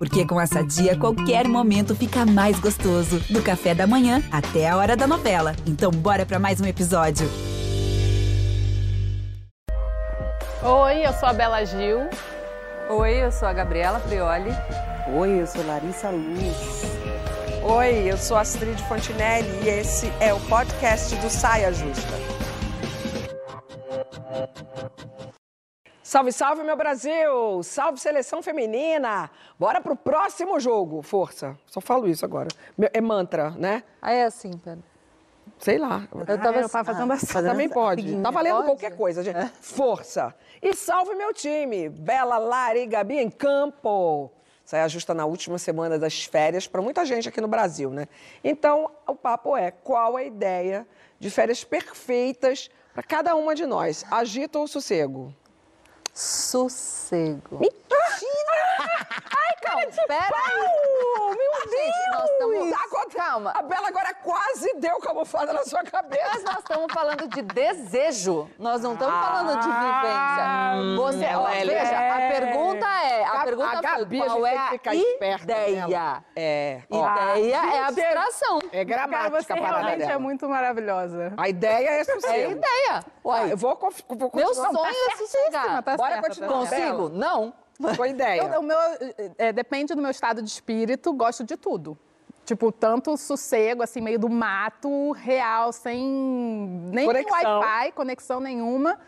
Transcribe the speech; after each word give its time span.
Porque 0.00 0.26
com 0.26 0.40
essa 0.40 0.64
dia, 0.64 0.96
qualquer 0.96 1.46
momento 1.46 1.94
fica 1.94 2.24
mais 2.24 2.58
gostoso. 2.58 3.20
Do 3.28 3.42
café 3.42 3.74
da 3.74 3.86
manhã 3.86 4.22
até 4.32 4.66
a 4.66 4.74
hora 4.78 4.96
da 4.96 5.06
novela. 5.06 5.54
Então, 5.66 5.90
bora 5.90 6.24
para 6.24 6.38
mais 6.38 6.58
um 6.58 6.64
episódio. 6.64 7.28
Oi, 10.62 11.06
eu 11.06 11.12
sou 11.12 11.28
a 11.28 11.34
Bela 11.34 11.62
Gil. 11.66 12.08
Oi, 12.88 13.24
eu 13.24 13.30
sou 13.30 13.46
a 13.46 13.52
Gabriela 13.52 14.00
Prioli. 14.00 14.50
Oi, 15.14 15.42
eu 15.42 15.46
sou 15.46 15.66
Larissa 15.66 16.08
Luz. 16.08 16.82
Oi, 17.62 18.10
eu 18.10 18.16
sou 18.16 18.38
Astrid 18.38 18.82
Fontinelli 18.88 19.50
e 19.62 19.68
esse 19.68 20.10
é 20.18 20.32
o 20.32 20.40
podcast 20.40 21.14
do 21.16 21.28
Saia 21.28 21.74
Justa. 21.74 22.39
Salve, 26.10 26.32
salve, 26.32 26.64
meu 26.64 26.76
Brasil! 26.76 27.62
Salve, 27.62 28.00
seleção 28.00 28.42
feminina! 28.42 29.30
Bora 29.56 29.80
pro 29.80 29.94
próximo 29.94 30.58
jogo, 30.58 31.02
força. 31.02 31.56
Só 31.68 31.80
falo 31.80 32.08
isso 32.08 32.24
agora. 32.24 32.48
É 32.92 33.00
mantra, 33.00 33.52
né? 33.52 33.84
Ah, 34.02 34.10
é 34.10 34.24
assim, 34.24 34.50
Pedro. 34.58 34.82
Sei 35.56 35.78
lá. 35.78 36.08
Eu 36.12 36.26
tava, 36.26 36.58
ah, 36.58 36.62
eu 36.62 36.68
tava 36.68 36.84
fazendo 36.84 37.12
assim. 37.12 37.32
Também 37.32 37.68
pode. 37.68 38.20
Tá 38.22 38.30
valendo 38.32 38.54
pode? 38.56 38.66
qualquer 38.66 38.96
coisa, 38.96 39.22
gente. 39.22 39.36
É. 39.36 39.52
Força! 39.60 40.34
E 40.60 40.74
salve 40.74 41.14
meu 41.14 41.32
time! 41.32 41.88
Bela, 41.88 42.38
Lari 42.38 42.80
e 42.80 42.86
Gabi 42.86 43.18
em 43.20 43.30
campo! 43.30 44.32
Saia 44.64 44.88
justa 44.88 45.14
na 45.14 45.26
última 45.26 45.58
semana 45.58 45.96
das 45.96 46.24
férias 46.24 46.66
para 46.66 46.82
muita 46.82 47.04
gente 47.04 47.28
aqui 47.28 47.40
no 47.40 47.46
Brasil, 47.46 47.88
né? 47.88 48.08
Então, 48.42 48.90
o 49.06 49.14
papo 49.14 49.56
é: 49.56 49.70
qual 49.70 50.16
a 50.16 50.24
ideia 50.24 50.84
de 51.20 51.30
férias 51.30 51.62
perfeitas 51.62 52.68
para 52.92 53.04
cada 53.04 53.36
uma 53.36 53.54
de 53.54 53.64
nós? 53.64 54.04
Agito 54.10 54.58
ou 54.58 54.66
sossego? 54.66 55.32
Sossego. 56.12 57.58
Mentira! 57.58 58.00
Ai, 59.30 59.54
calma, 59.62 59.84
espera 59.84 60.36
aí. 60.46 60.58
Meu 60.58 61.36
Deus! 61.36 61.70
Gente, 61.70 62.10
nós 62.12 62.30
estamos... 62.30 62.90
Calma. 63.14 63.52
A 63.54 63.62
Bela 63.62 63.88
agora 63.88 64.14
quase 64.14 64.72
deu 64.74 64.98
camuflada 64.98 65.52
na 65.52 65.64
sua 65.64 65.82
cabeça. 65.82 66.30
Mas 66.32 66.44
nós 66.44 66.58
estamos 66.58 66.92
falando 66.92 67.28
de 67.28 67.42
desejo. 67.42 68.48
Nós 68.58 68.82
não 68.82 68.94
estamos 68.94 69.14
ah, 69.14 69.22
falando 69.22 69.60
de 69.60 69.68
vivência. 69.68 70.96
Você, 70.96 71.34
ó, 71.36 71.48
é 71.48 71.64
veja, 71.64 71.94
é... 71.94 72.10
a 72.10 72.40
pergunta 72.40 72.86
é... 72.86 73.24
A, 73.24 73.32
a 73.32 73.44
pergunta 73.44 73.78
a 73.78 73.80
Gabi, 73.80 74.18
foi, 74.18 74.26
qual 74.26 74.44
a 74.44 74.50
é 74.50 74.80
a 74.86 74.94
ideia? 74.94 76.24
É. 76.36 76.82
Ó, 76.90 77.36
ideia 77.36 77.56
é 77.56 77.84
abstração. 77.84 78.58
É 78.72 78.84
gramática 78.84 79.30
Cara, 79.30 79.42
você 79.42 79.52
realmente 79.54 79.98
dela. 79.98 80.12
é 80.12 80.18
muito 80.18 80.48
maravilhosa. 80.48 81.32
A 81.36 81.48
ideia 81.48 81.90
é 81.90 82.04
sossego. 82.04 82.34
É 82.34 82.50
ideia. 82.50 83.04
Uai, 83.24 83.52
eu 83.52 83.56
vou, 83.56 83.76
vou 83.76 84.30
continuar. 84.30 84.30
Meu 84.34 84.54
sonho 84.54 84.72
tá 84.72 84.88
é 84.88 85.16
sossegar. 85.16 85.82
Tá 85.82 85.96
Bora 86.00 86.22
continuar. 86.22 86.52
Consigo? 86.52 87.08
Não. 87.10 87.52
Boa 87.78 88.08
ideia. 88.08 88.42
Eu, 88.42 88.60
o 88.60 88.62
meu, 88.62 88.76
é, 89.38 89.52
depende 89.52 89.94
do 89.94 90.02
meu 90.02 90.10
estado 90.10 90.42
de 90.42 90.48
espírito, 90.50 91.12
gosto 91.12 91.44
de 91.44 91.56
tudo. 91.56 91.96
Tipo, 92.44 92.72
tanto 92.72 93.16
sossego, 93.16 93.82
assim, 93.82 94.00
meio 94.00 94.18
do 94.18 94.28
mato, 94.28 95.12
real, 95.12 95.72
sem 95.72 96.04
nem 96.92 97.06
Wi-Fi, 97.06 97.92
conexão 97.94 98.40
nenhuma. 98.40 98.98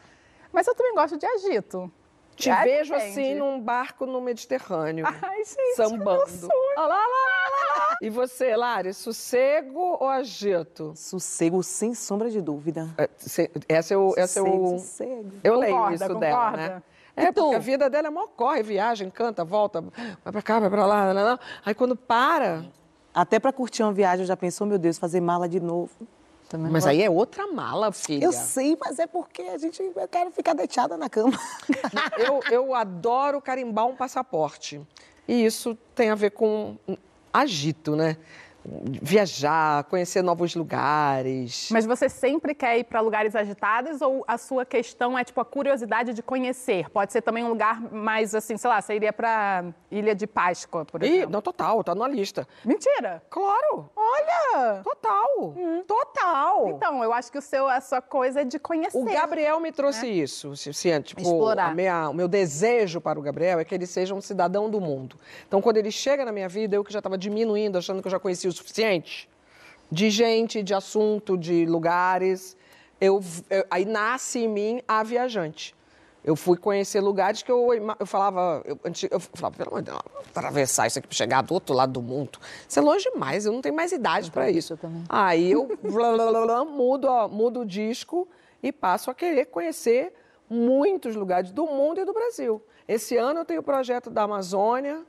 Mas 0.52 0.66
eu 0.66 0.74
também 0.74 0.94
gosto 0.94 1.18
de 1.18 1.26
agito. 1.26 1.90
Te 2.42 2.50
é, 2.50 2.64
vejo 2.64 2.92
depende. 2.92 3.10
assim 3.12 3.34
num 3.36 3.60
barco 3.60 4.04
no 4.04 4.20
Mediterrâneo. 4.20 5.06
Ai, 5.22 5.44
gente, 5.44 5.76
sambando. 5.76 6.48
Olá, 6.76 6.88
lá, 6.88 6.96
lá, 6.96 7.86
lá. 7.88 7.96
E 8.02 8.10
você, 8.10 8.56
Lari, 8.56 8.92
sossego 8.92 9.96
ou 10.00 10.08
agito? 10.08 10.92
Sossego, 10.96 11.62
sem 11.62 11.94
sombra 11.94 12.28
de 12.28 12.40
dúvida. 12.40 12.88
É, 12.98 13.08
essa 13.68 13.94
é 13.94 13.96
o. 13.96 14.12
Essa 14.16 14.40
é 14.40 14.42
o... 14.42 14.78
Sossego. 14.78 15.30
Eu 15.44 15.54
concorda, 15.54 15.60
leio 15.60 15.94
isso 15.94 16.04
concorda. 16.08 16.20
dela, 16.26 16.50
né? 16.56 16.82
É, 17.14 17.30
porque 17.30 17.54
a 17.54 17.58
vida 17.60 17.88
dela 17.88 18.08
é 18.08 18.10
mó 18.10 18.26
corre, 18.26 18.62
viagem, 18.62 19.08
canta, 19.08 19.44
volta, 19.44 19.80
vai 20.24 20.32
pra 20.32 20.42
cá, 20.42 20.58
vai 20.58 20.70
pra 20.70 20.84
lá, 20.84 21.12
lá, 21.12 21.22
lá. 21.22 21.40
Aí 21.64 21.74
quando 21.74 21.94
para. 21.94 22.64
Até 23.14 23.38
pra 23.38 23.52
curtir 23.52 23.84
uma 23.84 23.92
viagem, 23.92 24.26
já 24.26 24.36
pensou, 24.36 24.66
meu 24.66 24.78
Deus, 24.78 24.98
fazer 24.98 25.20
mala 25.20 25.48
de 25.48 25.60
novo. 25.60 25.90
Também 26.52 26.70
mas 26.70 26.86
aí 26.86 27.02
é 27.02 27.08
outra 27.08 27.46
mala, 27.46 27.90
filha. 27.92 28.26
Eu 28.26 28.30
sei, 28.30 28.76
mas 28.78 28.98
é 28.98 29.06
porque 29.06 29.40
a 29.40 29.56
gente, 29.56 29.82
eu 29.82 30.06
quero 30.06 30.30
ficar 30.30 30.52
deitada 30.52 30.98
na 30.98 31.08
cama. 31.08 31.32
eu, 32.18 32.40
eu 32.50 32.74
adoro 32.74 33.40
carimbar 33.40 33.86
um 33.86 33.96
passaporte. 33.96 34.78
E 35.26 35.46
isso 35.46 35.74
tem 35.94 36.10
a 36.10 36.14
ver 36.14 36.32
com 36.32 36.76
agito, 37.32 37.96
né? 37.96 38.18
Viajar, 38.64 39.84
conhecer 39.84 40.22
novos 40.22 40.54
lugares. 40.54 41.68
Mas 41.70 41.84
você 41.84 42.08
sempre 42.08 42.54
quer 42.54 42.78
ir 42.78 42.84
para 42.84 43.00
lugares 43.00 43.34
agitados 43.34 44.00
ou 44.00 44.24
a 44.26 44.38
sua 44.38 44.64
questão 44.64 45.18
é 45.18 45.24
tipo 45.24 45.40
a 45.40 45.44
curiosidade 45.44 46.14
de 46.14 46.22
conhecer? 46.22 46.88
Pode 46.90 47.12
ser 47.12 47.22
também 47.22 47.44
um 47.44 47.48
lugar 47.48 47.80
mais 47.92 48.34
assim, 48.34 48.56
sei 48.56 48.70
lá, 48.70 48.80
você 48.80 48.94
iria 48.94 49.12
para 49.12 49.64
Ilha 49.90 50.14
de 50.14 50.26
Páscoa, 50.26 50.84
por 50.84 51.02
exemplo? 51.02 51.22
Ih, 51.22 51.26
não, 51.26 51.42
total, 51.42 51.82
tá 51.82 51.94
numa 51.94 52.08
lista. 52.08 52.46
Mentira! 52.64 53.22
Claro! 53.28 53.90
Olha! 53.96 54.82
Total! 54.82 55.54
Hum. 55.56 55.82
Total! 55.86 56.68
Então, 56.68 57.02
eu 57.02 57.12
acho 57.12 57.32
que 57.32 57.38
o 57.38 57.42
seu, 57.42 57.68
a 57.68 57.80
sua 57.80 58.00
coisa 58.00 58.42
é 58.42 58.44
de 58.44 58.58
conhecer. 58.58 58.96
O 58.96 59.04
Gabriel 59.04 59.58
me 59.60 59.72
trouxe 59.72 60.06
né? 60.06 60.12
isso. 60.12 60.56
Se, 60.56 60.72
se, 60.72 61.02
tipo, 61.02 61.20
Explorar. 61.20 61.74
Minha, 61.74 62.10
o 62.10 62.14
meu 62.14 62.28
desejo 62.28 63.00
para 63.00 63.18
o 63.18 63.22
Gabriel 63.22 63.58
é 63.58 63.64
que 63.64 63.74
ele 63.74 63.86
seja 63.86 64.14
um 64.14 64.20
cidadão 64.20 64.70
do 64.70 64.80
mundo. 64.80 65.16
Então, 65.46 65.60
quando 65.60 65.78
ele 65.78 65.90
chega 65.90 66.24
na 66.24 66.32
minha 66.32 66.48
vida, 66.48 66.76
eu 66.76 66.84
que 66.84 66.92
já 66.92 67.00
estava 67.00 67.18
diminuindo, 67.18 67.76
achando 67.76 68.00
que 68.00 68.06
eu 68.06 68.12
já 68.12 68.20
conhecia 68.20 68.51
o 68.52 68.56
suficiente 68.56 69.28
de 69.90 70.08
gente, 70.08 70.62
de 70.62 70.72
assunto, 70.72 71.36
de 71.36 71.66
lugares. 71.66 72.56
Eu, 72.98 73.22
eu, 73.50 73.64
aí 73.70 73.84
nasce 73.84 74.40
em 74.40 74.48
mim 74.48 74.82
a 74.88 75.02
viajante. 75.02 75.74
Eu 76.24 76.36
fui 76.36 76.56
conhecer 76.56 77.00
lugares 77.00 77.42
que 77.42 77.50
eu, 77.50 77.68
eu 77.98 78.06
falava, 78.06 78.62
eu, 78.64 78.78
eu 79.10 79.20
falava, 79.20 79.56
pelo 79.56 79.70
amor 79.70 79.82
de 79.82 79.90
Deus, 79.90 80.00
atravessar 80.30 80.86
isso 80.86 80.98
aqui 80.98 81.08
para 81.08 81.16
chegar 81.16 81.42
do 81.42 81.52
outro 81.52 81.74
lado 81.74 81.92
do 81.92 82.00
mundo. 82.00 82.38
Isso 82.66 82.78
é 82.78 82.82
longe 82.82 83.10
demais, 83.10 83.44
eu 83.44 83.52
não 83.52 83.60
tenho 83.60 83.74
mais 83.74 83.90
idade 83.90 84.30
para 84.30 84.48
isso. 84.48 84.76
Também. 84.76 85.02
Aí 85.08 85.50
eu 85.50 85.66
blá, 85.82 86.12
blá, 86.12 86.44
blá, 86.44 86.64
mudo, 86.64 87.08
ó, 87.08 87.26
mudo 87.26 87.60
o 87.60 87.66
disco 87.66 88.28
e 88.62 88.70
passo 88.70 89.10
a 89.10 89.14
querer 89.14 89.46
conhecer 89.46 90.14
muitos 90.48 91.16
lugares 91.16 91.50
do 91.50 91.66
mundo 91.66 92.00
e 92.00 92.04
do 92.04 92.12
Brasil. 92.12 92.62
Esse 92.86 93.16
ano 93.16 93.40
eu 93.40 93.44
tenho 93.44 93.60
o 93.60 93.64
projeto 93.64 94.08
da 94.08 94.22
Amazônia, 94.22 95.02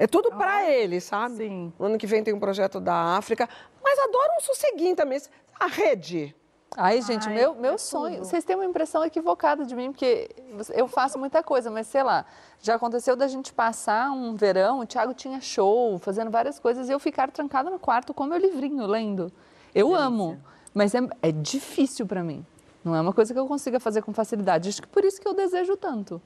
é 0.00 0.06
tudo 0.06 0.30
para 0.30 0.56
ah, 0.56 0.70
ele, 0.70 0.98
sabe? 0.98 1.36
Sim. 1.36 1.72
No 1.78 1.84
ano 1.84 1.98
que 1.98 2.06
vem 2.06 2.24
tem 2.24 2.32
um 2.32 2.40
projeto 2.40 2.80
da 2.80 3.18
África. 3.18 3.46
Mas 3.84 3.98
adoro 3.98 4.30
um 4.38 4.40
sosseguinho 4.40 4.96
também. 4.96 5.20
A 5.60 5.66
rede. 5.66 6.34
Ai, 6.74 7.02
gente, 7.02 7.28
Ai, 7.28 7.34
meu, 7.34 7.54
meu 7.54 7.74
é 7.74 7.78
sonho. 7.78 8.14
Tudo. 8.16 8.24
Vocês 8.24 8.42
têm 8.42 8.56
uma 8.56 8.64
impressão 8.64 9.04
equivocada 9.04 9.66
de 9.66 9.76
mim, 9.76 9.92
porque 9.92 10.30
eu 10.70 10.88
faço 10.88 11.18
muita 11.18 11.42
coisa, 11.42 11.70
mas 11.70 11.86
sei 11.86 12.02
lá. 12.02 12.24
Já 12.62 12.76
aconteceu 12.76 13.14
da 13.14 13.28
gente 13.28 13.52
passar 13.52 14.10
um 14.10 14.34
verão, 14.34 14.80
o 14.80 14.86
Thiago 14.86 15.12
tinha 15.12 15.38
show, 15.38 15.98
fazendo 15.98 16.30
várias 16.30 16.58
coisas, 16.58 16.88
e 16.88 16.92
eu 16.92 16.98
ficar 16.98 17.30
trancada 17.30 17.68
no 17.68 17.78
quarto 17.78 18.14
com 18.14 18.24
meu 18.24 18.38
livrinho, 18.38 18.86
lendo. 18.86 19.30
Eu 19.74 19.88
Delícia. 19.88 20.06
amo, 20.06 20.42
mas 20.72 20.94
é, 20.94 21.00
é 21.20 21.30
difícil 21.30 22.06
para 22.06 22.24
mim. 22.24 22.42
Não 22.82 22.94
é 22.96 23.00
uma 23.02 23.12
coisa 23.12 23.34
que 23.34 23.38
eu 23.38 23.46
consiga 23.46 23.78
fazer 23.78 24.00
com 24.00 24.14
facilidade. 24.14 24.70
Acho 24.70 24.80
que 24.80 24.88
por 24.88 25.04
isso 25.04 25.20
que 25.20 25.28
eu 25.28 25.34
desejo 25.34 25.76
tanto. 25.76 26.22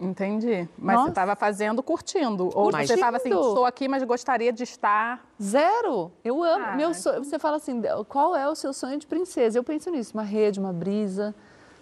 Entendi. 0.00 0.68
Mas 0.78 0.94
Nossa. 0.96 1.06
você 1.06 1.10
estava 1.10 1.36
fazendo 1.36 1.82
curtindo. 1.82 2.46
Ou 2.46 2.64
curtindo. 2.64 2.86
você 2.86 2.94
estava 2.94 3.16
assim, 3.16 3.28
estou 3.28 3.64
aqui, 3.64 3.88
mas 3.88 4.02
gostaria 4.02 4.52
de 4.52 4.62
estar. 4.62 5.24
Zero. 5.42 6.12
Eu 6.24 6.42
amo. 6.42 6.64
Ah, 6.66 6.76
Meu 6.76 6.94
sonho, 6.94 7.24
Você 7.24 7.38
fala 7.38 7.56
assim, 7.56 7.82
qual 8.08 8.34
é 8.36 8.48
o 8.48 8.54
seu 8.54 8.72
sonho 8.72 8.98
de 8.98 9.06
princesa? 9.06 9.58
Eu 9.58 9.64
penso 9.64 9.90
nisso, 9.90 10.12
uma 10.14 10.22
rede, 10.22 10.58
uma 10.58 10.72
brisa. 10.72 11.34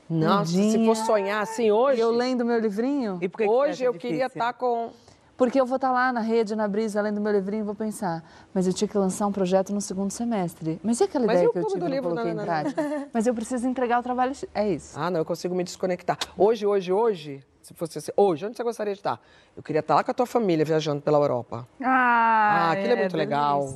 Nossa, 0.08 0.56
um 0.58 0.70
se 0.70 0.84
for 0.84 0.96
sonhar 0.96 1.42
assim 1.42 1.70
hoje. 1.70 2.00
Eu 2.00 2.10
lendo 2.10 2.44
meu 2.44 2.58
livrinho. 2.58 3.18
E 3.20 3.28
porque 3.28 3.48
hoje 3.48 3.84
eu 3.84 3.94
queria 3.94 4.26
estar 4.26 4.52
tá 4.52 4.52
com. 4.52 4.90
Porque 5.36 5.60
eu 5.60 5.66
vou 5.66 5.76
estar 5.76 5.88
tá 5.88 5.92
lá 5.92 6.12
na 6.12 6.20
rede, 6.20 6.54
na 6.54 6.68
brisa, 6.68 7.00
lendo 7.00 7.20
meu 7.20 7.32
livrinho 7.32 7.62
e 7.62 7.64
vou 7.64 7.74
pensar, 7.74 8.22
mas 8.54 8.66
eu 8.66 8.72
tinha 8.72 8.86
que 8.86 8.96
lançar 8.96 9.26
um 9.26 9.32
projeto 9.32 9.72
no 9.72 9.80
segundo 9.80 10.10
semestre. 10.10 10.78
Mas 10.84 11.00
e 11.00 11.04
aquela 11.04 11.26
mas 11.26 11.36
ideia 11.36 11.50
que 11.50 11.58
eu 11.58 11.66
tive 11.66 11.78
e 11.78 12.00
não 12.00 12.02
coloquei 12.02 12.34
não, 12.34 12.34
não, 12.34 12.42
em 12.42 12.46
prática? 12.46 13.08
Mas 13.12 13.26
eu 13.26 13.34
preciso 13.34 13.66
entregar 13.66 13.98
o 13.98 14.02
trabalho. 14.02 14.32
É 14.54 14.70
isso. 14.70 14.96
Ah, 14.96 15.10
não, 15.10 15.20
eu 15.20 15.24
consigo 15.24 15.54
me 15.54 15.64
desconectar. 15.64 16.18
Hoje, 16.36 16.66
hoje, 16.66 16.92
hoje, 16.92 17.44
se 17.62 17.72
fosse 17.74 17.98
assim, 17.98 18.12
hoje, 18.16 18.44
onde 18.44 18.56
você 18.56 18.62
gostaria 18.62 18.92
de 18.92 18.98
estar? 18.98 19.20
Eu 19.56 19.62
queria 19.62 19.80
estar 19.80 19.94
lá 19.94 20.04
com 20.04 20.10
a 20.10 20.14
tua 20.14 20.26
família 20.26 20.64
viajando 20.64 21.00
pela 21.00 21.18
Europa. 21.18 21.66
Ah, 21.80 22.68
ah 22.68 22.72
aquilo 22.72 22.88
é, 22.88 22.92
é 22.92 22.96
muito 22.96 23.16
legal. 23.16 23.68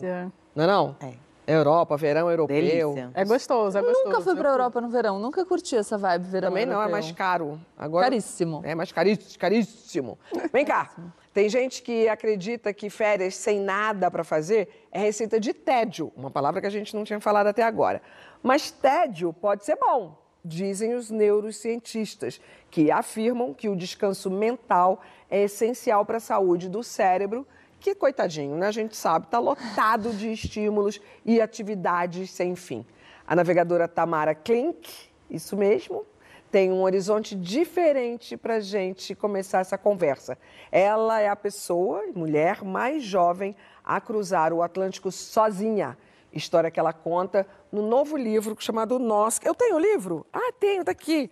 Não 0.54 0.64
é 0.64 0.66
não? 0.66 0.96
É. 1.00 1.12
Europa, 1.46 1.96
verão 1.96 2.28
europeu. 2.28 2.56
Delícia. 2.56 3.10
É 3.14 3.24
gostoso, 3.24 3.78
é 3.78 3.80
gostoso. 3.80 4.04
Nunca 4.08 4.20
fui 4.20 4.34
para 4.34 4.48
a 4.48 4.52
Europa 4.52 4.80
no 4.80 4.88
verão, 4.88 5.20
nunca 5.20 5.44
curti 5.44 5.76
essa 5.76 5.96
vibe 5.96 6.24
verão 6.24 6.48
Também 6.48 6.66
não, 6.66 6.72
europeu. 6.72 6.88
é 6.88 6.92
mais 6.92 7.12
caro. 7.12 7.60
Agora, 7.78 8.06
caríssimo. 8.06 8.62
É 8.64 8.74
mais 8.74 8.90
caríssimo. 8.90 9.38
caríssimo. 9.38 10.18
Vem 10.52 10.64
cá, 10.64 10.90
tem 11.32 11.48
gente 11.48 11.82
que 11.82 12.08
acredita 12.08 12.74
que 12.74 12.90
férias 12.90 13.36
sem 13.36 13.60
nada 13.60 14.10
para 14.10 14.24
fazer 14.24 14.88
é 14.90 14.98
receita 14.98 15.38
de 15.38 15.54
tédio, 15.54 16.12
uma 16.16 16.32
palavra 16.32 16.60
que 16.60 16.66
a 16.66 16.70
gente 16.70 16.96
não 16.96 17.04
tinha 17.04 17.20
falado 17.20 17.46
até 17.46 17.62
agora. 17.62 18.02
Mas 18.42 18.72
tédio 18.72 19.32
pode 19.32 19.64
ser 19.64 19.76
bom 19.76 20.25
dizem 20.46 20.94
os 20.94 21.10
neurocientistas, 21.10 22.40
que 22.70 22.90
afirmam 22.90 23.52
que 23.52 23.68
o 23.68 23.76
descanso 23.76 24.30
mental 24.30 25.02
é 25.30 25.42
essencial 25.42 26.04
para 26.04 26.18
a 26.18 26.20
saúde 26.20 26.68
do 26.68 26.82
cérebro, 26.82 27.46
que, 27.80 27.94
coitadinho, 27.94 28.56
né? 28.56 28.66
a 28.66 28.72
gente 28.72 28.96
sabe, 28.96 29.26
está 29.26 29.38
lotado 29.38 30.12
de 30.12 30.32
estímulos 30.32 31.00
e 31.24 31.40
atividades 31.40 32.30
sem 32.30 32.56
fim. 32.56 32.84
A 33.26 33.34
navegadora 33.34 33.86
Tamara 33.86 34.34
Klink, 34.34 34.88
isso 35.28 35.56
mesmo, 35.56 36.04
tem 36.50 36.72
um 36.72 36.82
horizonte 36.82 37.34
diferente 37.34 38.36
para 38.36 38.56
a 38.56 38.60
gente 38.60 39.14
começar 39.14 39.60
essa 39.60 39.76
conversa. 39.76 40.38
Ela 40.70 41.20
é 41.20 41.28
a 41.28 41.36
pessoa, 41.36 42.04
mulher 42.14 42.64
mais 42.64 43.02
jovem, 43.02 43.54
a 43.84 44.00
cruzar 44.00 44.52
o 44.52 44.62
Atlântico 44.62 45.10
sozinha. 45.10 45.98
História 46.36 46.70
que 46.70 46.78
ela 46.78 46.92
conta 46.92 47.46
no 47.72 47.82
novo 47.82 48.16
livro 48.16 48.54
chamado 48.58 48.98
Nós. 48.98 49.40
Eu 49.42 49.54
tenho 49.54 49.76
o 49.76 49.78
livro? 49.78 50.26
Ah, 50.32 50.52
tenho, 50.60 50.84
tá 50.84 50.92
aqui. 50.92 51.30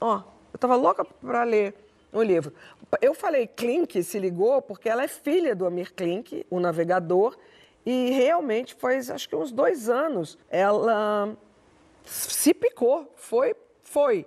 Ó, 0.00 0.16
eu 0.16 0.56
estava 0.56 0.76
louca 0.76 1.04
para 1.04 1.44
ler 1.44 1.74
o 2.12 2.22
livro. 2.22 2.52
Eu 3.00 3.14
falei 3.14 3.46
Klink, 3.46 4.02
se 4.02 4.18
ligou, 4.18 4.62
porque 4.62 4.88
ela 4.88 5.04
é 5.04 5.08
filha 5.08 5.54
do 5.54 5.66
Amir 5.66 5.92
Klink, 5.94 6.46
o 6.50 6.58
navegador, 6.58 7.36
e 7.84 8.10
realmente 8.10 8.74
faz, 8.74 9.10
acho 9.10 9.28
que 9.28 9.36
uns 9.36 9.52
dois 9.52 9.88
anos, 9.88 10.38
ela 10.48 11.36
se 12.04 12.54
picou, 12.54 13.12
foi, 13.16 13.54
foi. 13.82 14.26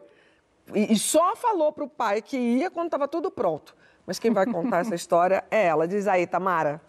E, 0.73 0.93
e 0.93 0.99
só 0.99 1.35
falou 1.35 1.71
para 1.71 1.83
o 1.83 1.89
pai 1.89 2.21
que 2.21 2.37
ia 2.37 2.69
quando 2.69 2.87
estava 2.87 3.07
tudo 3.07 3.31
pronto. 3.31 3.75
Mas 4.05 4.19
quem 4.19 4.31
vai 4.31 4.45
contar 4.45 4.79
essa 4.79 4.93
história 4.95 5.43
é 5.49 5.65
ela. 5.65 5.87
Diz 5.87 6.07
aí, 6.07 6.27
Tamara. 6.27 6.81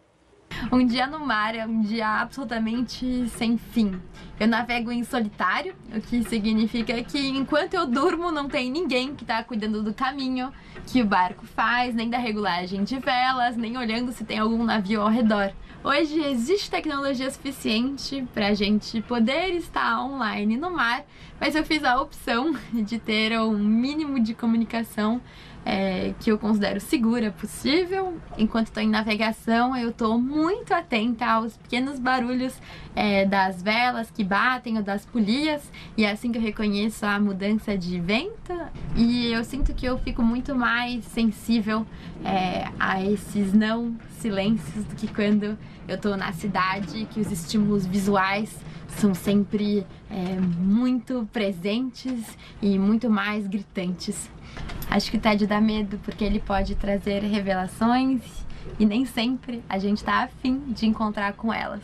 Um 0.71 0.87
dia 0.87 1.07
no 1.07 1.25
mar 1.25 1.55
é 1.55 1.67
um 1.67 1.81
dia 1.81 2.09
absolutamente 2.09 3.29
sem 3.31 3.57
fim. 3.57 4.01
Eu 4.39 4.49
navego 4.49 4.91
em 4.91 5.05
solitário, 5.05 5.75
o 5.95 6.01
que 6.01 6.23
significa 6.25 7.03
que 7.05 7.29
enquanto 7.29 7.75
eu 7.75 7.87
durmo 7.87 8.33
não 8.33 8.49
tem 8.49 8.71
ninguém 8.71 9.15
que 9.15 9.23
está 9.23 9.43
cuidando 9.45 9.83
do 9.83 9.95
caminho 9.95 10.53
que 10.87 11.01
o 11.01 11.07
barco 11.07 11.47
faz, 11.47 11.95
nem 11.95 12.11
da 12.11 12.19
regulagem 12.19 12.83
de 12.83 12.99
velas, 12.99 13.57
nem 13.57 13.77
olhando 13.77 14.13
se 14.13 14.25
tem 14.25 14.39
algum 14.39 14.65
navio 14.65 15.01
ao 15.01 15.09
redor. 15.09 15.53
Hoje 15.85 16.19
existe 16.19 16.71
tecnologia 16.71 17.31
suficiente 17.31 18.27
para 18.33 18.49
a 18.49 18.55
gente 18.55 19.03
poder 19.03 19.51
estar 19.51 20.03
online 20.03 20.57
no 20.57 20.71
mar, 20.71 21.05
mas 21.39 21.55
eu 21.55 21.63
fiz 21.63 21.85
a 21.85 22.01
opção 22.01 22.57
de 22.73 22.99
ter 22.99 23.39
um 23.39 23.59
mínimo 23.59 24.19
de 24.19 24.33
comunicação 24.33 25.21
é, 25.65 26.13
que 26.21 26.31
eu 26.31 26.39
considero 26.39 26.81
segura 26.81 27.31
possível. 27.31 28.15
Enquanto 28.37 28.67
estou 28.67 28.83
em 28.83 28.89
navegação, 28.89 29.77
eu 29.77 29.91
estou 29.91 30.19
muito 30.19 30.75
atenta 30.75 31.27
aos 31.27 31.57
pequenos 31.57 31.99
barulhos 31.99 32.61
é, 32.95 33.25
das 33.25 33.63
velas 33.63 34.11
que 34.11 34.23
batem 34.23 34.77
ou 34.77 34.83
das 34.83 35.07
polias, 35.07 35.63
e 35.97 36.05
é 36.05 36.11
assim 36.11 36.31
que 36.31 36.39
eu 36.39 36.43
reconheço 36.43 37.07
a 37.07 37.19
mudança 37.19 37.77
de 37.77 37.99
vento. 37.99 38.53
E 38.95 39.33
eu 39.33 39.43
sinto 39.45 39.73
que 39.73 39.87
eu 39.87 39.99
fico 39.99 40.23
muito 40.23 40.55
mais 40.55 41.05
sensível 41.07 41.87
é, 42.25 42.69
a 42.79 43.03
esses 43.03 43.53
não 43.53 43.95
silêncios 44.19 44.85
do 44.85 44.95
que 44.95 45.07
quando 45.07 45.57
eu 45.87 45.99
tô 45.99 46.17
na 46.17 46.33
cidade, 46.33 47.07
que 47.11 47.21
os 47.21 47.31
estímulos 47.31 47.87
visuais 47.87 48.55
são 48.89 49.15
sempre 49.15 49.87
é, 50.11 50.41
muito 50.41 51.29
presentes 51.33 52.37
e 52.63 52.79
muito 52.79 53.11
mais 53.11 53.47
gritantes. 53.47 54.31
Acho 54.91 55.11
que 55.11 55.17
o 55.17 55.21
TED 55.21 55.47
dá 55.47 55.61
medo 55.61 55.99
porque 56.05 56.25
ele 56.25 56.39
pode 56.39 56.75
trazer 56.75 57.23
revelações 57.23 58.23
e 58.79 58.87
nem 58.87 59.05
sempre 59.05 59.63
a 59.69 59.79
gente 59.79 59.99
está 59.99 60.25
afim 60.25 60.61
de 60.69 60.87
encontrar 60.87 61.33
com 61.35 61.53
elas. 61.53 61.83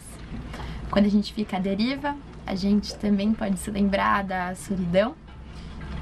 Quando 0.90 1.06
a 1.06 1.10
gente 1.10 1.32
fica 1.32 1.56
à 1.56 1.60
deriva, 1.60 2.16
a 2.46 2.54
gente 2.54 2.94
também 2.96 3.32
pode 3.32 3.58
se 3.58 3.70
lembrar 3.70 4.24
da 4.24 4.54
solidão 4.54 5.14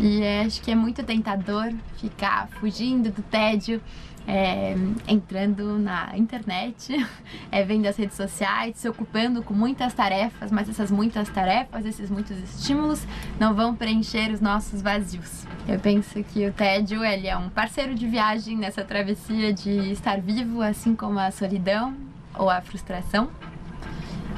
e 0.00 0.22
acho 0.46 0.62
que 0.62 0.70
é 0.70 0.74
muito 0.74 1.02
tentador 1.02 1.72
ficar 1.96 2.48
fugindo 2.60 3.10
do 3.10 3.22
tédio 3.22 3.82
é, 4.28 4.74
entrando 5.08 5.78
na 5.78 6.12
internet, 6.14 6.94
é, 7.50 7.64
vendo 7.64 7.86
as 7.86 7.96
redes 7.96 8.14
sociais, 8.14 8.76
se 8.76 8.86
ocupando 8.86 9.42
com 9.42 9.54
muitas 9.54 9.94
tarefas, 9.94 10.52
mas 10.52 10.68
essas 10.68 10.90
muitas 10.90 11.30
tarefas, 11.30 11.86
esses 11.86 12.10
muitos 12.10 12.36
estímulos 12.36 13.06
não 13.40 13.54
vão 13.54 13.74
preencher 13.74 14.30
os 14.30 14.40
nossos 14.42 14.82
vazios. 14.82 15.46
Eu 15.66 15.80
penso 15.80 16.22
que 16.22 16.46
o 16.46 16.52
tédio 16.52 17.02
ele 17.02 17.26
é 17.26 17.36
um 17.38 17.48
parceiro 17.48 17.94
de 17.94 18.06
viagem 18.06 18.54
nessa 18.54 18.84
travessia 18.84 19.50
de 19.50 19.90
estar 19.90 20.20
vivo, 20.20 20.60
assim 20.60 20.94
como 20.94 21.18
a 21.18 21.30
solidão 21.30 21.96
ou 22.34 22.50
a 22.50 22.60
frustração. 22.60 23.30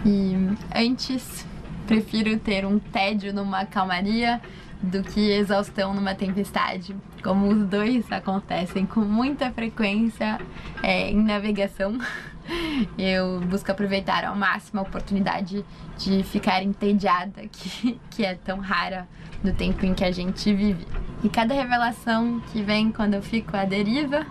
E 0.06 0.34
antes 0.72 1.44
prefiro 1.86 2.38
ter 2.38 2.64
um 2.64 2.78
tédio 2.78 3.34
numa 3.34 3.66
calmaria 3.66 4.40
do 4.82 5.02
que 5.02 5.30
exaustão 5.30 5.94
numa 5.94 6.14
tempestade, 6.14 6.96
como 7.22 7.48
os 7.48 7.66
dois 7.66 8.10
acontecem 8.10 8.86
com 8.86 9.00
muita 9.00 9.50
frequência 9.50 10.40
é, 10.82 11.10
em 11.10 11.22
navegação. 11.22 11.98
Eu 12.98 13.40
busco 13.42 13.70
aproveitar 13.70 14.24
ao 14.24 14.34
máximo 14.34 14.80
a 14.80 14.82
oportunidade 14.82 15.64
de 15.98 16.22
ficar 16.24 16.62
entediada, 16.62 17.42
que, 17.46 18.00
que 18.10 18.24
é 18.24 18.34
tão 18.34 18.58
rara 18.58 19.06
no 19.44 19.52
tempo 19.52 19.84
em 19.86 19.94
que 19.94 20.04
a 20.04 20.10
gente 20.10 20.52
vive. 20.52 20.86
E 21.22 21.28
cada 21.28 21.54
revelação 21.54 22.40
que 22.52 22.62
vem 22.62 22.90
quando 22.90 23.14
eu 23.14 23.22
fico 23.22 23.56
à 23.56 23.64
deriva 23.64 24.26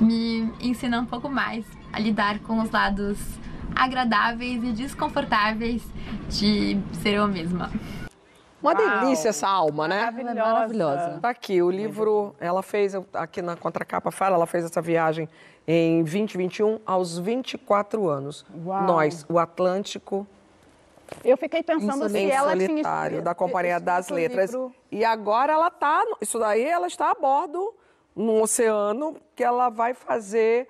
me 0.00 0.52
ensina 0.60 1.00
um 1.00 1.06
pouco 1.06 1.28
mais 1.28 1.64
a 1.92 1.98
lidar 1.98 2.38
com 2.40 2.60
os 2.60 2.70
lados 2.70 3.18
agradáveis 3.74 4.62
e 4.62 4.72
desconfortáveis 4.72 5.82
de 6.28 6.78
ser 6.92 7.14
eu 7.14 7.26
mesma. 7.26 7.70
Uma 8.62 8.74
Uau. 8.74 9.00
delícia 9.00 9.28
essa 9.28 9.48
alma, 9.48 9.86
né? 9.86 10.00
Maravilhosa. 10.00 10.40
É 10.40 10.52
maravilhosa. 10.52 11.18
Tá 11.20 11.30
aqui, 11.30 11.62
o 11.62 11.70
livro, 11.70 12.34
ela 12.40 12.62
fez, 12.62 12.94
aqui 13.14 13.40
na 13.40 13.56
contracapa 13.56 14.10
fala, 14.10 14.34
ela 14.34 14.46
fez 14.46 14.64
essa 14.64 14.82
viagem 14.82 15.28
em 15.66 16.02
2021, 16.02 16.80
aos 16.84 17.18
24 17.18 18.08
anos. 18.08 18.44
Uau. 18.64 18.82
Nós, 18.82 19.24
o 19.28 19.38
Atlântico. 19.38 20.26
Eu 21.24 21.36
fiquei 21.36 21.62
pensando 21.62 22.08
se 22.08 22.30
ela 22.30 22.50
solitário, 22.50 23.10
tinha... 23.10 23.22
da 23.22 23.34
Companhia 23.34 23.78
das 23.78 24.08
Letras. 24.08 24.50
Livro. 24.50 24.74
E 24.90 25.04
agora 25.04 25.52
ela 25.52 25.68
está, 25.68 26.02
isso 26.20 26.38
daí, 26.38 26.64
ela 26.64 26.86
está 26.86 27.10
a 27.10 27.14
bordo 27.14 27.74
no 28.14 28.42
oceano, 28.42 29.16
que 29.36 29.44
ela 29.44 29.68
vai 29.68 29.94
fazer 29.94 30.68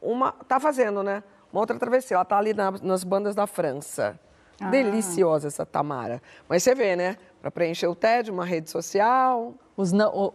uma, 0.00 0.32
tá 0.32 0.58
fazendo, 0.58 1.02
né? 1.02 1.22
Uma 1.52 1.60
outra 1.60 1.78
travessia. 1.78 2.14
Ela 2.14 2.22
está 2.22 2.38
ali 2.38 2.54
na, 2.54 2.70
nas 2.70 3.04
bandas 3.04 3.34
da 3.34 3.46
França. 3.46 4.18
Ah. 4.60 4.70
Deliciosa 4.70 5.48
essa 5.48 5.66
Tamara. 5.66 6.22
Mas 6.48 6.62
você 6.62 6.74
vê, 6.74 6.96
né? 6.96 7.16
Para 7.40 7.50
preencher 7.50 7.86
o 7.86 7.94
TED, 7.94 8.30
uma 8.30 8.44
rede 8.44 8.70
social. 8.70 9.54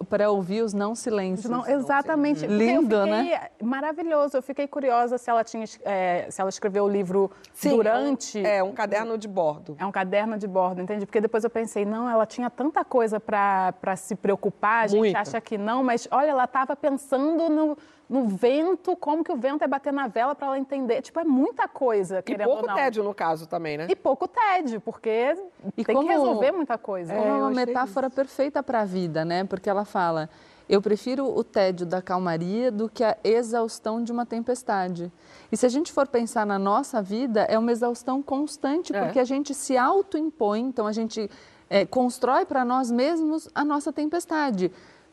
Para 0.07 0.29
ouvir 0.29 0.62
os 0.62 0.71
não 0.71 0.94
silêncios. 0.94 1.50
Não, 1.50 1.68
exatamente. 1.68 2.45
Lindo, 2.45 3.06
né? 3.07 3.50
Maravilhoso. 3.62 4.38
Eu 4.38 4.41
fiquei 4.41 4.68
curiosa 4.68 5.18
se 5.18 5.29
ela, 5.31 5.44
tinha, 5.44 5.65
é, 5.83 6.27
se 6.29 6.39
ela 6.39 6.50
escreveu 6.50 6.83
o 6.83 6.88
livro 6.88 7.31
Sim, 7.51 7.71
durante. 7.71 8.45
É 8.45 8.62
um 8.62 8.71
caderno 8.71 9.18
de 9.18 9.27
bordo. 9.27 9.75
É 9.79 9.85
um 9.85 9.91
caderno 9.91 10.38
de 10.38 10.47
bordo, 10.47 10.81
entende? 10.81 11.07
Porque 11.07 11.19
depois 11.19 11.44
eu 11.44 11.50
pensei, 11.50 11.85
não, 11.85 12.07
ela 12.07 12.27
tinha 12.27 12.51
tanta 12.51 12.85
coisa 12.85 13.19
para 13.19 13.95
se 13.95 14.15
preocupar, 14.15 14.83
a 14.83 14.88
gente 14.88 15.00
Muita. 15.00 15.19
acha 15.19 15.41
que 15.41 15.57
não, 15.57 15.83
mas 15.83 16.07
olha, 16.12 16.29
ela 16.29 16.44
estava 16.44 16.75
pensando 16.75 17.50
no 17.50 17.77
no 18.11 18.27
vento, 18.27 18.93
como 18.97 19.23
que 19.23 19.31
o 19.31 19.37
vento 19.37 19.63
é 19.63 19.67
bater 19.69 19.93
na 19.93 20.05
vela 20.05 20.35
para 20.35 20.47
ela 20.47 20.59
entender. 20.59 21.01
Tipo, 21.01 21.21
é 21.21 21.23
muita 21.23 21.65
coisa, 21.65 22.21
querendo 22.21 22.41
E 22.41 22.53
pouco 22.53 22.75
tédio, 22.75 23.03
no 23.06 23.13
caso, 23.13 23.47
também, 23.47 23.77
né? 23.77 23.87
E 23.89 23.95
pouco 23.95 24.27
tédio, 24.27 24.81
porque 24.81 25.33
e 25.77 25.85
tem 25.85 25.95
como, 25.95 26.06
que 26.06 26.13
resolver 26.13 26.51
muita 26.51 26.77
coisa. 26.77 27.13
É 27.13 27.19
uma 27.21 27.49
metáfora 27.49 28.07
isso. 28.07 28.15
perfeita 28.18 28.61
para 28.61 28.81
a 28.81 28.85
vida, 28.85 29.23
né? 29.23 29.45
Porque 29.45 29.69
ela 29.69 29.85
fala, 29.85 30.30
eu 30.68 30.81
prefiro 30.81 31.25
o 31.25 31.41
tédio 31.41 31.85
da 31.85 32.01
calmaria 32.01 32.69
do 32.69 32.89
que 32.89 33.01
a 33.01 33.15
exaustão 33.23 34.03
de 34.03 34.11
uma 34.11 34.25
tempestade. 34.25 35.09
E 35.49 35.56
se 35.56 35.65
a 35.65 35.69
gente 35.69 35.94
for 35.94 36.06
pensar 36.06 36.45
na 36.45 36.59
nossa 36.59 37.01
vida, 37.01 37.44
é 37.44 37.57
uma 37.57 37.71
exaustão 37.71 38.21
constante, 38.21 38.94
é. 38.94 39.06
porque 39.06 39.19
a 39.19 39.25
gente 39.25 39.53
se 39.53 39.77
autoimpõe, 39.77 40.59
então 40.59 40.85
a 40.85 40.91
gente 40.91 41.31
é, 41.69 41.85
constrói 41.85 42.44
para 42.44 42.65
nós 42.65 42.91
mesmos 42.91 43.47
a 43.56 43.63
nossa 43.63 43.94
tempestade 43.94 44.69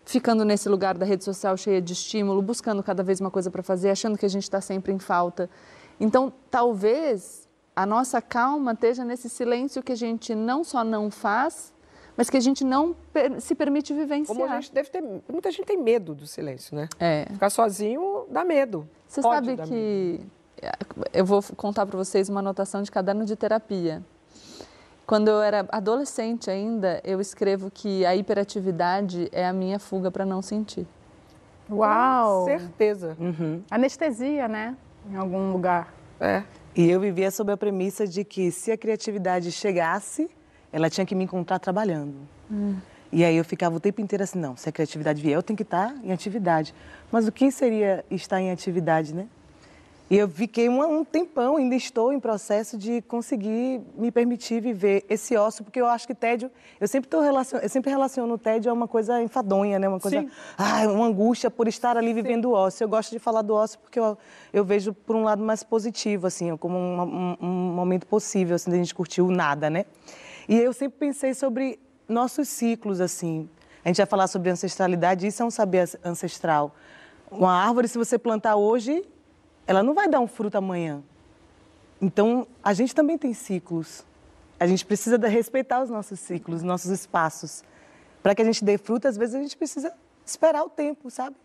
ficando 0.09 0.43
nesse 0.43 0.71
lugar 0.71 0.97
da 0.97 1.05
rede 1.05 1.23
social 1.23 1.55
cheia 1.55 1.83
de 1.83 1.93
estímulo, 1.93 2.41
buscando 2.41 2.83
cada 2.83 3.03
vez 3.03 3.21
uma 3.21 3.31
coisa 3.31 3.51
para 3.51 3.63
fazer, 3.63 3.91
achando 3.91 4.17
que 4.17 4.25
a 4.25 4.29
gente 4.29 4.45
está 4.45 4.59
sempre 4.59 4.91
em 4.91 4.99
falta. 4.99 5.51
Então, 6.01 6.33
talvez 6.51 7.47
a 7.77 7.85
nossa 7.85 8.23
calma 8.23 8.73
esteja 8.73 9.05
nesse 9.05 9.29
silêncio 9.29 9.83
que 9.83 9.93
a 9.93 9.97
gente 9.97 10.35
não 10.35 10.65
só 10.65 10.83
não 10.83 11.11
faz, 11.11 11.75
mas 12.17 12.31
que 12.31 12.39
a 12.39 12.41
gente 12.41 12.65
não 12.65 12.97
se 13.39 13.55
permite 13.55 13.93
vivenciar. 13.93 14.35
Como 14.35 14.51
a 14.51 14.59
gente 14.59 14.73
deve 14.73 14.89
ter, 14.89 15.03
muita 15.31 15.51
gente 15.51 15.67
tem 15.67 15.77
medo 15.77 16.15
do 16.15 16.27
silêncio, 16.27 16.75
né? 16.75 16.89
É. 16.99 17.27
Ficar 17.31 17.51
sozinho 17.51 18.25
dá 18.31 18.43
medo. 18.45 18.89
Você 19.07 19.21
Pode 19.21 19.47
sabe 19.47 19.63
que 19.69 20.21
medo. 20.65 21.07
eu 21.13 21.25
vou 21.27 21.43
contar 21.55 21.85
para 21.85 21.99
vocês 21.99 22.31
uma 22.31 22.41
anotação 22.41 22.83
de 22.83 22.91
caderno 22.91 23.27
de 23.27 23.37
terapia. 23.37 24.03
Quando 25.09 25.29
eu 25.29 25.41
era 25.41 25.67
adolescente 25.71 26.51
ainda, 26.51 27.01
eu 27.03 27.19
escrevo 27.19 27.71
que 27.71 28.05
a 28.05 28.15
hiperatividade 28.15 29.31
é 29.33 29.47
a 29.47 29.55
minha 29.55 29.79
fuga 29.79 30.11
para 30.11 30.27
não 30.27 30.43
sentir. 30.43 30.87
Uau! 31.71 32.41
Com 32.41 32.45
certeza. 32.45 33.17
Uhum. 33.19 33.63
Anestesia, 33.71 34.47
né? 34.47 34.77
Em 35.11 35.17
algum 35.17 35.51
lugar. 35.51 35.95
É. 36.21 36.43
E 36.77 36.91
eu 36.91 37.01
vivia 37.01 37.31
sob 37.31 37.51
a 37.51 37.57
premissa 37.57 38.07
de 38.07 38.23
que 38.23 38.51
se 38.51 38.71
a 38.71 38.77
criatividade 38.77 39.51
chegasse, 39.51 40.29
ela 40.71 40.91
tinha 40.91 41.07
que 41.07 41.15
me 41.15 41.25
encontrar 41.25 41.59
trabalhando. 41.59 42.17
Hum. 42.51 42.77
E 43.11 43.25
aí 43.25 43.35
eu 43.35 43.45
ficava 43.47 43.77
o 43.77 43.81
tempo 43.81 44.03
inteiro 44.03 44.25
assim, 44.25 44.39
não, 44.39 44.59
se 44.59 44.69
a 44.69 44.73
criatividade 44.73 45.23
vier, 45.23 45.37
eu 45.37 45.43
tenho 45.43 45.57
que 45.57 45.63
estar 45.63 45.97
em 46.05 46.13
atividade. 46.13 46.75
Mas 47.11 47.27
o 47.27 47.33
que 47.33 47.51
seria 47.51 48.05
estar 48.11 48.43
em 48.43 48.51
atividade, 48.51 49.15
né? 49.15 49.27
E 50.11 50.17
eu 50.17 50.27
fiquei 50.27 50.71
um, 50.71 51.01
um, 51.01 51.05
tempão, 51.05 51.57
ainda 51.57 51.75
estou 51.75 52.13
em 52.13 52.19
processo 52.19 52.79
de 52.79 53.03
conseguir 53.03 53.83
me 53.95 54.11
permitir 54.11 54.59
viver 54.59 55.05
esse 55.07 55.37
ócio, 55.37 55.63
porque 55.63 55.79
eu 55.79 55.87
acho 55.87 56.07
que 56.07 56.15
tédio, 56.15 56.51
eu 56.81 56.89
sempre, 56.89 57.11
tô 57.11 57.21
relacion, 57.21 57.59
eu 57.59 57.69
sempre 57.69 57.91
relaciono 57.91 58.33
o 58.33 58.39
tédio 58.39 58.71
a 58.71 58.75
uma 58.75 58.89
coisa 58.89 59.23
enfadonha, 59.23 59.79
né? 59.79 59.87
Uma 59.87 60.01
coisa, 60.01 60.27
ah, 60.57 60.87
uma 60.89 61.07
angústia 61.07 61.51
por 61.51 61.69
estar 61.69 61.99
ali 61.99 62.15
vivendo 62.15 62.47
o 62.47 62.53
ócio. 62.53 62.85
Eu 62.85 62.89
gosto 62.89 63.11
de 63.11 63.19
falar 63.19 63.43
do 63.43 63.55
ócio 63.55 63.79
porque 63.81 64.01
eu, 64.01 64.17
eu 64.51 64.65
vejo 64.65 64.95
por 64.95 65.15
um 65.15 65.25
lado 65.25 65.45
mais 65.45 65.63
positivo, 65.63 66.27
assim, 66.27 66.57
como 66.57 66.79
um, 66.79 67.03
um, 67.03 67.37
um 67.43 67.73
momento 67.75 68.07
possível, 68.07 68.57
assim, 68.57 68.73
a 68.73 68.77
gente 68.77 68.95
curtir 68.95 69.21
o 69.21 69.31
nada, 69.31 69.69
né? 69.69 69.85
E 70.49 70.57
eu 70.57 70.73
sempre 70.73 70.99
pensei 70.99 71.35
sobre 71.35 71.79
nossos 72.09 72.49
ciclos, 72.49 72.99
assim. 73.03 73.47
A 73.85 73.89
gente 73.89 73.99
vai 73.99 74.07
falar 74.07 74.27
sobre 74.27 74.49
ancestralidade, 74.49 75.27
isso 75.27 75.43
é 75.43 75.47
um 75.47 75.51
saber 75.51 75.87
ancestral. 76.03 76.75
Uma 77.31 77.53
árvore, 77.53 77.89
se 77.89 77.99
você 77.99 78.19
plantar 78.19 78.57
hoje, 78.57 79.05
ela 79.69 79.83
não 79.83 79.93
vai 79.93 80.09
dar 80.09 80.19
um 80.19 80.27
fruto 80.27 80.57
amanhã. 80.57 81.03
Então, 82.01 82.47
a 82.65 82.73
gente 82.73 82.95
também 82.95 83.19
tem 83.19 83.35
ciclos. 83.35 84.03
A 84.59 84.67
gente 84.67 84.85
precisa 84.85 85.19
respeitar 85.29 85.83
os 85.83 85.91
nossos 85.91 86.19
ciclos, 86.21 86.63
nossos 86.63 86.91
espaços. 86.91 87.63
Para 88.23 88.35
que 88.35 88.41
a 88.41 88.45
gente 88.47 88.65
dê 88.65 88.79
fruto, 88.79 89.07
às 89.07 89.19
vezes 89.19 89.35
a 89.35 89.43
gente 89.43 89.55
precisa 89.59 89.93
esperar 90.25 90.65
o 90.65 90.71
tempo, 90.71 91.11
sabe? 91.11 91.37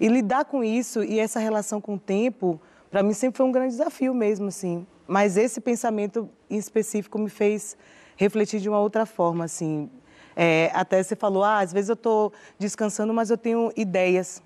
E 0.00 0.08
lidar 0.08 0.44
com 0.46 0.64
isso 0.64 1.04
e 1.04 1.20
essa 1.20 1.38
relação 1.38 1.80
com 1.80 1.94
o 1.94 1.98
tempo, 1.98 2.60
para 2.90 3.00
mim 3.00 3.12
sempre 3.12 3.36
foi 3.36 3.46
um 3.46 3.52
grande 3.52 3.76
desafio 3.76 4.12
mesmo, 4.12 4.48
assim. 4.48 4.84
Mas 5.06 5.36
esse 5.36 5.60
pensamento 5.60 6.28
em 6.50 6.56
específico 6.56 7.16
me 7.16 7.30
fez 7.30 7.76
refletir 8.16 8.58
de 8.58 8.68
uma 8.68 8.80
outra 8.80 9.06
forma, 9.06 9.44
assim. 9.44 9.88
É, 10.34 10.72
até 10.74 11.00
você 11.00 11.14
falou, 11.14 11.44
ah, 11.44 11.60
às 11.60 11.72
vezes 11.72 11.90
eu 11.90 11.94
estou 11.94 12.32
descansando, 12.58 13.14
mas 13.14 13.30
eu 13.30 13.38
tenho 13.38 13.72
ideias. 13.76 14.42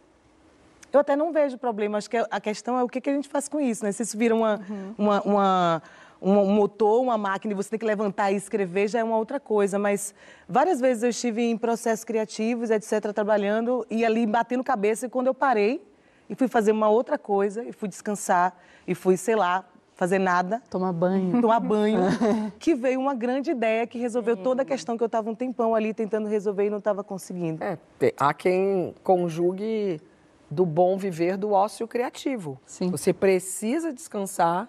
Eu 0.93 1.01
até 1.01 1.17
não 1.17 1.33
vejo 1.33 1.57
problema, 1.57 1.99
acho 1.99 2.11
que 2.11 2.17
a 2.17 2.41
questão 2.41 2.79
é 2.79 2.83
o 2.83 2.89
que, 2.89 3.09
a 3.09 3.15
gente 3.15 3.29
faz 3.29 3.49
com 3.49 3.61
isso, 3.61 3.85
né? 3.85 3.93
Se 3.93 4.03
isso 4.03 4.17
vira 4.17 4.35
uma, 4.35 4.61
uhum. 4.69 4.95
uma, 4.99 5.23
uma 5.23 5.83
um 6.23 6.55
motor, 6.55 7.03
uma 7.03 7.19
máquina 7.19 7.53
e 7.53 7.57
você 7.57 7.71
tem 7.71 7.79
que 7.79 7.85
levantar 7.85 8.31
e 8.31 8.37
escrever, 8.37 8.87
já 8.87 9.01
é 9.01 9.05
uma 9.05 9.17
outra 9.17 9.41
coisa. 9.41 9.79
Mas 9.79 10.15
várias 10.49 10.81
vezes 10.81 11.03
eu 11.03 11.11
estive 11.11 11.43
em 11.43 11.59
processos 11.59 12.05
criativos, 12.05 12.71
etc., 12.71 13.13
trabalhando 13.13 13.85
e 13.91 14.05
ali 14.05 14.25
batendo 14.25 14.63
cabeça. 14.63 15.07
E 15.07 15.09
quando 15.09 15.27
eu 15.27 15.35
parei 15.35 15.83
e 16.31 16.35
fui 16.37 16.47
fazer 16.47 16.71
uma 16.71 16.89
outra 16.89 17.19
coisa, 17.19 17.65
e 17.65 17.73
fui 17.73 17.89
descansar, 17.89 18.57
e 18.87 18.95
fui, 18.95 19.17
sei 19.17 19.35
lá, 19.35 19.65
fazer 19.95 20.19
nada. 20.19 20.63
Tomar 20.71 20.93
banho. 20.93 21.41
Tomar 21.41 21.61
banho. 21.61 22.01
que 22.59 22.75
veio 22.75 23.01
uma 23.01 23.15
grande 23.15 23.51
ideia 23.51 23.87
que 23.87 23.99
resolveu 23.99 24.37
toda 24.37 24.63
a 24.63 24.65
questão 24.65 24.97
que 24.97 25.03
eu 25.03 25.07
estava 25.07 25.29
um 25.29 25.35
tempão 25.35 25.75
ali 25.75 25.93
tentando 25.93 26.29
resolver 26.29 26.67
e 26.67 26.71
não 26.71 26.79
estava 26.79 27.03
conseguindo. 27.05 27.63
É, 27.63 27.77
há 28.17 28.33
quem 28.33 28.95
conjugue 29.03 30.01
do 30.53 30.67
bom 30.67 30.97
viver 30.97 31.37
do 31.37 31.53
ócio 31.53 31.89
criativo. 31.89 32.61
Sim. 32.67 32.91
Você 32.91 33.13
precisa 33.13 33.93
descansar, 33.93 34.69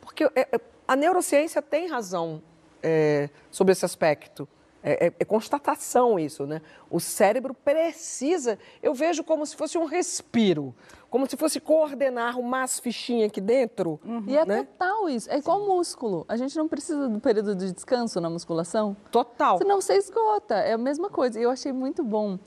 porque 0.00 0.24
é, 0.24 0.48
é, 0.52 0.60
a 0.86 0.96
neurociência 0.96 1.60
tem 1.60 1.88
razão 1.88 2.42
é, 2.82 3.28
sobre 3.50 3.72
esse 3.72 3.84
aspecto. 3.84 4.48
É, 4.80 5.08
é, 5.08 5.12
é, 5.18 5.24
constatação 5.24 6.18
isso, 6.20 6.46
né? 6.46 6.62
O 6.88 7.00
cérebro 7.00 7.52
precisa. 7.52 8.56
Eu 8.80 8.94
vejo 8.94 9.24
como 9.24 9.44
se 9.44 9.56
fosse 9.56 9.76
um 9.76 9.84
respiro, 9.84 10.72
como 11.10 11.28
se 11.28 11.36
fosse 11.36 11.58
coordenar 11.58 12.38
umas 12.38 12.78
fichinhas 12.78 13.28
aqui 13.28 13.40
dentro. 13.40 13.98
Uhum. 14.04 14.22
E 14.28 14.36
é 14.36 14.46
né? 14.46 14.62
total 14.62 15.08
isso. 15.08 15.28
É 15.30 15.38
igual 15.38 15.66
músculo. 15.66 16.24
A 16.28 16.36
gente 16.36 16.56
não 16.56 16.68
precisa 16.68 17.08
do 17.08 17.18
período 17.18 17.56
de 17.56 17.72
descanso 17.72 18.20
na 18.20 18.30
musculação. 18.30 18.96
Total. 19.10 19.58
Senão 19.58 19.80
você 19.80 19.94
esgota. 19.94 20.54
É 20.54 20.74
a 20.74 20.78
mesma 20.78 21.10
coisa. 21.10 21.40
Eu 21.40 21.50
achei 21.50 21.72
muito 21.72 22.04
bom 22.04 22.38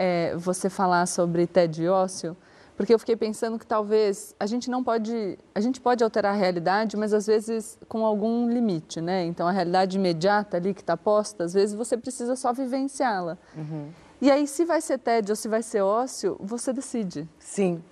é, 0.00 0.34
você 0.34 0.70
falar 0.70 1.04
sobre 1.04 1.46
TED 1.46 1.86
ócio 1.88 2.34
porque 2.80 2.94
eu 2.94 2.98
fiquei 2.98 3.14
pensando 3.14 3.58
que 3.58 3.66
talvez 3.66 4.34
a 4.40 4.46
gente 4.46 4.70
não 4.70 4.82
pode, 4.82 5.38
a 5.54 5.60
gente 5.60 5.78
pode 5.78 6.02
alterar 6.02 6.32
a 6.32 6.34
realidade, 6.34 6.96
mas 6.96 7.12
às 7.12 7.26
vezes 7.26 7.78
com 7.86 8.06
algum 8.06 8.48
limite, 8.48 9.02
né? 9.02 9.22
Então 9.26 9.46
a 9.46 9.50
realidade 9.50 9.98
imediata 9.98 10.56
ali 10.56 10.72
que 10.72 10.80
está 10.80 10.96
posta, 10.96 11.44
às 11.44 11.52
vezes 11.52 11.74
você 11.74 11.94
precisa 11.94 12.34
só 12.36 12.54
vivenciá-la. 12.54 13.36
Uhum. 13.54 13.90
E 14.18 14.30
aí 14.30 14.46
se 14.46 14.64
vai 14.64 14.80
ser 14.80 14.96
tédio 14.96 15.32
ou 15.32 15.36
se 15.36 15.46
vai 15.46 15.62
ser 15.62 15.82
ócio, 15.82 16.38
você 16.40 16.72
decide. 16.72 17.28
Sim. 17.38 17.84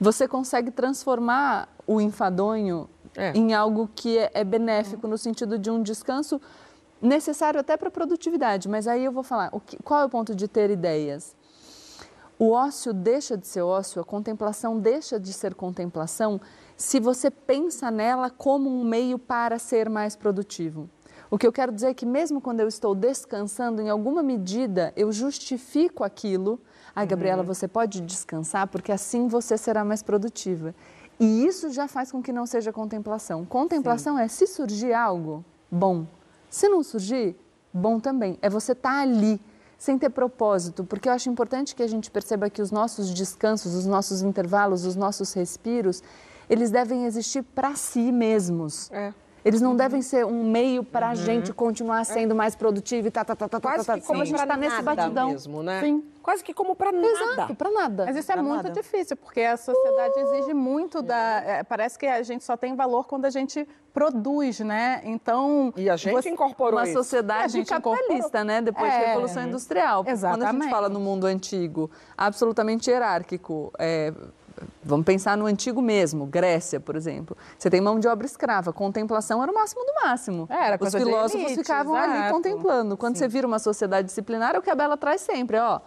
Você 0.00 0.26
consegue 0.26 0.72
transformar 0.72 1.68
o 1.86 2.00
enfadonho 2.00 2.90
é. 3.16 3.30
em 3.32 3.54
algo 3.54 3.88
que 3.94 4.18
é, 4.18 4.32
é 4.34 4.42
benéfico 4.42 5.06
no 5.06 5.16
sentido 5.16 5.56
de 5.56 5.70
um 5.70 5.80
descanso 5.80 6.40
necessário 7.06 7.60
até 7.60 7.76
para 7.76 7.88
a 7.88 7.90
produtividade. 7.90 8.68
Mas 8.68 8.86
aí 8.86 9.04
eu 9.04 9.12
vou 9.12 9.22
falar, 9.22 9.50
que, 9.64 9.76
qual 9.82 10.02
é 10.02 10.04
o 10.04 10.08
ponto 10.08 10.34
de 10.34 10.48
ter 10.48 10.70
ideias? 10.70 11.34
O 12.38 12.50
ócio 12.50 12.92
deixa 12.92 13.36
de 13.36 13.46
ser 13.46 13.62
ócio, 13.62 14.00
a 14.00 14.04
contemplação 14.04 14.78
deixa 14.78 15.18
de 15.18 15.32
ser 15.32 15.54
contemplação 15.54 16.38
se 16.76 17.00
você 17.00 17.30
pensa 17.30 17.90
nela 17.90 18.28
como 18.28 18.68
um 18.68 18.84
meio 18.84 19.18
para 19.18 19.58
ser 19.58 19.88
mais 19.88 20.14
produtivo. 20.14 20.90
O 21.30 21.38
que 21.38 21.46
eu 21.46 21.52
quero 21.52 21.72
dizer 21.72 21.88
é 21.88 21.94
que, 21.94 22.06
mesmo 22.06 22.40
quando 22.40 22.60
eu 22.60 22.68
estou 22.68 22.94
descansando, 22.94 23.80
em 23.80 23.88
alguma 23.88 24.22
medida 24.22 24.92
eu 24.94 25.10
justifico 25.10 26.04
aquilo. 26.04 26.60
Ai, 26.94 27.06
Gabriela, 27.06 27.40
uhum. 27.40 27.46
você 27.46 27.66
pode 27.66 28.00
descansar 28.02 28.66
porque 28.68 28.92
assim 28.92 29.28
você 29.28 29.56
será 29.56 29.84
mais 29.84 30.02
produtiva. 30.02 30.74
E 31.18 31.46
isso 31.46 31.70
já 31.70 31.88
faz 31.88 32.12
com 32.12 32.22
que 32.22 32.32
não 32.32 32.44
seja 32.44 32.72
contemplação. 32.72 33.46
Contemplação 33.46 34.16
Sim. 34.16 34.22
é 34.22 34.28
se 34.28 34.46
surgir 34.46 34.92
algo, 34.92 35.42
bom. 35.70 36.06
Se 36.56 36.70
não 36.70 36.82
surgir, 36.82 37.36
bom 37.70 38.00
também. 38.00 38.38
É 38.40 38.48
você 38.48 38.72
estar 38.72 38.88
tá 38.88 39.00
ali 39.02 39.38
sem 39.76 39.98
ter 39.98 40.08
propósito, 40.08 40.84
porque 40.84 41.06
eu 41.06 41.12
acho 41.12 41.28
importante 41.28 41.74
que 41.74 41.82
a 41.82 41.86
gente 41.86 42.10
perceba 42.10 42.48
que 42.48 42.62
os 42.62 42.70
nossos 42.70 43.12
descansos, 43.12 43.74
os 43.74 43.84
nossos 43.84 44.22
intervalos, 44.22 44.86
os 44.86 44.96
nossos 44.96 45.34
respiros, 45.34 46.02
eles 46.48 46.70
devem 46.70 47.04
existir 47.04 47.42
para 47.42 47.76
si 47.76 48.10
mesmos. 48.10 48.90
É. 48.90 49.12
Eles 49.46 49.62
não 49.62 49.70
uhum. 49.70 49.76
devem 49.76 50.02
ser 50.02 50.26
um 50.26 50.42
meio 50.42 50.82
para 50.82 51.06
a 51.06 51.10
uhum. 51.10 51.14
gente 51.14 51.52
continuar 51.52 52.04
sendo 52.04 52.32
é. 52.32 52.34
mais 52.34 52.56
produtivo 52.56 53.06
e 53.06 53.12
tá, 53.12 53.24
tá, 53.24 53.36
tá, 53.36 53.48
tá, 53.48 53.60
Quase 53.60 53.86
tá, 53.86 53.94
tá, 53.96 54.00
como 54.04 54.20
a 54.20 54.24
gente 54.24 54.40
está 54.40 54.56
nesse 54.56 54.82
batidão. 54.82 55.30
Mesmo, 55.30 55.62
né? 55.62 55.80
Sim. 55.82 56.04
Quase 56.20 56.42
que 56.42 56.52
como 56.52 56.74
para 56.74 56.90
nada. 56.90 57.06
Exato, 57.06 57.54
para 57.54 57.70
nada. 57.70 58.06
Mas 58.06 58.16
isso 58.16 58.32
é 58.32 58.34
pra 58.34 58.42
muito 58.42 58.64
nada. 58.64 58.70
difícil, 58.72 59.16
porque 59.16 59.42
a 59.42 59.56
sociedade 59.56 60.14
uh! 60.16 60.34
exige 60.34 60.52
muito 60.52 61.00
da... 61.00 61.44
É, 61.44 61.62
parece 61.62 61.96
que 61.96 62.06
a 62.06 62.20
gente 62.24 62.42
só 62.42 62.56
tem 62.56 62.74
valor 62.74 63.06
quando 63.06 63.24
a 63.24 63.30
gente 63.30 63.68
produz, 63.94 64.58
né? 64.58 65.00
Então... 65.04 65.72
E 65.76 65.88
a 65.88 65.96
gente 65.96 66.12
você, 66.12 66.28
incorporou 66.28 66.80
Uma 66.80 66.84
isso. 66.84 66.94
sociedade 66.94 67.52
gente 67.52 67.68
capitalista, 67.68 68.42
né? 68.42 68.60
Depois 68.60 68.92
é, 68.92 69.00
da 69.00 69.06
Revolução 69.10 69.44
Industrial. 69.44 70.04
Exatamente. 70.04 70.48
Quando 70.48 70.60
a 70.60 70.64
gente 70.64 70.70
fala 70.72 70.88
no 70.88 70.98
mundo 70.98 71.24
antigo, 71.24 71.88
absolutamente 72.18 72.90
hierárquico, 72.90 73.72
é, 73.78 74.12
Vamos 74.82 75.04
pensar 75.04 75.36
no 75.36 75.46
antigo 75.46 75.82
mesmo, 75.82 76.26
Grécia, 76.26 76.80
por 76.80 76.96
exemplo. 76.96 77.36
Você 77.58 77.68
tem 77.68 77.80
mão 77.80 77.98
de 77.98 78.08
obra 78.08 78.26
escrava, 78.26 78.72
contemplação 78.72 79.42
era 79.42 79.50
o 79.50 79.54
máximo 79.54 79.84
do 79.84 79.94
máximo. 80.04 80.46
É, 80.50 80.68
era 80.68 80.78
Os 80.80 80.94
filósofos 80.94 81.34
elite, 81.34 81.56
ficavam 81.56 81.96
exato. 81.96 82.12
ali 82.12 82.32
contemplando. 82.32 82.96
Quando 82.96 83.16
Sim. 83.16 83.20
você 83.20 83.28
vira 83.28 83.46
uma 83.46 83.58
sociedade 83.58 84.06
disciplinar, 84.06 84.54
é 84.54 84.58
o 84.58 84.62
que 84.62 84.70
a 84.70 84.74
Bela 84.74 84.96
traz 84.96 85.20
sempre, 85.20 85.58
ó. 85.58 85.80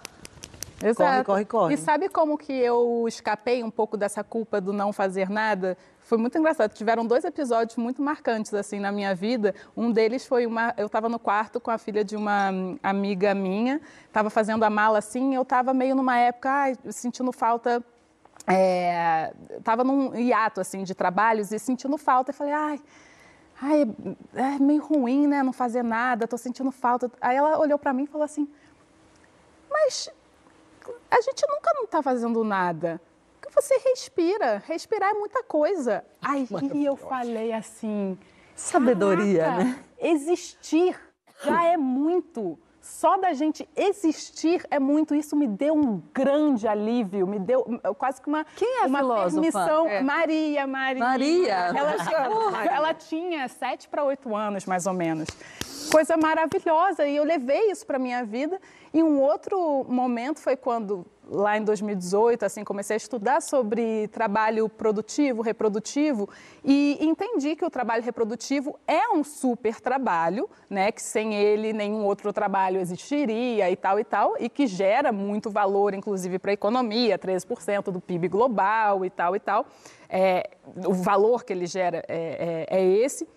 Exato. 0.81 0.95
Corre, 0.95 1.23
corre, 1.23 1.45
corre. 1.45 1.73
E 1.73 1.77
sabe 1.77 2.09
como 2.09 2.37
que 2.37 2.53
eu 2.53 3.05
escapei 3.07 3.63
um 3.63 3.69
pouco 3.69 3.97
dessa 3.97 4.23
culpa 4.23 4.61
do 4.61 4.71
não 4.71 4.93
fazer 4.93 5.29
nada? 5.29 5.77
Foi 5.99 6.17
muito 6.17 6.37
engraçado. 6.37 6.71
Tiveram 6.71 7.05
dois 7.05 7.23
episódios 7.25 7.77
muito 7.77 8.01
marcantes 8.01 8.53
assim 8.53 8.79
na 8.79 8.91
minha 8.91 9.13
vida. 9.13 9.53
Um 9.75 9.91
deles 9.91 10.25
foi 10.25 10.45
uma, 10.45 10.73
eu 10.77 10.87
estava 10.87 11.09
no 11.09 11.19
quarto 11.19 11.59
com 11.59 11.69
a 11.69 11.77
filha 11.77 12.03
de 12.03 12.15
uma 12.15 12.51
amiga 12.81 13.33
minha, 13.35 13.81
estava 14.07 14.29
fazendo 14.29 14.63
a 14.63 14.69
mala 14.69 14.99
assim, 14.99 15.35
eu 15.35 15.41
estava 15.41 15.73
meio 15.73 15.95
numa 15.95 16.17
época, 16.17 16.49
ai, 16.49 16.75
sentindo 16.89 17.31
falta 17.31 17.83
estava 19.57 19.81
é, 19.81 19.85
num 19.85 20.15
hiato 20.15 20.59
assim 20.59 20.83
de 20.83 20.95
trabalhos 20.95 21.51
e 21.51 21.59
sentindo 21.59 21.97
falta. 21.97 22.31
Eu 22.31 22.35
falei, 22.35 22.53
ai, 22.53 22.81
ai, 23.61 23.95
é 24.33 24.59
meio 24.59 24.83
ruim, 24.83 25.27
né? 25.27 25.43
Não 25.43 25.53
fazer 25.53 25.83
nada, 25.83 26.25
estou 26.25 26.39
sentindo 26.39 26.71
falta. 26.71 27.11
Aí 27.21 27.35
ela 27.35 27.59
olhou 27.59 27.77
para 27.77 27.93
mim 27.93 28.03
e 28.03 28.07
falou 28.07 28.25
assim, 28.25 28.47
mas 29.69 30.09
a 31.11 31.21
gente 31.21 31.45
nunca 31.47 31.71
não 31.75 31.83
está 31.83 32.01
fazendo 32.01 32.43
nada. 32.43 32.99
Porque 33.39 33.61
você 33.61 33.77
respira, 33.77 34.63
respirar 34.65 35.11
é 35.11 35.13
muita 35.13 35.43
coisa. 35.43 36.03
Aí 36.21 36.47
e 36.73 36.85
eu 36.85 36.95
falei 36.95 37.53
assim, 37.53 38.17
sabedoria, 38.55 39.51
né? 39.51 39.83
Existir 39.99 40.99
já 41.43 41.63
é 41.65 41.77
muito. 41.77 42.57
Só 42.89 43.17
da 43.17 43.33
gente 43.33 43.69
existir 43.75 44.65
é 44.71 44.79
muito. 44.79 45.13
Isso 45.13 45.35
me 45.35 45.47
deu 45.47 45.75
um 45.75 46.01
grande 46.11 46.67
alívio, 46.67 47.27
me 47.27 47.39
deu 47.39 47.63
quase 47.97 48.19
que 48.19 48.27
uma, 48.27 48.43
Quem 48.55 48.81
é 48.81 48.85
uma 48.87 49.23
permissão. 49.23 49.87
É. 49.87 50.01
Maria, 50.01 50.65
Maria. 50.65 50.99
Maria. 50.99 51.53
Ela, 51.53 52.65
ela 52.75 52.93
tinha 52.93 53.47
sete 53.47 53.87
para 53.87 54.03
oito 54.03 54.35
anos, 54.35 54.65
mais 54.65 54.87
ou 54.87 54.93
menos. 54.93 55.27
Coisa 55.91 56.17
maravilhosa. 56.17 57.07
E 57.07 57.15
eu 57.15 57.23
levei 57.23 57.71
isso 57.71 57.85
para 57.85 57.99
minha 57.99 58.25
vida. 58.25 58.59
E 58.91 59.03
um 59.03 59.21
outro 59.21 59.85
momento 59.87 60.39
foi 60.39 60.57
quando 60.57 61.05
lá 61.31 61.57
em 61.57 61.63
2018, 61.63 62.43
assim, 62.43 62.63
comecei 62.63 62.95
a 62.95 62.97
estudar 62.97 63.41
sobre 63.41 64.07
trabalho 64.07 64.67
produtivo, 64.67 65.41
reprodutivo 65.41 66.27
e 66.63 66.97
entendi 66.99 67.55
que 67.55 67.63
o 67.63 67.69
trabalho 67.69 68.03
reprodutivo 68.03 68.79
é 68.87 69.07
um 69.09 69.23
super 69.23 69.79
trabalho, 69.79 70.49
né, 70.69 70.91
que 70.91 71.01
sem 71.01 71.35
ele 71.35 71.71
nenhum 71.71 72.03
outro 72.03 72.33
trabalho 72.33 72.79
existiria 72.79 73.69
e 73.69 73.75
tal 73.75 73.99
e 73.99 74.03
tal, 74.03 74.35
e 74.39 74.49
que 74.49 74.65
gera 74.65 75.11
muito 75.11 75.49
valor, 75.49 75.93
inclusive 75.93 76.39
para 76.39 76.51
a 76.51 76.53
economia, 76.53 77.17
13% 77.17 77.91
do 77.91 78.01
PIB 78.01 78.27
global 78.27 79.05
e 79.05 79.09
tal 79.09 79.35
e 79.35 79.39
tal. 79.39 79.65
É, 80.09 80.49
o 80.85 80.93
valor 80.93 81.43
que 81.43 81.53
ele 81.53 81.67
gera 81.67 82.03
é, 82.07 82.65
é, 82.69 82.79
é 82.79 82.85
esse. 82.85 83.27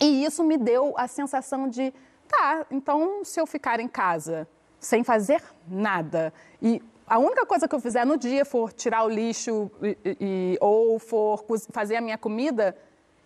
E 0.00 0.24
isso 0.24 0.42
me 0.42 0.56
deu 0.56 0.94
a 0.96 1.06
sensação 1.06 1.68
de, 1.68 1.92
tá, 2.26 2.66
então 2.70 3.24
se 3.24 3.40
eu 3.40 3.46
ficar 3.46 3.80
em 3.80 3.88
casa 3.88 4.48
sem 4.80 5.02
fazer 5.02 5.42
nada 5.66 6.32
e 6.62 6.82
a 7.08 7.18
única 7.18 7.46
coisa 7.46 7.66
que 7.66 7.74
eu 7.74 7.80
fizer 7.80 8.04
no 8.04 8.16
dia 8.16 8.44
for 8.44 8.72
tirar 8.72 9.04
o 9.04 9.08
lixo 9.08 9.70
e, 9.82 9.96
e, 10.20 10.58
ou 10.60 10.98
for 10.98 11.44
fazer 11.70 11.96
a 11.96 12.00
minha 12.00 12.18
comida, 12.18 12.76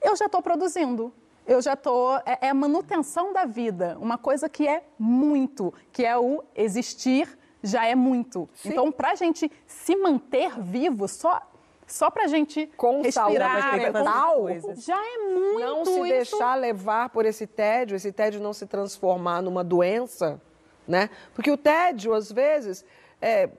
eu 0.00 0.14
já 0.16 0.26
estou 0.26 0.42
produzindo. 0.42 1.12
Eu 1.46 1.60
já 1.60 1.72
estou. 1.72 2.16
É, 2.24 2.38
é 2.42 2.48
a 2.50 2.54
manutenção 2.54 3.32
da 3.32 3.44
vida, 3.44 3.98
uma 4.00 4.16
coisa 4.16 4.48
que 4.48 4.66
é 4.66 4.84
muito, 4.96 5.74
que 5.90 6.04
é 6.04 6.16
o 6.16 6.44
existir 6.54 7.36
já 7.62 7.86
é 7.86 7.94
muito. 7.94 8.48
Sim. 8.54 8.70
Então, 8.70 8.90
para 8.90 9.12
a 9.12 9.14
gente 9.14 9.50
se 9.66 9.96
manter 9.96 10.60
vivo, 10.60 11.06
só 11.08 11.40
só 11.86 12.10
para 12.10 12.24
a 12.24 12.26
gente 12.26 12.66
com 12.76 13.02
respirar, 13.02 13.76
mental, 13.76 14.46
já 14.76 14.96
é 14.96 15.18
muito. 15.18 15.60
Não 15.60 15.84
se 15.84 15.90
isso... 15.90 16.02
deixar 16.02 16.54
levar 16.54 17.10
por 17.10 17.26
esse 17.26 17.46
tédio, 17.46 17.96
esse 17.96 18.10
tédio 18.12 18.40
não 18.40 18.52
se 18.52 18.66
transformar 18.66 19.42
numa 19.42 19.62
doença, 19.62 20.40
né? 20.88 21.10
Porque 21.34 21.50
o 21.50 21.56
tédio, 21.56 22.14
às 22.14 22.32
vezes, 22.32 22.84
é, 23.20 23.50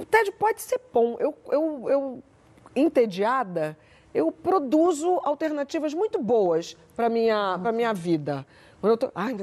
o 0.00 0.04
tédio 0.04 0.32
pode 0.32 0.62
ser 0.62 0.80
bom. 0.92 1.16
Eu, 1.18 1.34
eu, 1.50 1.90
eu 1.90 2.22
entediada, 2.74 3.76
eu 4.14 4.30
produzo 4.30 5.20
alternativas 5.24 5.94
muito 5.94 6.20
boas 6.20 6.76
para 6.94 7.08
minha 7.08 7.58
para 7.60 7.72
minha 7.72 7.92
vida. 7.92 8.46
Eu 8.82 8.96
tô, 8.96 9.10
ai, 9.14 9.34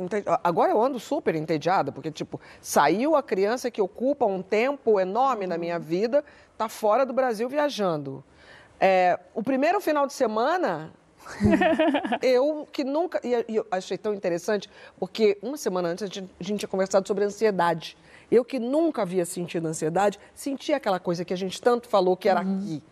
agora 0.44 0.72
eu 0.72 0.82
ando 0.82 1.00
super 1.00 1.36
entediada, 1.36 1.92
porque 1.92 2.12
tipo, 2.12 2.40
saiu 2.62 3.16
a 3.16 3.24
criança 3.24 3.70
que 3.70 3.82
ocupa 3.82 4.26
um 4.26 4.42
tempo 4.42 5.00
enorme 5.00 5.48
na 5.48 5.58
minha 5.58 5.80
vida, 5.80 6.24
tá 6.58 6.70
fora 6.70 7.06
do 7.06 7.14
Brasil 7.14 7.50
viajando. 7.50 8.24
É, 8.80 9.20
o 9.34 9.44
primeiro 9.44 9.82
final 9.82 10.06
de 10.06 10.14
semana, 10.14 10.94
eu 12.22 12.68
que 12.72 12.84
nunca. 12.84 13.20
E 13.24 13.56
eu 13.56 13.66
achei 13.72 13.98
tão 13.98 14.14
interessante, 14.14 14.70
porque 15.00 15.38
uma 15.42 15.58
semana 15.58 15.90
antes 15.90 16.04
a 16.04 16.08
gente, 16.08 16.30
a 16.40 16.44
gente 16.44 16.60
tinha 16.60 16.70
conversado 16.70 17.08
sobre 17.08 17.24
ansiedade. 17.24 17.98
Eu 18.32 18.44
que 18.44 18.60
nunca 18.60 19.03
havia 19.03 19.25
sentido 19.25 19.68
ansiedade, 19.68 20.20
senti 20.34 20.74
aquela 20.74 21.00
coisa 21.00 21.24
que 21.24 21.34
a 21.34 21.38
gente 21.38 21.62
tanto 21.62 21.88
falou 21.88 22.18
que 22.18 22.30
era 22.30 22.42
uhum. 22.42 22.58
aqui. 22.58 22.84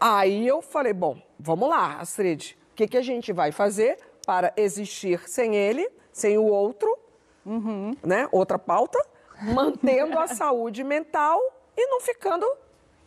Aí 0.00 0.46
eu 0.46 0.60
falei, 0.60 0.92
bom, 0.92 1.20
vamos 1.38 1.68
lá, 1.68 2.00
Astrid, 2.00 2.56
o 2.72 2.74
que, 2.74 2.88
que 2.88 2.96
a 2.96 3.02
gente 3.02 3.32
vai 3.32 3.52
fazer 3.52 3.98
para 4.26 4.52
existir 4.56 5.20
sem 5.28 5.54
ele, 5.54 5.88
sem 6.12 6.38
o 6.38 6.44
outro, 6.44 6.98
uhum. 7.46 7.96
né? 8.02 8.28
Outra 8.32 8.58
pauta, 8.58 8.98
mantendo 9.40 10.18
a 10.18 10.26
saúde 10.28 10.82
mental 10.82 11.40
e 11.76 11.86
não 11.86 12.00
ficando 12.00 12.46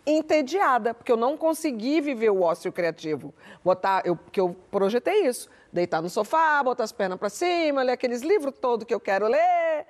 entediada, 0.05 0.93
porque 0.93 1.11
eu 1.11 1.17
não 1.17 1.35
consegui 1.35 1.99
viver 1.99 2.29
o 2.29 2.41
ócio 2.41 2.71
criativo. 2.71 3.33
Botar, 3.63 4.03
eu, 4.05 4.17
que 4.31 4.39
eu 4.39 4.55
projetei 4.69 5.25
isso, 5.25 5.49
deitar 5.73 6.01
no 6.01 6.09
sofá, 6.09 6.61
botar 6.63 6.83
as 6.83 6.91
pernas 6.91 7.17
para 7.17 7.29
cima, 7.29 7.81
ler 7.81 7.93
aqueles 7.93 8.21
livros 8.21 8.53
todos 8.61 8.85
que 8.85 8.93
eu 8.93 8.99
quero 8.99 9.27
ler 9.27 9.85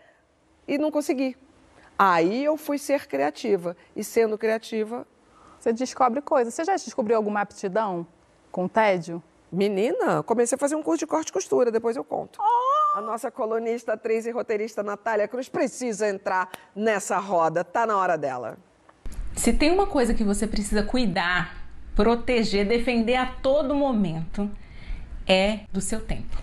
e 0.67 0.77
não 0.77 0.89
consegui. 0.89 1.37
Aí 1.97 2.43
eu 2.43 2.57
fui 2.57 2.77
ser 2.77 3.07
criativa. 3.07 3.75
E 3.95 4.03
sendo 4.03 4.37
criativa. 4.37 5.07
Você 5.59 5.73
descobre 5.73 6.21
coisas. 6.21 6.53
Você 6.53 6.63
já 6.63 6.75
descobriu 6.75 7.17
alguma 7.17 7.41
aptidão 7.41 8.05
com 8.51 8.67
tédio? 8.67 9.21
Menina, 9.51 10.21
comecei 10.23 10.55
a 10.55 10.59
fazer 10.59 10.75
um 10.75 10.83
curso 10.83 10.99
de 10.99 11.07
corte 11.07 11.29
e 11.29 11.33
costura, 11.33 11.71
depois 11.71 11.95
eu 11.95 12.03
conto. 12.03 12.39
Oh! 12.41 12.97
A 12.97 13.01
nossa 13.01 13.31
colunista, 13.31 13.93
atriz 13.93 14.25
e 14.25 14.31
roteirista 14.31 14.83
Natália 14.83 15.27
Cruz 15.27 15.47
precisa 15.47 16.07
entrar 16.07 16.49
nessa 16.75 17.17
roda, 17.19 17.63
tá 17.63 17.85
na 17.85 17.97
hora 17.97 18.17
dela. 18.17 18.57
Se 19.35 19.53
tem 19.53 19.71
uma 19.71 19.85
coisa 19.85 20.13
que 20.13 20.23
você 20.23 20.47
precisa 20.47 20.83
cuidar, 20.83 21.67
proteger, 21.95 22.67
defender 22.67 23.15
a 23.15 23.25
todo 23.25 23.75
momento, 23.75 24.49
é 25.27 25.61
do 25.71 25.81
seu 25.81 25.99
tempo. 26.01 26.37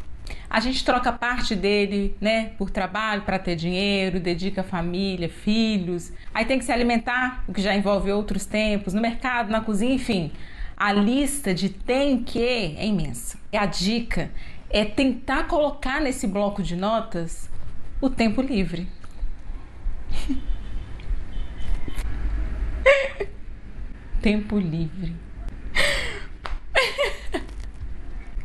A 0.49 0.61
gente 0.61 0.85
troca 0.85 1.13
parte 1.13 1.55
dele, 1.55 2.17
né, 2.21 2.53
por 2.59 2.71
trabalho, 2.71 3.23
para 3.23 3.39
ter 3.39 3.57
dinheiro, 3.57 4.21
dedica 4.21 4.63
família, 4.63 5.29
filhos. 5.29 6.13
Aí 6.33 6.45
tem 6.45 6.59
que 6.59 6.65
se 6.65 6.73
alimentar, 6.73 7.45
o 7.49 7.53
que 7.53 7.63
já 7.63 7.75
envolve 7.75 8.13
outros 8.13 8.45
tempos, 8.45 8.95
no 8.95 9.01
mercado, 9.01 9.51
na 9.51 9.61
cozinha, 9.61 9.95
enfim. 9.95 10.33
A 10.77 10.93
lista 10.93 11.55
de 11.55 11.69
tem 11.69 12.23
que 12.23 12.43
é 12.43 12.85
imensa. 12.85 13.39
E 13.53 13.57
a 13.57 13.67
dica 13.67 14.31
é 14.69 14.85
tentar 14.85 15.47
colocar 15.47 16.01
nesse 16.01 16.27
bloco 16.27 16.63
de 16.63 16.75
notas 16.77 17.49
o 18.01 18.11
tempo 18.11 18.43
livre. 18.43 18.89
tempo 24.21 24.59
livre. 24.59 25.15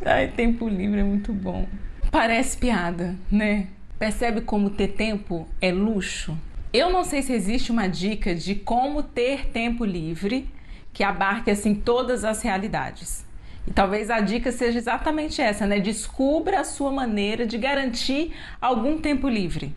Ai, 0.05 0.27
tempo 0.27 0.69
livre 0.69 0.99
é 0.99 1.03
muito 1.03 1.33
bom. 1.33 1.67
Parece 2.11 2.57
piada, 2.57 3.15
né? 3.31 3.67
Percebe 3.97 4.41
como 4.41 4.69
ter 4.69 4.89
tempo 4.89 5.47
é 5.59 5.71
luxo? 5.71 6.37
Eu 6.71 6.91
não 6.91 7.03
sei 7.03 7.23
se 7.23 7.33
existe 7.33 7.71
uma 7.71 7.87
dica 7.87 8.35
de 8.35 8.53
como 8.53 9.01
ter 9.01 9.47
tempo 9.47 9.83
livre 9.83 10.47
que 10.93 11.03
abarque 11.03 11.49
assim 11.49 11.73
todas 11.73 12.23
as 12.23 12.41
realidades. 12.41 13.25
E 13.65 13.73
talvez 13.73 14.09
a 14.09 14.19
dica 14.19 14.51
seja 14.51 14.77
exatamente 14.77 15.41
essa, 15.41 15.65
né? 15.65 15.79
Descubra 15.79 16.59
a 16.59 16.63
sua 16.63 16.91
maneira 16.91 17.45
de 17.45 17.57
garantir 17.57 18.33
algum 18.61 18.99
tempo 18.99 19.27
livre. 19.27 19.75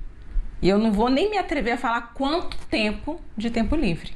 E 0.60 0.68
eu 0.68 0.78
não 0.78 0.92
vou 0.92 1.08
nem 1.08 1.30
me 1.30 1.38
atrever 1.38 1.72
a 1.72 1.78
falar 1.78 2.12
quanto 2.14 2.58
tempo 2.68 3.18
de 3.36 3.50
tempo 3.50 3.74
livre. 3.74 4.12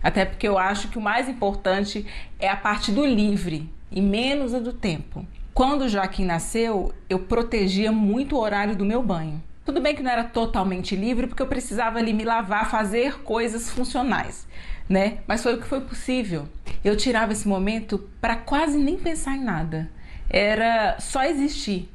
Até 0.00 0.24
porque 0.24 0.46
eu 0.46 0.56
acho 0.56 0.88
que 0.88 0.96
o 0.96 1.02
mais 1.02 1.28
importante 1.28 2.06
é 2.38 2.48
a 2.48 2.56
parte 2.56 2.92
do 2.92 3.04
livre 3.04 3.68
e 3.90 4.00
menos 4.00 4.54
a 4.54 4.60
do 4.60 4.72
tempo. 4.72 5.26
Quando 5.60 5.82
o 5.82 5.88
Joaquim 5.90 6.24
nasceu, 6.24 6.90
eu 7.06 7.18
protegia 7.18 7.92
muito 7.92 8.34
o 8.34 8.40
horário 8.40 8.74
do 8.74 8.82
meu 8.82 9.02
banho. 9.02 9.42
Tudo 9.62 9.78
bem 9.78 9.94
que 9.94 10.02
não 10.02 10.10
era 10.10 10.24
totalmente 10.24 10.96
livre, 10.96 11.26
porque 11.26 11.42
eu 11.42 11.46
precisava 11.46 11.98
ali 11.98 12.14
me 12.14 12.24
lavar, 12.24 12.70
fazer 12.70 13.20
coisas 13.24 13.68
funcionais, 13.68 14.48
né? 14.88 15.18
Mas 15.26 15.42
foi 15.42 15.56
o 15.56 15.60
que 15.60 15.66
foi 15.66 15.82
possível. 15.82 16.48
Eu 16.82 16.96
tirava 16.96 17.34
esse 17.34 17.46
momento 17.46 18.08
para 18.22 18.36
quase 18.36 18.78
nem 18.78 18.96
pensar 18.96 19.36
em 19.36 19.44
nada. 19.44 19.90
Era 20.30 20.98
só 20.98 21.24
existir. 21.24 21.90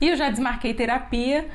E 0.00 0.08
eu 0.08 0.16
já 0.16 0.30
desmarquei 0.30 0.72
terapia 0.72 1.46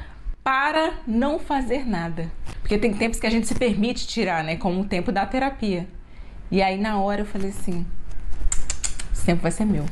para 0.44 0.94
não 1.08 1.40
fazer 1.40 1.84
nada. 1.84 2.32
Porque 2.62 2.78
tem 2.78 2.94
tempos 2.94 3.20
que 3.20 3.26
a 3.26 3.32
gente 3.32 3.48
se 3.48 3.56
permite 3.56 4.06
tirar, 4.06 4.44
né? 4.44 4.56
Como 4.56 4.82
o 4.82 4.86
tempo 4.86 5.12
da 5.12 5.26
terapia. 5.26 5.88
E 6.52 6.62
aí 6.62 6.78
na 6.78 7.00
hora 7.00 7.22
eu 7.22 7.26
falei 7.26 7.50
assim: 7.50 7.84
esse 9.12 9.26
tempo 9.26 9.42
vai 9.42 9.52
ser 9.52 9.66
meu. 9.66 9.86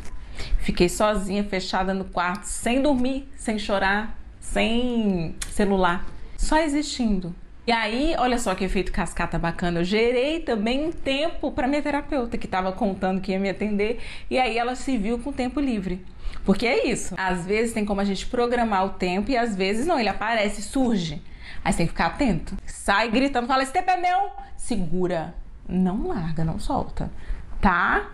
Fiquei 0.64 0.88
sozinha, 0.88 1.44
fechada 1.44 1.94
no 1.94 2.06
quarto, 2.06 2.46
sem 2.46 2.82
dormir, 2.82 3.28
sem 3.36 3.60
chorar, 3.60 4.18
sem 4.40 5.36
celular, 5.52 6.06
só 6.38 6.58
existindo. 6.58 7.36
E 7.68 7.72
aí, 7.72 8.16
olha 8.18 8.40
só 8.40 8.56
que 8.56 8.64
efeito 8.64 8.90
cascata 8.90 9.38
bacana. 9.38 9.82
Eu 9.82 9.84
gerei 9.84 10.40
também 10.40 10.86
um 10.88 10.92
tempo 10.92 11.52
para 11.52 11.68
minha 11.68 11.82
terapeuta, 11.82 12.38
que 12.38 12.46
estava 12.46 12.72
contando 12.72 13.20
que 13.20 13.34
ia 13.34 13.40
me 13.40 13.50
atender, 13.50 14.00
e 14.30 14.40
aí 14.40 14.58
ela 14.58 14.74
se 14.74 14.98
viu 14.98 15.20
com 15.20 15.34
tempo 15.34 15.60
livre. 15.60 16.06
Porque 16.46 16.66
é 16.66 16.88
isso. 16.88 17.14
Às 17.18 17.46
vezes 17.46 17.74
tem 17.74 17.84
como 17.84 18.00
a 18.00 18.06
gente 18.06 18.26
programar 18.26 18.86
o 18.86 18.90
tempo 18.92 19.32
e 19.32 19.38
às 19.38 19.58
vezes 19.58 19.86
não, 19.86 20.00
ele 20.00 20.10
aparece, 20.10 20.62
surge. 20.62 21.22
Aí 21.62 21.74
você 21.74 21.80
tem 21.80 21.88
que 21.88 21.92
ficar 21.92 22.06
atento. 22.06 22.58
Sai 22.66 23.10
gritando, 23.12 23.48
fala: 23.48 23.64
esse 23.64 23.74
tempo 23.74 23.92
é 23.92 23.98
meu. 23.98 24.32
Segura. 24.56 25.36
Não 25.68 26.08
larga, 26.08 26.46
não 26.46 26.58
solta. 26.58 27.12
Tá? 27.60 28.12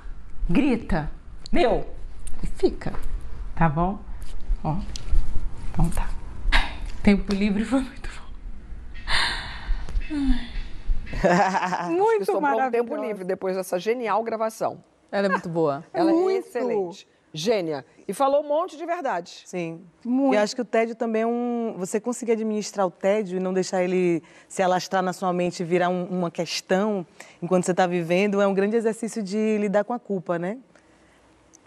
Grita. 0.49 1.11
Meu, 1.51 1.87
e 2.43 2.47
fica, 2.47 2.93
tá 3.55 3.67
bom? 3.69 3.99
Ó, 4.63 4.77
então 5.71 5.89
tá. 5.89 6.09
Tempo 7.03 7.33
livre 7.33 7.63
foi 7.65 7.81
muito 7.81 8.09
bom. 8.09 8.19
muito 11.89 12.41
maravilhoso. 12.41 12.71
tempo 12.71 12.95
livre 12.95 13.23
depois 13.23 13.55
dessa 13.55 13.79
genial 13.79 14.23
gravação. 14.23 14.83
Ela 15.11 15.27
é 15.27 15.29
muito 15.29 15.49
boa. 15.49 15.83
Ela 15.93 16.11
é 16.11 16.13
muito. 16.13 16.45
é 16.45 16.49
excelente. 16.49 17.07
Gênia. 17.31 17.85
E 18.07 18.13
falou 18.13 18.43
um 18.43 18.47
monte 18.47 18.75
de 18.75 18.83
verdade. 18.85 19.43
Sim. 19.45 19.83
Muito. 20.03 20.33
E 20.33 20.37
acho 20.37 20.55
que 20.55 20.61
o 20.61 20.65
tédio 20.65 20.95
também 20.95 21.21
é 21.21 21.27
um. 21.27 21.75
Você 21.77 21.99
conseguir 21.99 22.31
administrar 22.31 22.87
o 22.87 22.91
tédio 22.91 23.37
e 23.37 23.39
não 23.39 23.53
deixar 23.53 23.83
ele 23.83 24.23
se 24.47 24.63
alastrar 24.63 25.03
na 25.03 25.13
sua 25.13 25.31
mente 25.31 25.59
e 25.59 25.63
virar 25.63 25.89
um, 25.89 26.05
uma 26.05 26.31
questão 26.31 27.05
enquanto 27.41 27.65
você 27.65 27.71
está 27.71 27.85
vivendo 27.85 28.41
é 28.41 28.47
um 28.47 28.53
grande 28.53 28.75
exercício 28.75 29.21
de 29.21 29.57
lidar 29.59 29.83
com 29.83 29.93
a 29.93 29.99
culpa, 29.99 30.39
né? 30.39 30.57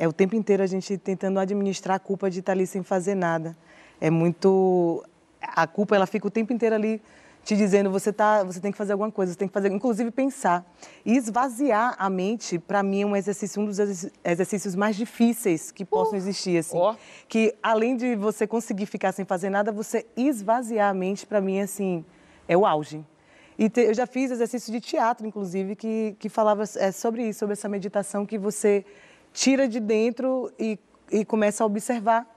É 0.03 0.09
o 0.09 0.13
tempo 0.13 0.35
inteiro 0.35 0.65
a 0.65 0.67
gente 0.67 0.99
tentando 0.99 1.39
administrar 1.39 1.95
a 1.95 1.99
culpa 2.01 2.29
de 2.29 2.41
estar 2.41 2.51
ali 2.51 2.67
sem 2.67 2.83
fazer 2.83 3.15
nada. 3.15 3.57
É 4.01 4.11
muito. 4.11 5.01
A 5.41 5.65
culpa, 5.65 5.95
ela 5.95 6.07
fica 6.07 6.27
o 6.27 6.31
tempo 6.31 6.53
inteiro 6.53 6.75
ali 6.75 7.01
te 7.45 7.57
dizendo 7.57 7.89
você 7.89 8.13
tá, 8.13 8.43
você 8.43 8.59
tem 8.59 8.73
que 8.73 8.79
fazer 8.79 8.95
alguma 8.95 9.13
coisa, 9.13 9.33
você 9.33 9.39
tem 9.39 9.47
que 9.47 9.55
fazer, 9.55 9.71
inclusive 9.71 10.11
pensar 10.11 10.69
e 11.07 11.17
esvaziar 11.17 11.95
a 11.97 12.11
mente. 12.11 12.59
Para 12.59 12.83
mim 12.83 13.03
é 13.03 13.07
um 13.07 13.15
exercício, 13.15 13.63
um 13.63 13.65
dos 13.65 13.79
exercícios 14.25 14.75
mais 14.75 14.97
difíceis 14.97 15.71
que 15.71 15.85
possam 15.85 16.15
uh, 16.15 16.17
existir, 16.17 16.59
assim, 16.59 16.77
oh. 16.77 16.97
que 17.29 17.55
além 17.63 17.97
de 17.97 18.17
você 18.17 18.45
conseguir 18.45 18.87
ficar 18.87 19.13
sem 19.13 19.25
fazer 19.25 19.51
nada, 19.51 19.71
você 19.71 20.05
esvaziar 20.17 20.91
a 20.91 20.95
mente 20.95 21.25
para 21.25 21.41
mim 21.41 21.61
assim 21.61 22.05
é 22.49 22.57
o 22.57 22.67
auge. 22.67 23.05
E 23.57 23.69
te, 23.69 23.83
eu 23.83 23.95
já 23.95 24.07
fiz 24.07 24.33
exercício 24.33 24.73
de 24.73 24.81
teatro, 24.81 25.25
inclusive, 25.25 25.77
que, 25.77 26.17
que 26.19 26.29
falava 26.29 26.65
é, 26.77 26.91
sobre 26.91 27.29
isso, 27.29 27.39
sobre 27.39 27.53
essa 27.53 27.69
meditação 27.69 28.27
que 28.27 28.37
você 28.37 28.85
tira 29.33 29.69
de 29.69 29.81
dentro 29.81 30.53
e, 30.59 30.79
e 31.11 31.25
começa 31.25 31.65
a 31.65 31.67
observar 31.67 32.33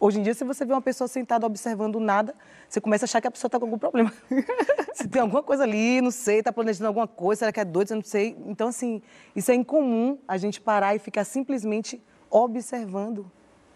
Hoje 0.00 0.18
em 0.18 0.22
dia, 0.22 0.32
se 0.32 0.42
você 0.44 0.64
vê 0.64 0.72
uma 0.72 0.80
pessoa 0.80 1.06
sentada 1.06 1.44
observando 1.44 2.00
nada, 2.00 2.34
você 2.66 2.80
começa 2.80 3.04
a 3.04 3.06
achar 3.06 3.20
que 3.20 3.28
a 3.28 3.30
pessoa 3.30 3.48
está 3.48 3.58
com 3.58 3.66
algum 3.66 3.76
problema. 3.76 4.10
se 4.94 5.06
tem 5.06 5.20
alguma 5.20 5.42
coisa 5.42 5.64
ali, 5.64 6.00
não 6.00 6.10
sei, 6.10 6.38
está 6.38 6.50
planejando 6.50 6.86
alguma 6.86 7.06
coisa, 7.06 7.40
será 7.40 7.52
que 7.52 7.60
é 7.60 7.66
doido, 7.66 7.94
não 7.94 8.02
sei. 8.02 8.34
Então, 8.46 8.68
assim, 8.68 9.02
isso 9.36 9.50
é 9.50 9.54
incomum 9.54 10.16
a 10.26 10.38
gente 10.38 10.58
parar 10.58 10.96
e 10.96 10.98
ficar 10.98 11.24
simplesmente 11.24 12.02
observando. 12.30 13.30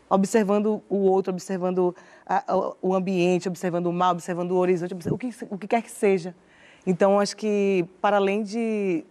Observando 0.08 0.82
o 0.88 0.96
outro, 0.96 1.30
observando 1.30 1.94
a, 2.26 2.74
o 2.80 2.94
ambiente, 2.94 3.46
observando 3.46 3.88
o 3.88 3.92
mar, 3.92 4.12
observando 4.12 4.52
o 4.52 4.56
horizonte, 4.56 4.94
o 4.94 5.18
que, 5.18 5.28
o 5.50 5.58
que 5.58 5.66
quer 5.66 5.82
que 5.82 5.90
seja. 5.90 6.34
Então, 6.86 7.20
acho 7.20 7.36
que, 7.36 7.86
para 8.00 8.16
além 8.16 8.42
de, 8.42 9.04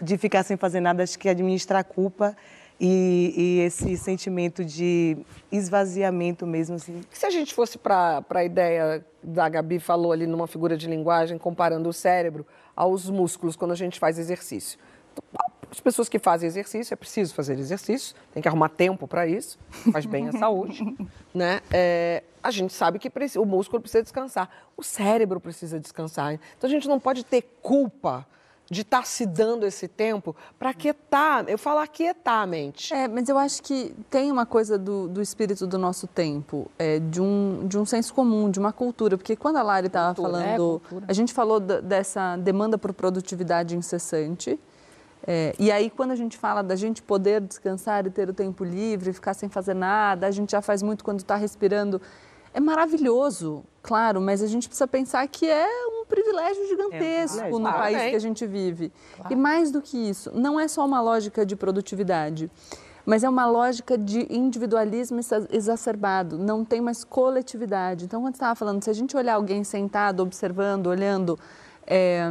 de 0.00 0.16
ficar 0.18 0.42
sem 0.42 0.56
fazer 0.56 0.80
nada, 0.80 1.02
acho 1.02 1.18
que 1.18 1.28
administrar 1.28 1.80
a 1.80 1.84
culpa 1.84 2.36
e, 2.80 3.32
e, 3.36 3.60
esse 3.60 3.96
sentimento 3.96 4.64
de 4.64 5.16
esvaziamento 5.50 6.46
mesmo. 6.46 6.76
Assim. 6.76 7.02
Se 7.10 7.24
a 7.24 7.30
gente 7.30 7.54
fosse 7.54 7.78
para 7.78 8.24
a 8.28 8.44
ideia 8.44 9.04
da 9.22 9.48
Gabi 9.48 9.78
falou 9.78 10.12
ali 10.12 10.26
numa 10.26 10.46
figura 10.46 10.76
de 10.76 10.86
linguagem, 10.86 11.38
comparando 11.38 11.88
o 11.88 11.92
cérebro 11.92 12.46
aos 12.74 13.08
músculos 13.08 13.56
quando 13.56 13.72
a 13.72 13.76
gente 13.76 13.98
faz 13.98 14.18
exercício. 14.18 14.78
As 15.70 15.80
pessoas 15.80 16.08
que 16.08 16.18
fazem 16.18 16.46
exercício, 16.46 16.94
é 16.94 16.96
preciso 16.96 17.34
fazer 17.34 17.58
exercício, 17.58 18.14
tem 18.32 18.42
que 18.42 18.48
arrumar 18.48 18.68
tempo 18.68 19.08
para 19.08 19.26
isso, 19.26 19.58
faz 19.90 20.06
bem 20.06 20.28
à 20.28 20.32
saúde. 20.38 20.84
né? 21.34 21.60
É, 21.72 22.22
a 22.42 22.50
gente 22.50 22.72
sabe 22.72 22.98
que 22.98 23.10
o 23.38 23.44
músculo 23.44 23.80
precisa 23.80 24.02
descansar, 24.02 24.48
o 24.76 24.82
cérebro 24.82 25.40
precisa 25.40 25.80
descansar. 25.80 26.34
Então 26.56 26.68
a 26.68 26.70
gente 26.70 26.86
não 26.86 27.00
pode 27.00 27.24
ter 27.24 27.42
culpa 27.62 28.26
de 28.70 28.82
estar 28.82 28.98
tá 28.98 29.04
se 29.04 29.24
dando 29.24 29.64
esse 29.64 29.86
tempo 29.86 30.34
para 30.58 30.74
quietar, 30.74 31.48
eu 31.48 31.58
falo 31.58 31.80
aquietar 31.80 32.42
a 32.42 32.46
mente. 32.46 32.92
É, 32.92 33.06
mas 33.06 33.28
eu 33.28 33.38
acho 33.38 33.62
que 33.62 33.94
tem 34.10 34.30
uma 34.30 34.44
coisa 34.44 34.76
do, 34.76 35.08
do 35.08 35.22
espírito 35.22 35.66
do 35.66 35.78
nosso 35.78 36.06
tempo, 36.06 36.70
é, 36.78 36.98
de, 36.98 37.20
um, 37.20 37.66
de 37.66 37.78
um 37.78 37.84
senso 37.84 38.12
comum, 38.12 38.50
de 38.50 38.58
uma 38.58 38.72
cultura, 38.72 39.16
porque 39.16 39.36
quando 39.36 39.56
a 39.56 39.62
Lari 39.62 39.86
estava 39.86 40.14
falando, 40.20 40.82
é, 40.92 41.04
a 41.08 41.12
gente 41.12 41.32
falou 41.32 41.60
dessa 41.60 42.36
demanda 42.36 42.76
por 42.76 42.92
produtividade 42.92 43.76
incessante, 43.76 44.58
é, 45.26 45.54
e 45.58 45.72
aí, 45.72 45.90
quando 45.90 46.12
a 46.12 46.16
gente 46.16 46.36
fala 46.38 46.62
da 46.62 46.76
gente 46.76 47.02
poder 47.02 47.40
descansar 47.40 48.06
e 48.06 48.10
ter 48.10 48.28
o 48.28 48.32
tempo 48.32 48.62
livre, 48.62 49.12
ficar 49.12 49.34
sem 49.34 49.48
fazer 49.48 49.74
nada, 49.74 50.26
a 50.26 50.30
gente 50.30 50.52
já 50.52 50.62
faz 50.62 50.82
muito 50.82 51.02
quando 51.02 51.18
está 51.18 51.34
respirando. 51.34 52.00
É 52.54 52.60
maravilhoso, 52.60 53.64
claro, 53.82 54.20
mas 54.20 54.40
a 54.40 54.46
gente 54.46 54.68
precisa 54.68 54.86
pensar 54.86 55.26
que 55.26 55.50
é 55.50 55.68
um 55.88 55.95
privilégio 56.08 56.66
gigantesco 56.68 57.40
é 57.40 57.54
um 57.54 57.58
no 57.58 57.72
país 57.72 58.10
que 58.10 58.16
a 58.16 58.20
gente 58.20 58.46
vive. 58.46 58.92
Claro. 59.16 59.32
E 59.32 59.36
mais 59.36 59.70
do 59.70 59.82
que 59.82 59.96
isso, 59.96 60.30
não 60.34 60.58
é 60.58 60.68
só 60.68 60.84
uma 60.84 61.00
lógica 61.00 61.44
de 61.44 61.56
produtividade, 61.56 62.50
mas 63.04 63.22
é 63.22 63.28
uma 63.28 63.46
lógica 63.46 63.96
de 63.96 64.26
individualismo 64.28 65.20
exacerbado, 65.50 66.36
não 66.36 66.64
tem 66.64 66.80
mais 66.80 67.04
coletividade. 67.04 68.04
Então, 68.04 68.20
quando 68.20 68.34
você 68.34 68.38
estava 68.38 68.56
falando, 68.56 68.82
se 68.82 68.90
a 68.90 68.92
gente 68.92 69.16
olhar 69.16 69.34
alguém 69.34 69.62
sentado, 69.62 70.20
observando, 70.20 70.88
olhando, 70.88 71.38
é, 71.86 72.24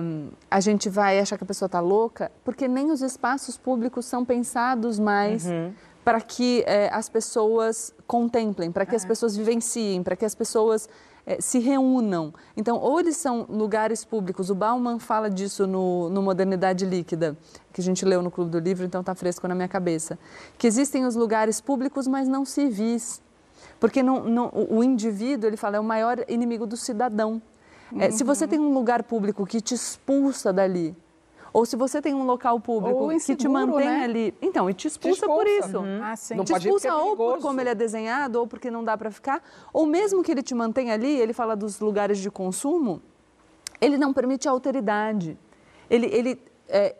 a 0.51 0.59
gente 0.59 0.89
vai 0.89 1.17
achar 1.17 1.37
que 1.37 1.45
a 1.45 1.47
pessoa 1.47 1.67
está 1.67 1.79
louca, 1.79 2.29
porque 2.43 2.67
nem 2.67 2.91
os 2.91 3.01
espaços 3.01 3.57
públicos 3.57 4.05
são 4.05 4.25
pensados 4.25 4.99
mais 4.99 5.45
uhum. 5.45 5.71
para 6.03 6.19
que 6.19 6.61
é, 6.67 6.89
as 6.91 7.07
pessoas 7.07 7.93
contemplem, 8.05 8.69
para 8.69 8.85
que 8.85 8.93
é. 8.93 8.97
as 8.97 9.05
pessoas 9.05 9.35
vivenciem, 9.37 10.03
para 10.03 10.17
que 10.17 10.25
as 10.25 10.35
pessoas 10.35 10.89
é, 11.25 11.41
se 11.41 11.59
reúnam. 11.59 12.33
Então, 12.55 12.77
ou 12.77 12.99
eles 12.99 13.17
são 13.17 13.45
lugares 13.49 14.05
públicos, 14.05 14.49
o 14.49 14.55
Bauman 14.55 14.99
fala 14.99 15.29
disso 15.29 15.65
no, 15.65 16.09
no 16.09 16.21
Modernidade 16.21 16.85
Líquida, 16.85 17.35
que 17.73 17.81
a 17.81 17.83
gente 17.83 18.05
leu 18.05 18.21
no 18.21 18.29
Clube 18.29 18.51
do 18.51 18.59
Livro, 18.59 18.85
então 18.85 19.01
está 19.01 19.15
fresco 19.15 19.47
na 19.47 19.55
minha 19.55 19.67
cabeça, 19.67 20.19
que 20.57 20.67
existem 20.67 21.05
os 21.05 21.15
lugares 21.15 21.59
públicos, 21.59 22.07
mas 22.07 22.27
não 22.27 22.45
civis. 22.45 23.21
Porque 23.79 24.01
não, 24.01 24.23
não, 24.23 24.51
o 24.69 24.83
indivíduo, 24.83 25.49
ele 25.49 25.57
fala, 25.57 25.77
é 25.77 25.79
o 25.79 25.83
maior 25.83 26.23
inimigo 26.27 26.65
do 26.65 26.77
cidadão. 26.77 27.41
É, 27.99 28.09
Se 28.09 28.23
você 28.23 28.47
tem 28.47 28.59
um 28.59 28.73
lugar 28.73 29.03
público 29.03 29.45
que 29.45 29.61
te 29.61 29.73
expulsa 29.73 30.51
dali, 30.51 30.95
ou 31.55 31.65
se 31.65 31.77
você 31.77 32.01
tem 32.01 32.13
um 32.13 32.25
local 32.25 32.59
público 32.59 33.09
inseguro, 33.13 33.23
que 33.23 33.35
te 33.37 33.47
mantém 33.47 33.87
né? 33.87 34.03
ali. 34.03 34.33
Então, 34.41 34.69
e 34.69 34.73
te 34.73 34.89
expulsa, 34.89 35.21
te 35.21 35.21
expulsa. 35.21 35.41
por 35.41 35.47
isso. 35.47 35.77
Uhum. 35.77 36.03
Ah, 36.03 36.13
sim. 36.17 36.35
Não 36.35 36.43
te 36.43 36.51
expulsa 36.51 36.89
é 36.89 36.93
ou 36.93 37.15
por 37.15 37.39
como 37.39 37.61
ele 37.61 37.69
é 37.69 37.73
desenhado, 37.75 38.41
ou 38.41 38.45
porque 38.45 38.69
não 38.69 38.83
dá 38.83 38.97
para 38.97 39.09
ficar, 39.09 39.41
ou 39.71 39.85
mesmo 39.85 40.21
que 40.21 40.33
ele 40.33 40.43
te 40.43 40.53
mantenha 40.53 40.93
ali, 40.93 41.17
ele 41.17 41.31
fala 41.31 41.55
dos 41.55 41.79
lugares 41.79 42.17
de 42.17 42.29
consumo, 42.29 43.01
ele 43.79 43.97
não 43.97 44.11
permite 44.11 44.49
alteridade. 44.49 45.37
Ele, 45.89 46.07
ele 46.07 46.41
é, 46.67 46.93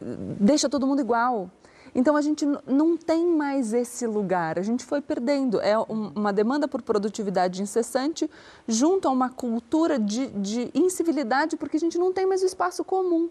deixa 0.00 0.66
todo 0.66 0.86
mundo 0.86 1.00
igual. 1.00 1.50
Então 1.94 2.16
a 2.16 2.22
gente 2.22 2.46
não 2.66 2.96
tem 2.96 3.26
mais 3.26 3.74
esse 3.74 4.06
lugar, 4.06 4.58
a 4.58 4.62
gente 4.62 4.82
foi 4.82 5.02
perdendo. 5.02 5.60
É 5.60 5.76
uma 5.78 6.32
demanda 6.32 6.66
por 6.66 6.80
produtividade 6.80 7.60
incessante 7.60 8.30
junto 8.66 9.06
a 9.06 9.10
uma 9.10 9.28
cultura 9.28 9.98
de, 9.98 10.28
de 10.28 10.70
incivilidade, 10.74 11.54
porque 11.58 11.76
a 11.76 11.80
gente 11.80 11.98
não 11.98 12.14
tem 12.14 12.24
mais 12.24 12.42
o 12.42 12.46
espaço 12.46 12.82
comum. 12.82 13.28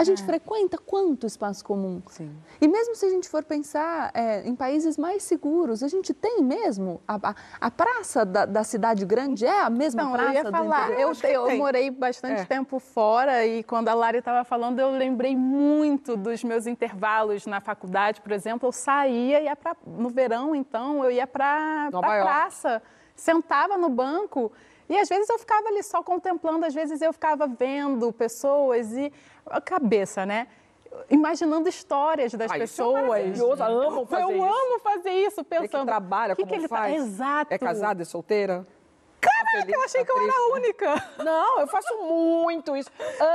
A 0.00 0.04
gente 0.04 0.22
é. 0.22 0.24
frequenta 0.24 0.78
quanto 0.78 1.26
espaço 1.26 1.62
comum? 1.62 2.00
Sim. 2.06 2.34
E 2.58 2.66
mesmo 2.66 2.94
se 2.94 3.04
a 3.04 3.10
gente 3.10 3.28
for 3.28 3.44
pensar 3.44 4.10
é, 4.14 4.48
em 4.48 4.56
países 4.56 4.96
mais 4.96 5.22
seguros, 5.24 5.82
a 5.82 5.88
gente 5.88 6.14
tem 6.14 6.42
mesmo? 6.42 7.02
A, 7.06 7.16
a, 7.16 7.34
a 7.60 7.70
praça 7.70 8.24
da, 8.24 8.46
da, 8.46 8.64
cidade 8.64 9.04
grande 9.04 9.44
é 9.44 9.60
a 9.60 9.68
mesma 9.68 10.04
Não, 10.04 10.12
praça 10.12 10.30
eu 10.30 10.44
ia 10.44 10.50
falar, 10.50 10.90
eu, 10.92 11.12
eu, 11.24 11.50
eu 11.50 11.56
morei 11.58 11.90
bastante 11.90 12.40
é. 12.40 12.44
tempo 12.46 12.78
fora 12.78 13.44
e 13.44 13.62
quando 13.62 13.88
a 13.88 13.94
Lari 13.94 14.18
estava 14.18 14.42
falando, 14.42 14.78
eu 14.78 14.90
lembrei 14.90 15.36
muito 15.36 16.16
dos 16.16 16.42
meus 16.42 16.66
intervalos 16.66 17.44
na 17.44 17.60
faculdade, 17.60 18.22
por 18.22 18.32
exemplo, 18.32 18.68
eu 18.68 18.72
saía, 18.72 19.42
ia 19.42 19.54
pra, 19.54 19.76
no 19.86 20.08
verão, 20.08 20.54
então, 20.54 21.04
eu 21.04 21.10
ia 21.10 21.26
para 21.26 21.88
a 21.92 22.00
praça, 22.00 22.82
sentava 23.14 23.76
no 23.76 23.90
banco 23.90 24.50
e 24.90 24.98
às 24.98 25.08
vezes 25.08 25.30
eu 25.30 25.38
ficava 25.38 25.68
ali 25.68 25.84
só 25.84 26.02
contemplando, 26.02 26.66
às 26.66 26.74
vezes 26.74 27.00
eu 27.00 27.12
ficava 27.12 27.46
vendo 27.46 28.12
pessoas 28.12 28.92
e 28.92 29.12
a 29.46 29.60
cabeça, 29.60 30.26
né? 30.26 30.48
Imaginando 31.08 31.68
histórias 31.68 32.34
das 32.34 32.50
ah, 32.50 32.58
pessoas. 32.58 33.36
Isso 33.36 33.62
é 33.62 33.62
amo 33.62 34.04
fazer 34.04 34.24
eu 34.24 34.30
isso. 34.32 34.44
Eu 34.44 34.52
amo 34.52 34.80
fazer 34.80 35.10
isso, 35.10 35.44
pensando. 35.44 35.80
que 35.82 35.86
trabalha, 35.86 36.34
que 36.34 36.42
como 36.42 36.52
que 36.52 36.58
ele 36.58 36.68
tá 36.68 36.76
faz? 36.76 36.92
Tá... 36.92 36.98
Exato. 36.98 37.54
É 37.54 37.58
casada, 37.58 38.02
é 38.02 38.04
solteira? 38.04 38.66
Caraca, 39.50 39.72
eu 39.72 39.82
achei 39.82 40.04
que 40.04 40.10
eu 40.10 40.22
era 40.22 40.32
a 40.32 40.54
única. 40.54 41.10
Não, 41.24 41.60
eu 41.60 41.66
faço 41.66 41.96
muito 41.98 42.76
isso. 42.76 42.90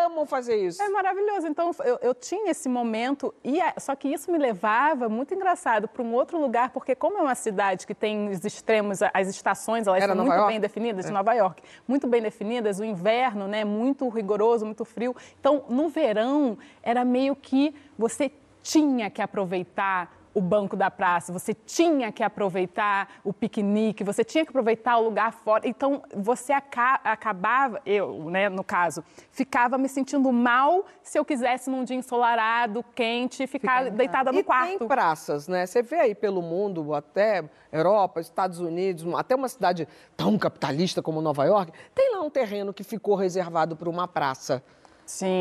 Amo 0.06 0.25
fazer 0.25 0.56
isso. 0.56 0.82
É 0.82 0.89
maravilhoso. 0.89 1.47
Então, 1.47 1.71
eu, 1.84 1.99
eu 2.01 2.13
tinha 2.13 2.51
esse 2.51 2.69
momento, 2.69 3.34
e 3.43 3.60
só 3.80 3.95
que 3.95 4.08
isso 4.08 4.32
me 4.32 4.38
levava, 4.38 5.10
muito 5.10 5.34
engraçado, 5.34 5.88
para 5.88 6.04
um 6.04 6.13
outro 6.13 6.39
lugar, 6.39 6.69
porque 6.69 6.95
como 6.95 7.17
é 7.17 7.21
uma 7.21 7.36
cidade 7.36 7.86
que 7.86 7.93
tem 7.93 8.30
os 8.30 8.43
extremos, 8.45 8.99
as 9.13 9.28
estações, 9.28 9.88
elas 9.88 10.04
são 10.04 10.15
muito 10.15 10.32
York? 10.32 10.47
bem 10.47 10.60
definidas, 10.60 11.06
é. 11.08 11.12
Nova 11.12 11.34
York, 11.34 11.62
muito 11.88 12.08
bem 12.08 12.21
definidas, 12.21 12.80
o 12.80 12.84
inverno, 12.84 13.47
né, 13.47 13.65
muito 13.65 14.08
rigoroso, 14.10 14.65
muito 14.65 14.86
frio. 14.86 15.15
Então, 15.39 15.65
no 15.69 15.89
verão, 15.89 16.58
era 16.82 17.04
meio 17.04 17.36
que 17.36 17.75
você 17.97 18.32
tinha 18.63 19.10
que 19.10 19.21
aproveitar 19.21 20.14
o 20.35 20.41
banco 20.41 20.75
da 20.75 20.91
praça, 20.91 21.31
você 21.31 21.53
tinha 21.53 22.11
que 22.11 22.21
aproveitar 22.21 23.07
o 23.23 23.31
piquenique, 23.31 24.03
você 24.03 24.21
tinha 24.21 24.43
que 24.43 24.49
aproveitar 24.49 24.97
o 24.97 25.05
lugar 25.05 25.31
fora. 25.31 25.65
Então, 25.65 26.03
você 26.13 26.51
aca 26.51 26.99
acabava, 27.05 27.81
eu, 27.85 28.29
né, 28.29 28.49
no 28.49 28.63
caso, 28.63 29.01
ficava 29.31 29.77
me 29.77 29.87
sentindo 29.87 30.29
mal 30.33 30.85
se 31.01 31.17
eu 31.17 31.23
quisesse 31.23 31.69
num 31.69 31.85
dia 31.85 31.95
ensolarado, 31.95 32.83
quente, 32.93 33.47
ficar 33.47 33.85
Fica, 33.85 33.95
deitada 33.95 34.31
no 34.33 34.39
e 34.39 34.43
quarto. 34.43 34.79
tem 34.79 34.87
praças, 34.87 35.47
né? 35.47 35.65
Você 35.65 35.81
vê 35.81 35.95
aí 35.95 36.13
pelo 36.13 36.41
mundo, 36.41 36.93
até 36.93 37.45
Europa, 37.71 38.19
Estados 38.19 38.59
Unidos, 38.59 39.05
até 39.15 39.35
uma 39.35 39.47
cidade 39.47 39.87
tão 40.17 40.37
capitalista 40.37 41.01
como 41.01 41.21
Nova 41.21 41.45
York, 41.45 41.71
tem 41.93 42.13
lá 42.13 42.21
um 42.21 42.29
terreno 42.29 42.73
que 42.73 42.83
ficou 42.83 43.15
reservado 43.15 43.77
para 43.77 43.89
uma 43.89 44.05
praça 44.05 44.61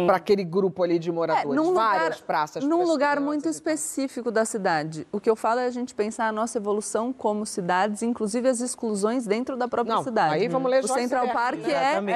para 0.07 0.17
aquele 0.17 0.45
grupo 0.45 0.83
ali 0.83 0.99
de 0.99 1.11
moradores. 1.11 1.61
É, 1.61 1.73
Várias 1.73 2.17
lugar, 2.17 2.27
praças. 2.27 2.65
Num 2.65 2.85
lugar 2.85 3.21
muito 3.21 3.49
específico 3.49 4.31
da 4.31 4.45
cidade. 4.45 5.07
O 5.11 5.21
que 5.21 5.29
eu 5.29 5.37
falo 5.37 5.61
é 5.61 5.67
a 5.67 5.71
gente 5.71 5.95
pensar 5.95 6.29
a 6.29 6.33
nossa 6.33 6.59
evolução 6.59 7.13
como 7.13 7.47
cidades, 7.47 8.03
inclusive 8.03 8.49
as 8.49 8.61
exclusões 8.61 9.27
dentro 9.27 9.57
da 9.57 9.67
própria 9.67 9.97
Não, 9.97 10.05
cidade. 10.05 10.35
Aí 10.35 10.49
vamos 10.49 10.71
ler 10.71 10.85
O 10.85 10.89
Central 10.89 11.29
Park 11.33 11.61
né? 11.61 12.13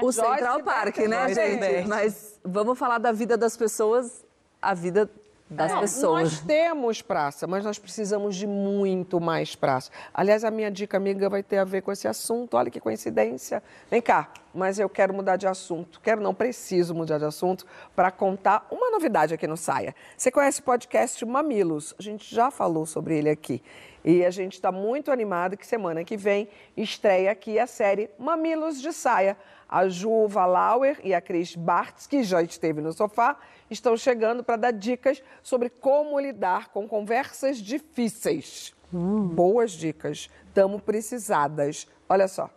é 0.00 0.04
o 0.04 0.12
Central 0.12 0.62
Park, 0.62 0.98
né, 0.98 1.34
gente? 1.34 1.88
Mas 1.88 2.38
vamos 2.44 2.78
falar 2.78 2.98
da 2.98 3.12
vida 3.12 3.36
das 3.36 3.56
pessoas, 3.56 4.24
a 4.60 4.74
vida 4.74 5.08
das 5.50 5.72
não, 5.72 5.80
pessoas. 5.80 6.22
Nós 6.22 6.40
temos 6.40 7.02
praça, 7.02 7.46
mas 7.46 7.64
nós 7.64 7.76
precisamos 7.76 8.36
de 8.36 8.46
muito 8.46 9.20
mais 9.20 9.56
praça. 9.56 9.90
Aliás, 10.14 10.44
a 10.44 10.50
minha 10.50 10.70
dica 10.70 10.96
amiga 10.96 11.28
vai 11.28 11.42
ter 11.42 11.58
a 11.58 11.64
ver 11.64 11.82
com 11.82 11.90
esse 11.90 12.06
assunto. 12.06 12.56
Olha 12.56 12.70
que 12.70 12.78
coincidência. 12.78 13.60
Vem 13.90 14.00
cá, 14.00 14.32
mas 14.54 14.78
eu 14.78 14.88
quero 14.88 15.12
mudar 15.12 15.36
de 15.36 15.48
assunto. 15.48 16.00
Quero, 16.00 16.20
não 16.20 16.32
preciso 16.32 16.94
mudar 16.94 17.18
de 17.18 17.24
assunto 17.24 17.66
para 17.96 18.12
contar 18.12 18.66
uma 18.70 18.90
novidade 18.90 19.34
aqui 19.34 19.48
no 19.48 19.56
Saia. 19.56 19.94
Você 20.16 20.30
conhece 20.30 20.60
o 20.60 20.62
podcast 20.62 21.24
Mamilos? 21.26 21.94
A 21.98 22.02
gente 22.02 22.32
já 22.32 22.50
falou 22.52 22.86
sobre 22.86 23.18
ele 23.18 23.28
aqui. 23.28 23.60
E 24.04 24.24
a 24.24 24.30
gente 24.30 24.54
está 24.54 24.72
muito 24.72 25.10
animado 25.10 25.56
que 25.56 25.66
semana 25.66 26.04
que 26.04 26.16
vem 26.16 26.48
estreia 26.76 27.30
aqui 27.30 27.58
a 27.58 27.66
série 27.66 28.08
Mamilos 28.18 28.80
de 28.80 28.92
Saia. 28.92 29.36
A 29.70 29.88
Ju 29.88 30.26
Valauer 30.26 30.98
e 31.04 31.14
a 31.14 31.20
Cris 31.20 31.54
Bartz, 31.54 32.04
que 32.08 32.24
já 32.24 32.42
esteve 32.42 32.80
no 32.80 32.92
sofá, 32.92 33.36
estão 33.70 33.96
chegando 33.96 34.42
para 34.42 34.56
dar 34.56 34.72
dicas 34.72 35.22
sobre 35.44 35.70
como 35.70 36.18
lidar 36.18 36.70
com 36.70 36.88
conversas 36.88 37.58
difíceis. 37.58 38.74
Hum. 38.92 39.28
Boas 39.28 39.70
dicas. 39.70 40.28
Estamos 40.48 40.82
precisadas. 40.82 41.86
Olha 42.08 42.26
só. 42.26 42.50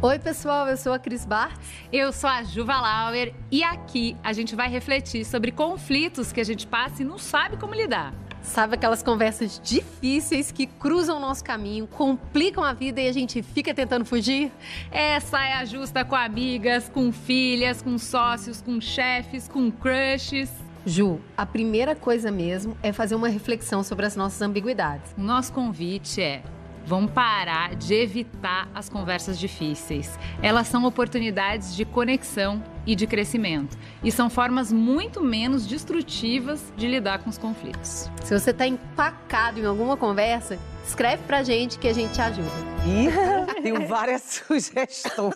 Oi, 0.00 0.18
pessoal, 0.20 0.68
eu 0.68 0.76
sou 0.76 0.92
a 0.92 1.00
Cris 1.00 1.24
Bar. 1.24 1.58
Eu 1.92 2.12
sou 2.12 2.30
a 2.30 2.44
Juva 2.44 2.80
Lauer 2.80 3.34
e 3.50 3.64
aqui 3.64 4.16
a 4.22 4.32
gente 4.32 4.54
vai 4.54 4.68
refletir 4.68 5.24
sobre 5.24 5.50
conflitos 5.50 6.30
que 6.30 6.40
a 6.40 6.44
gente 6.44 6.64
passa 6.64 7.02
e 7.02 7.04
não 7.04 7.18
sabe 7.18 7.56
como 7.56 7.74
lidar. 7.74 8.14
Sabe 8.46 8.76
aquelas 8.76 9.02
conversas 9.02 9.60
difíceis 9.62 10.50
que 10.50 10.66
cruzam 10.66 11.18
o 11.18 11.20
nosso 11.20 11.44
caminho, 11.44 11.86
complicam 11.86 12.64
a 12.64 12.72
vida 12.72 13.00
e 13.00 13.08
a 13.08 13.12
gente 13.12 13.42
fica 13.42 13.74
tentando 13.74 14.04
fugir? 14.04 14.50
É 14.90 15.18
saia 15.20 15.64
justa 15.66 16.04
com 16.04 16.14
amigas, 16.14 16.88
com 16.88 17.12
filhas, 17.12 17.82
com 17.82 17.98
sócios, 17.98 18.62
com 18.62 18.80
chefes, 18.80 19.48
com 19.48 19.70
crushes. 19.70 20.50
Ju, 20.86 21.20
a 21.36 21.44
primeira 21.44 21.96
coisa 21.96 22.30
mesmo 22.30 22.76
é 22.82 22.92
fazer 22.92 23.16
uma 23.16 23.28
reflexão 23.28 23.82
sobre 23.82 24.06
as 24.06 24.14
nossas 24.14 24.40
ambiguidades. 24.40 25.12
O 25.18 25.20
nosso 25.20 25.52
convite 25.52 26.22
é 26.22 26.42
Vamos 26.86 27.10
parar 27.10 27.74
de 27.74 27.94
evitar 27.94 28.68
as 28.72 28.88
conversas 28.88 29.40
difíceis. 29.40 30.16
Elas 30.40 30.68
são 30.68 30.84
oportunidades 30.84 31.74
de 31.74 31.84
conexão 31.84 32.62
e 32.86 32.94
de 32.94 33.06
crescimento. 33.06 33.76
E 34.02 34.12
são 34.12 34.30
formas 34.30 34.72
muito 34.72 35.22
menos 35.22 35.66
destrutivas 35.66 36.72
de 36.76 36.86
lidar 36.86 37.22
com 37.22 37.30
os 37.30 37.36
conflitos. 37.36 38.10
Se 38.24 38.38
você 38.38 38.50
está 38.50 38.66
empacado 38.66 39.58
em 39.58 39.66
alguma 39.66 39.96
conversa, 39.96 40.58
escreve 40.86 41.22
pra 41.24 41.42
gente 41.42 41.78
que 41.78 41.88
a 41.88 41.92
gente 41.92 42.14
te 42.14 42.20
ajuda. 42.20 42.48
E 42.86 43.62
tenho 43.62 43.86
várias 43.88 44.22
sugestões. 44.46 45.34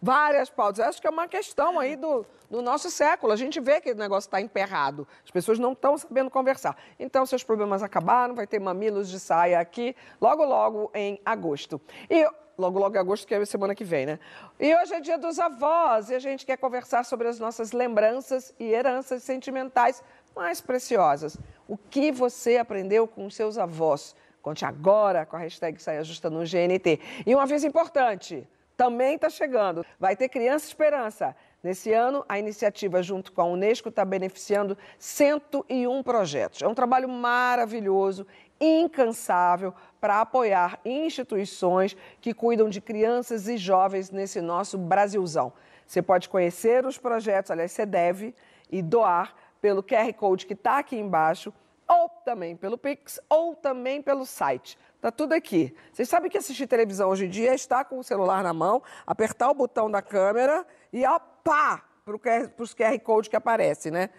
várias 0.00 0.50
pautas. 0.50 0.86
Acho 0.86 1.00
que 1.00 1.06
é 1.06 1.10
uma 1.10 1.28
questão 1.28 1.78
aí 1.78 1.96
do, 1.96 2.26
do 2.50 2.60
nosso 2.60 2.90
século. 2.90 3.32
A 3.32 3.36
gente 3.36 3.60
vê 3.60 3.80
que 3.80 3.92
o 3.92 3.94
negócio 3.94 4.26
está 4.26 4.40
emperrado. 4.40 5.06
As 5.24 5.30
pessoas 5.30 5.58
não 5.58 5.72
estão 5.72 5.96
sabendo 5.96 6.28
conversar. 6.28 6.76
Então, 6.98 7.24
seus 7.24 7.42
problemas 7.42 7.82
acabaram, 7.82 8.34
vai 8.34 8.46
ter 8.46 8.58
mamilos 8.58 9.08
de 9.08 9.18
saia 9.18 9.60
aqui, 9.60 9.96
logo, 10.20 10.44
logo 10.44 10.90
em 10.92 11.20
agosto. 11.24 11.80
E 12.10 12.28
logo, 12.56 12.78
logo 12.78 12.96
em 12.96 12.98
agosto, 12.98 13.26
que 13.26 13.34
é 13.34 13.44
semana 13.44 13.74
que 13.74 13.84
vem, 13.84 14.06
né? 14.06 14.18
E 14.58 14.74
hoje 14.76 14.94
é 14.94 15.00
dia 15.00 15.18
dos 15.18 15.38
avós 15.38 16.10
e 16.10 16.14
a 16.14 16.18
gente 16.18 16.44
quer 16.46 16.56
conversar 16.56 17.04
sobre 17.04 17.28
as 17.28 17.38
nossas 17.38 17.72
lembranças 17.72 18.54
e 18.58 18.72
heranças 18.72 19.22
sentimentais 19.22 20.02
mais 20.34 20.60
preciosas. 20.60 21.36
O 21.68 21.76
que 21.76 22.10
você 22.10 22.56
aprendeu 22.56 23.06
com 23.06 23.28
seus 23.30 23.58
avós? 23.58 24.14
Conte 24.40 24.64
agora 24.64 25.24
com 25.24 25.36
a 25.36 25.38
hashtag 25.38 25.80
Saia 25.80 26.02
no 26.30 26.40
GNT. 26.40 27.00
E 27.24 27.34
um 27.34 27.38
aviso 27.38 27.66
importante 27.66 28.48
também 28.76 29.14
está 29.14 29.30
chegando. 29.30 29.86
Vai 29.98 30.16
ter 30.16 30.28
Criança 30.28 30.66
Esperança. 30.66 31.36
Nesse 31.62 31.92
ano, 31.92 32.24
a 32.28 32.40
iniciativa, 32.40 33.00
junto 33.04 33.30
com 33.30 33.40
a 33.40 33.44
Unesco, 33.44 33.88
está 33.88 34.04
beneficiando 34.04 34.76
101 34.98 36.02
projetos. 36.02 36.60
É 36.60 36.66
um 36.66 36.74
trabalho 36.74 37.08
maravilhoso, 37.08 38.26
incansável, 38.60 39.72
para 40.00 40.20
apoiar 40.20 40.80
instituições 40.84 41.96
que 42.20 42.34
cuidam 42.34 42.68
de 42.68 42.80
crianças 42.80 43.46
e 43.46 43.56
jovens 43.56 44.10
nesse 44.10 44.40
nosso 44.40 44.76
Brasilzão. 44.76 45.52
Você 45.86 46.02
pode 46.02 46.28
conhecer 46.28 46.84
os 46.84 46.98
projetos, 46.98 47.52
aliás, 47.52 47.70
você 47.70 47.86
deve, 47.86 48.34
e 48.68 48.82
doar 48.82 49.32
pelo 49.60 49.84
QR 49.84 50.12
Code 50.14 50.46
que 50.46 50.54
está 50.54 50.78
aqui 50.78 50.96
embaixo, 50.96 51.54
ou 51.86 52.08
também 52.24 52.56
pelo 52.56 52.76
Pix, 52.76 53.20
ou 53.28 53.54
também 53.54 54.02
pelo 54.02 54.26
site 54.26 54.76
Tá 55.02 55.10
tudo 55.10 55.32
aqui. 55.32 55.74
Vocês 55.92 56.08
sabem 56.08 56.30
que 56.30 56.38
assistir 56.38 56.68
televisão 56.68 57.10
hoje 57.10 57.26
em 57.26 57.28
dia 57.28 57.50
é 57.50 57.54
estar 57.56 57.84
com 57.86 57.98
o 57.98 58.04
celular 58.04 58.44
na 58.44 58.52
mão, 58.52 58.80
apertar 59.04 59.50
o 59.50 59.54
botão 59.54 59.90
da 59.90 60.00
câmera 60.00 60.64
e 60.92 61.06
ó, 61.06 61.18
pá, 61.18 61.82
para 62.04 62.14
os 62.62 62.74
QR 62.74 62.98
Code 63.00 63.30
que 63.30 63.36
aparece, 63.36 63.90
né? 63.90 64.10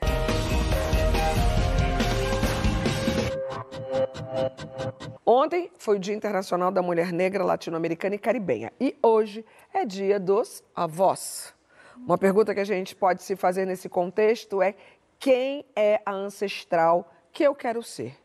Ontem 5.26 5.72
foi 5.78 5.98
o 5.98 6.00
Dia 6.00 6.16
Internacional 6.16 6.72
da 6.72 6.82
Mulher 6.82 7.12
Negra, 7.12 7.44
Latino-Americana 7.44 8.16
e 8.16 8.20
Caribenha. 8.20 8.74
E 8.80 8.98
hoje 9.02 9.46
é 9.74 9.86
dia 9.86 10.20
dos 10.20 10.64
avós. 10.76 11.54
Uma 11.98 12.18
pergunta 12.18 12.54
que 12.54 12.60
a 12.60 12.66
gente 12.66 12.96
pode 12.96 13.22
se 13.22 13.36
fazer 13.36 13.66
nesse 13.66 13.88
contexto 13.88 14.62
é: 14.62 14.76
quem 15.20 15.66
é 15.76 16.02
a 16.06 16.12
ancestral 16.12 17.12
que 17.32 17.44
eu 17.44 17.54
quero 17.54 17.84
ser? 17.84 18.23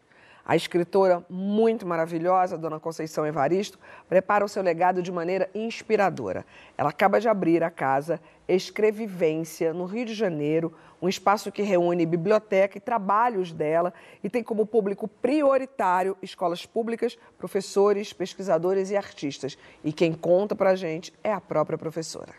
A 0.48 0.56
escritora 0.56 1.22
muito 1.28 1.86
maravilhosa, 1.86 2.56
Dona 2.56 2.80
Conceição 2.80 3.26
Evaristo, 3.26 3.78
prepara 4.08 4.42
o 4.42 4.48
seu 4.48 4.62
legado 4.62 5.02
de 5.02 5.12
maneira 5.12 5.50
inspiradora. 5.54 6.46
Ela 6.78 6.88
acaba 6.88 7.20
de 7.20 7.28
abrir 7.28 7.62
a 7.62 7.70
casa 7.70 8.18
Escrevivência, 8.48 9.74
no 9.74 9.84
Rio 9.84 10.06
de 10.06 10.14
Janeiro, 10.14 10.72
um 11.02 11.08
espaço 11.08 11.52
que 11.52 11.60
reúne 11.60 12.06
biblioteca 12.06 12.78
e 12.78 12.80
trabalhos 12.80 13.52
dela 13.52 13.92
e 14.24 14.30
tem 14.30 14.42
como 14.42 14.64
público 14.64 15.06
prioritário 15.06 16.16
escolas 16.22 16.64
públicas, 16.64 17.18
professores, 17.36 18.14
pesquisadores 18.14 18.90
e 18.90 18.96
artistas. 18.96 19.58
E 19.84 19.92
quem 19.92 20.14
conta 20.14 20.56
para 20.56 20.70
a 20.70 20.76
gente 20.76 21.12
é 21.22 21.30
a 21.30 21.42
própria 21.42 21.76
professora. 21.76 22.32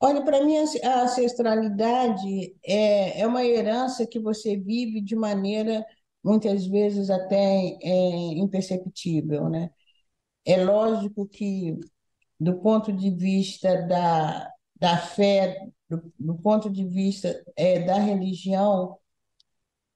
Olha, 0.00 0.22
para 0.22 0.42
mim, 0.42 0.56
a 0.82 1.02
ancestralidade 1.02 2.56
é, 2.64 3.20
é 3.20 3.26
uma 3.26 3.44
herança 3.44 4.06
que 4.06 4.18
você 4.18 4.56
vive 4.56 5.02
de 5.02 5.14
maneira 5.14 5.84
muitas 6.24 6.66
vezes 6.66 7.10
até 7.10 7.36
é, 7.82 8.08
imperceptível, 8.38 9.48
né? 9.48 9.70
É 10.44 10.62
lógico 10.64 11.26
que, 11.28 11.78
do 12.40 12.60
ponto 12.60 12.92
de 12.92 13.10
vista 13.10 13.82
da, 13.86 14.50
da 14.76 14.98
fé, 14.98 15.68
do, 15.88 16.12
do 16.18 16.34
ponto 16.36 16.70
de 16.70 16.84
vista 16.86 17.44
é, 17.56 17.80
da 17.80 17.96
religião, 17.98 18.98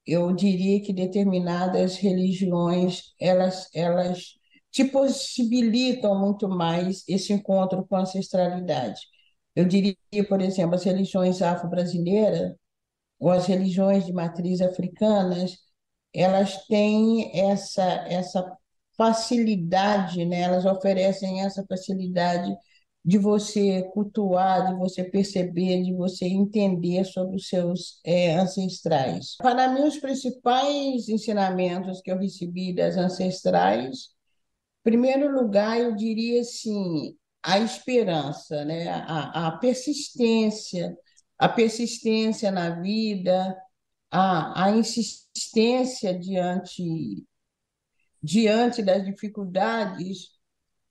eu 0.06 0.32
diria 0.34 0.80
que 0.82 0.92
determinadas 0.92 1.96
religiões, 1.96 3.14
elas, 3.20 3.68
elas 3.74 4.34
te 4.70 4.84
possibilitam 4.84 6.18
muito 6.18 6.48
mais 6.48 7.04
esse 7.08 7.32
encontro 7.32 7.86
com 7.86 7.96
a 7.96 8.00
ancestralidade. 8.00 9.00
Eu 9.54 9.64
diria, 9.66 9.96
por 10.28 10.40
exemplo, 10.40 10.74
as 10.76 10.84
religiões 10.84 11.42
afro-brasileiras 11.42 12.54
ou 13.18 13.30
as 13.30 13.46
religiões 13.46 14.06
de 14.06 14.12
matriz 14.12 14.60
africanas, 14.60 15.58
elas 16.12 16.66
têm 16.66 17.30
essa, 17.34 17.82
essa 17.82 18.56
facilidade, 18.96 20.24
né? 20.24 20.40
elas 20.40 20.64
oferecem 20.64 21.42
essa 21.42 21.64
facilidade 21.68 22.54
de 23.04 23.16
você 23.16 23.88
cultuar, 23.94 24.66
de 24.66 24.78
você 24.78 25.04
perceber, 25.04 25.82
de 25.82 25.94
você 25.94 26.26
entender 26.26 27.04
sobre 27.04 27.36
os 27.36 27.48
seus 27.48 28.00
é, 28.04 28.34
ancestrais. 28.34 29.36
Para 29.38 29.68
mim, 29.68 29.84
os 29.84 29.98
principais 29.98 31.08
ensinamentos 31.08 32.02
que 32.02 32.10
eu 32.10 32.18
recebi 32.18 32.74
das 32.74 32.96
ancestrais, 32.96 34.08
em 34.80 34.90
primeiro 34.90 35.32
lugar, 35.32 35.78
eu 35.78 35.94
diria 35.94 36.40
assim, 36.40 37.16
a 37.42 37.58
esperança, 37.60 38.64
né? 38.64 38.88
a, 38.88 39.48
a 39.48 39.52
persistência, 39.52 40.96
a 41.38 41.48
persistência 41.48 42.50
na 42.50 42.80
vida, 42.80 43.56
a, 44.10 44.64
a 44.64 44.70
insistência 44.70 46.18
diante, 46.18 47.24
diante 48.22 48.82
das 48.82 49.04
dificuldades 49.04 50.38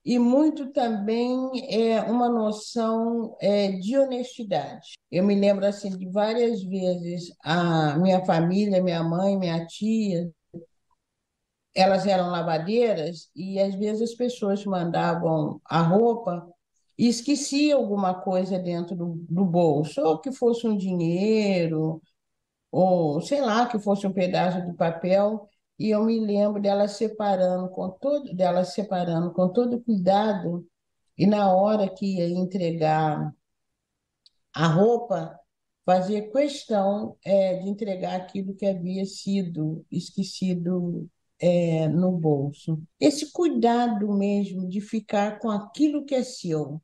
e 0.08 0.17
muito 0.17 0.71
também 0.71 1.51
é 1.69 2.01
uma 2.01 2.30
noção 2.30 3.36
é, 3.41 3.73
de 3.73 3.97
honestidade. 3.97 4.93
Eu 5.12 5.25
me 5.25 5.36
lembro 5.36 5.65
assim 5.65 5.89
de 5.97 6.08
várias 6.10 6.63
vezes 6.63 7.36
a 7.43 7.97
minha 7.97 8.23
família, 8.23 8.82
minha 8.82 9.03
mãe, 9.03 9.38
minha 9.38 9.65
tia, 9.65 10.32
elas 11.75 12.08
eram 12.08 12.30
lavadeiras 12.30 13.30
e 13.36 13.60
às 13.60 13.75
vezes 13.75 14.12
as 14.12 14.15
pessoas 14.15 14.63
mandavam 14.65 15.60
a 15.65 15.82
roupa 15.82 16.47
e 16.97 17.08
esquecia 17.08 17.75
alguma 17.75 18.13
coisa 18.13 18.58
dentro 18.58 18.95
do, 18.95 19.25
do 19.30 19.45
bolso, 19.45 20.01
ou 20.01 20.19
que 20.19 20.32
fosse 20.32 20.65
um 20.65 20.75
dinheiro, 20.75 22.01
ou 22.71 23.21
sei 23.21 23.41
lá, 23.41 23.67
que 23.67 23.80
fosse 23.80 24.06
um 24.08 24.13
pedaço 24.13 24.65
de 24.65 24.73
papel, 24.73 25.49
e 25.80 25.89
eu 25.89 26.03
me 26.06 26.19
lembro 26.19 26.62
dela 26.62 26.88
separando 26.88 27.69
com 27.69 27.89
todo, 27.89 28.34
dela 28.36 28.63
separando 28.65 29.32
com 29.32 29.49
todo 29.49 29.82
cuidado, 29.82 30.67
e 31.17 31.25
na 31.25 31.53
hora 31.53 31.89
que 31.89 32.17
ia 32.17 32.30
entregar 32.30 33.34
a 34.53 34.67
roupa, 34.67 35.39
fazer 35.86 36.32
questão 36.32 37.15
é, 37.23 37.56
de 37.60 37.69
entregar 37.69 38.15
aquilo 38.15 38.56
que 38.56 38.65
havia 38.65 39.06
sido 39.06 39.86
esquecido 39.91 41.10
é, 41.39 41.88
no 41.88 42.12
bolso. 42.12 42.82
Esse 42.99 43.32
cuidado 43.32 44.12
mesmo 44.13 44.67
de 44.67 44.82
ficar 44.82 45.39
com 45.39 45.49
aquilo 45.49 46.06
que 46.06 46.15
é 46.15 46.23
seu, 46.23 46.82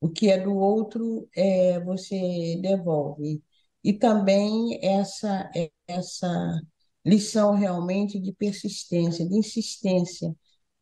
o 0.00 0.08
que 0.08 0.30
é 0.30 0.38
do 0.38 0.56
outro, 0.56 1.28
é, 1.36 1.80
você 1.80 2.58
devolve. 2.62 3.42
E 3.82 3.92
também 3.92 4.78
essa, 4.82 5.50
essa 5.86 6.60
lição 7.04 7.54
realmente 7.54 8.18
de 8.20 8.32
persistência, 8.32 9.26
de 9.26 9.36
insistência 9.36 10.34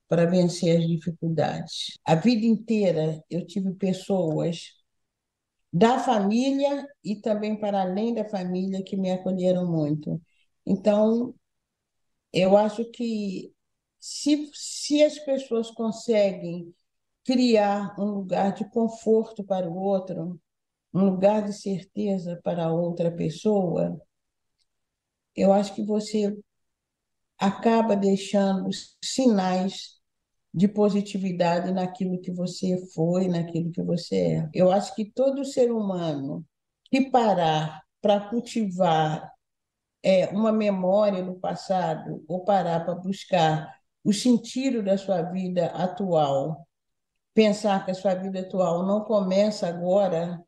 para 0.08 0.26
vencer 0.26 0.78
as 0.78 0.86
dificuldades. 0.86 1.98
A 2.04 2.14
vida 2.14 2.46
inteira 2.46 3.22
eu 3.30 3.46
tive 3.46 3.74
pessoas 3.74 4.72
da 5.72 5.98
família 5.98 6.86
e 7.04 7.16
também 7.16 7.58
para 7.58 7.82
além 7.82 8.14
da 8.14 8.24
família 8.24 8.82
que 8.82 8.96
me 8.96 9.10
acolheram 9.10 9.70
muito. 9.70 10.20
Então, 10.64 11.34
eu 12.32 12.56
acho 12.56 12.84
que 12.92 13.52
se, 14.00 14.50
se 14.54 15.02
as 15.02 15.18
pessoas 15.20 15.70
conseguem 15.70 16.74
criar 17.24 17.94
um 17.98 18.04
lugar 18.06 18.54
de 18.54 18.68
conforto 18.70 19.44
para 19.44 19.68
o 19.68 19.76
outro, 19.76 20.40
um 20.96 21.04
lugar 21.04 21.42
de 21.44 21.52
certeza 21.52 22.40
para 22.42 22.72
outra 22.72 23.10
pessoa, 23.10 24.00
eu 25.36 25.52
acho 25.52 25.74
que 25.74 25.84
você 25.84 26.34
acaba 27.38 27.94
deixando 27.94 28.70
sinais 29.04 30.00
de 30.54 30.66
positividade 30.66 31.70
naquilo 31.70 32.18
que 32.18 32.32
você 32.32 32.78
foi, 32.94 33.28
naquilo 33.28 33.70
que 33.70 33.82
você 33.82 34.16
é. 34.16 34.50
Eu 34.54 34.72
acho 34.72 34.94
que 34.94 35.04
todo 35.04 35.44
ser 35.44 35.70
humano 35.70 36.42
que 36.90 37.10
parar 37.10 37.82
para 38.00 38.30
cultivar 38.30 39.30
é, 40.02 40.28
uma 40.28 40.50
memória 40.50 41.22
no 41.22 41.38
passado 41.38 42.24
ou 42.26 42.42
parar 42.42 42.86
para 42.86 42.94
buscar 42.94 43.70
o 44.02 44.14
sentido 44.14 44.82
da 44.82 44.96
sua 44.96 45.20
vida 45.20 45.66
atual, 45.66 46.66
pensar 47.34 47.84
que 47.84 47.90
a 47.90 47.94
sua 47.94 48.14
vida 48.14 48.40
atual 48.40 48.86
não 48.86 49.04
começa 49.04 49.68
agora, 49.68 50.42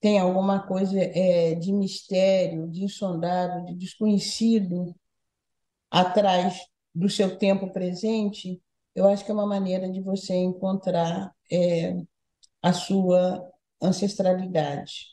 tem 0.00 0.18
alguma 0.18 0.60
coisa 0.66 0.98
é, 0.98 1.54
de 1.54 1.72
mistério, 1.72 2.68
de 2.68 2.84
insondável, 2.84 3.64
de 3.64 3.74
desconhecido 3.74 4.94
atrás 5.90 6.60
do 6.94 7.08
seu 7.08 7.36
tempo 7.36 7.72
presente, 7.72 8.60
eu 8.94 9.08
acho 9.08 9.24
que 9.24 9.30
é 9.30 9.34
uma 9.34 9.46
maneira 9.46 9.90
de 9.90 10.00
você 10.00 10.34
encontrar 10.34 11.32
é, 11.50 11.96
a 12.62 12.72
sua 12.72 13.48
ancestralidade. 13.80 15.06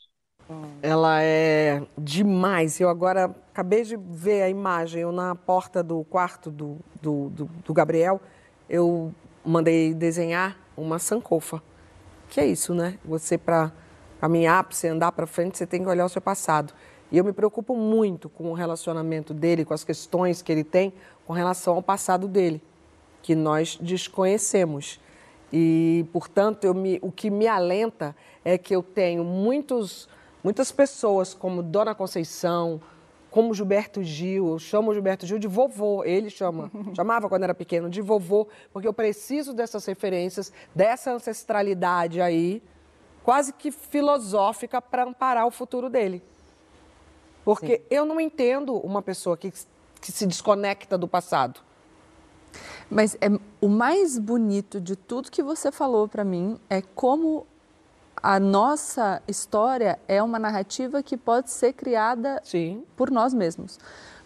Ela 0.82 1.22
é 1.22 1.82
demais. 1.98 2.80
Eu 2.80 2.88
agora 2.88 3.34
acabei 3.50 3.82
de 3.82 3.96
ver 3.96 4.42
a 4.42 4.48
imagem, 4.48 5.02
eu 5.02 5.12
na 5.12 5.34
porta 5.34 5.82
do 5.82 6.04
quarto 6.04 6.50
do, 6.50 6.78
do, 7.00 7.30
do, 7.30 7.44
do 7.64 7.74
Gabriel, 7.74 8.20
eu 8.68 9.12
mandei 9.44 9.94
desenhar 9.94 10.56
uma 10.76 10.98
sankofa. 10.98 11.62
Que 12.28 12.40
é 12.40 12.46
isso, 12.46 12.74
né? 12.74 12.98
Você, 13.04 13.38
para 13.38 13.72
caminhar, 14.26 14.64
para 14.64 14.74
você 14.74 14.88
andar 14.88 15.12
para 15.12 15.26
frente, 15.26 15.56
você 15.56 15.66
tem 15.66 15.82
que 15.82 15.88
olhar 15.88 16.04
o 16.04 16.08
seu 16.08 16.20
passado. 16.20 16.74
E 17.12 17.16
eu 17.16 17.24
me 17.24 17.32
preocupo 17.32 17.76
muito 17.76 18.28
com 18.28 18.50
o 18.50 18.54
relacionamento 18.54 19.32
dele, 19.32 19.64
com 19.64 19.72
as 19.72 19.84
questões 19.84 20.42
que 20.42 20.50
ele 20.50 20.64
tem 20.64 20.92
com 21.24 21.32
relação 21.32 21.76
ao 21.76 21.82
passado 21.82 22.26
dele, 22.26 22.60
que 23.22 23.36
nós 23.36 23.78
desconhecemos. 23.80 25.00
E, 25.52 26.04
portanto, 26.12 26.74
me, 26.74 26.98
o 27.00 27.12
que 27.12 27.30
me 27.30 27.46
alenta 27.46 28.16
é 28.44 28.58
que 28.58 28.74
eu 28.74 28.82
tenho 28.82 29.22
muitos, 29.22 30.08
muitas 30.42 30.72
pessoas 30.72 31.32
como 31.32 31.62
Dona 31.62 31.94
Conceição, 31.94 32.80
como 33.30 33.54
Gilberto 33.54 34.02
Gil, 34.02 34.48
eu 34.48 34.58
chamo 34.58 34.90
o 34.90 34.94
Gilberto 34.94 35.24
Gil 35.24 35.38
de 35.38 35.46
vovô, 35.46 36.02
ele 36.02 36.30
chama, 36.30 36.68
chamava 36.96 37.28
quando 37.28 37.44
era 37.44 37.54
pequeno 37.54 37.88
de 37.88 38.00
vovô, 38.00 38.48
porque 38.72 38.88
eu 38.88 38.92
preciso 38.92 39.54
dessas 39.54 39.86
referências, 39.86 40.52
dessa 40.74 41.12
ancestralidade 41.12 42.20
aí, 42.20 42.60
quase 43.26 43.52
que 43.52 43.72
filosófica 43.72 44.80
para 44.80 45.02
amparar 45.02 45.48
o 45.48 45.50
futuro 45.50 45.90
dele. 45.90 46.22
Porque 47.44 47.78
Sim. 47.78 47.82
eu 47.90 48.04
não 48.04 48.20
entendo 48.20 48.76
uma 48.76 49.02
pessoa 49.02 49.36
que, 49.36 49.52
que 50.00 50.12
se 50.12 50.24
desconecta 50.28 50.96
do 50.96 51.08
passado. 51.08 51.58
Mas 52.88 53.16
é, 53.16 53.26
o 53.60 53.66
mais 53.66 54.16
bonito 54.16 54.80
de 54.80 54.94
tudo 54.94 55.28
que 55.28 55.42
você 55.42 55.72
falou 55.72 56.06
para 56.06 56.22
mim 56.22 56.56
é 56.70 56.80
como 56.80 57.44
a 58.22 58.38
nossa 58.38 59.20
história 59.26 59.98
é 60.06 60.22
uma 60.22 60.38
narrativa 60.38 61.02
que 61.02 61.16
pode 61.16 61.50
ser 61.50 61.72
criada 61.72 62.40
Sim. 62.44 62.84
por 62.94 63.10
nós 63.10 63.34
mesmos. 63.34 63.76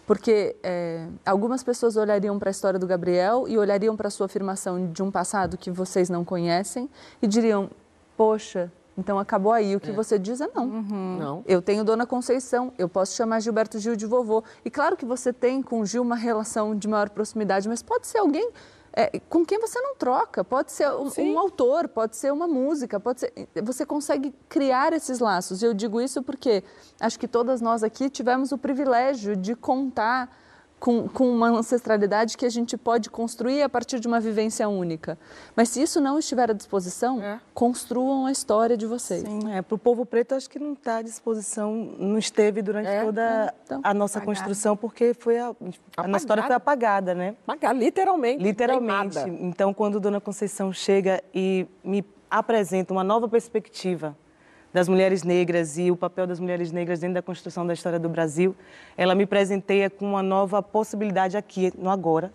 Porque 0.05 0.55
é, 0.61 1.07
algumas 1.25 1.63
pessoas 1.63 1.97
olhariam 1.97 2.37
para 2.37 2.51
a 2.51 2.51
história 2.51 2.77
do 2.77 2.85
Gabriel 2.85 3.47
e 3.47 3.57
olhariam 3.57 3.97
para 3.97 4.09
a 4.09 4.11
sua 4.11 4.27
afirmação 4.27 4.91
de 4.91 5.01
um 5.01 5.09
passado 5.09 5.57
que 5.57 5.71
vocês 5.71 6.07
não 6.07 6.23
conhecem 6.23 6.87
e 7.19 7.25
diriam: 7.25 7.67
Poxa, 8.15 8.71
então 9.01 9.19
acabou 9.19 9.51
aí. 9.51 9.75
O 9.75 9.79
que 9.79 9.89
é. 9.89 9.93
você 9.93 10.17
diz 10.17 10.39
é 10.39 10.47
não. 10.55 10.65
Uhum. 10.65 11.17
Não. 11.19 11.43
Eu 11.47 11.61
tenho 11.61 11.83
Dona 11.83 12.05
Conceição, 12.05 12.71
eu 12.77 12.87
posso 12.87 13.15
chamar 13.15 13.39
Gilberto 13.39 13.79
Gil 13.79 13.95
de 13.95 14.05
vovô. 14.05 14.43
E 14.63 14.69
claro 14.69 14.95
que 14.95 15.05
você 15.05 15.33
tem 15.33 15.61
com 15.61 15.81
o 15.81 15.85
Gil 15.85 16.03
uma 16.03 16.15
relação 16.15 16.75
de 16.75 16.87
maior 16.87 17.09
proximidade, 17.09 17.67
mas 17.67 17.81
pode 17.81 18.07
ser 18.07 18.19
alguém 18.19 18.49
é, 18.93 19.19
com 19.29 19.45
quem 19.45 19.59
você 19.59 19.79
não 19.81 19.95
troca. 19.95 20.43
Pode 20.43 20.71
ser 20.71 20.89
um, 20.91 21.09
um, 21.17 21.39
autor, 21.39 21.87
pode 21.87 22.15
ser 22.15 22.31
uma 22.31 22.47
música, 22.47 22.99
pode 22.99 23.21
ser. 23.21 23.33
Você 23.63 23.85
consegue 23.85 24.33
criar 24.47 24.93
esses 24.93 25.19
laços. 25.19 25.61
E 25.61 25.65
eu 25.65 25.73
digo 25.73 25.99
isso 25.99 26.21
porque 26.21 26.63
acho 26.99 27.19
que 27.19 27.27
todas 27.27 27.61
nós 27.61 27.83
aqui 27.83 28.09
tivemos 28.09 28.51
o 28.51 28.57
privilégio 28.57 29.35
de 29.35 29.55
contar 29.55 30.29
com, 30.81 31.07
com 31.07 31.31
uma 31.31 31.49
ancestralidade 31.49 32.35
que 32.35 32.43
a 32.43 32.49
gente 32.49 32.75
pode 32.75 33.07
construir 33.07 33.61
a 33.61 33.69
partir 33.69 33.99
de 33.99 34.07
uma 34.07 34.19
vivência 34.19 34.67
única. 34.67 35.15
Mas 35.55 35.69
se 35.69 35.79
isso 35.79 36.01
não 36.01 36.17
estiver 36.17 36.49
à 36.49 36.53
disposição, 36.53 37.21
é. 37.21 37.39
construam 37.53 38.25
a 38.25 38.31
história 38.31 38.75
de 38.75 38.87
vocês. 38.87 39.21
Sim, 39.21 39.53
é, 39.53 39.61
para 39.61 39.75
o 39.75 39.77
povo 39.77 40.07
preto, 40.07 40.33
acho 40.33 40.49
que 40.49 40.57
não 40.57 40.73
está 40.73 40.97
à 40.97 41.01
disposição, 41.03 41.93
não 41.99 42.17
esteve 42.17 42.63
durante 42.63 42.87
é, 42.87 43.03
toda 43.03 43.21
é, 43.21 43.53
então, 43.63 43.79
a 43.83 43.93
nossa 43.93 44.17
apagada. 44.17 44.39
construção, 44.39 44.75
porque 44.75 45.13
foi 45.13 45.37
a, 45.37 45.55
a 45.97 46.07
nossa 46.07 46.23
história 46.23 46.41
foi 46.41 46.55
apagada, 46.55 47.13
né? 47.13 47.35
Apagada, 47.43 47.77
literalmente. 47.77 48.43
Literalmente. 48.43 49.19
Então, 49.39 49.75
quando 49.75 49.99
Dona 49.99 50.19
Conceição 50.19 50.73
chega 50.73 51.23
e 51.31 51.67
me 51.83 52.03
apresenta 52.27 52.91
uma 52.91 53.03
nova 53.03 53.29
perspectiva 53.29 54.17
das 54.73 54.87
mulheres 54.87 55.23
negras 55.23 55.77
e 55.77 55.91
o 55.91 55.95
papel 55.95 56.25
das 56.25 56.39
mulheres 56.39 56.71
negras 56.71 56.99
dentro 56.99 57.15
da 57.15 57.21
construção 57.21 57.65
da 57.65 57.73
história 57.73 57.99
do 57.99 58.09
Brasil, 58.09 58.55
ela 58.97 59.13
me 59.13 59.25
presenteia 59.25 59.89
com 59.89 60.05
uma 60.05 60.23
nova 60.23 60.61
possibilidade 60.61 61.35
aqui, 61.35 61.73
no 61.77 61.89
agora, 61.89 62.31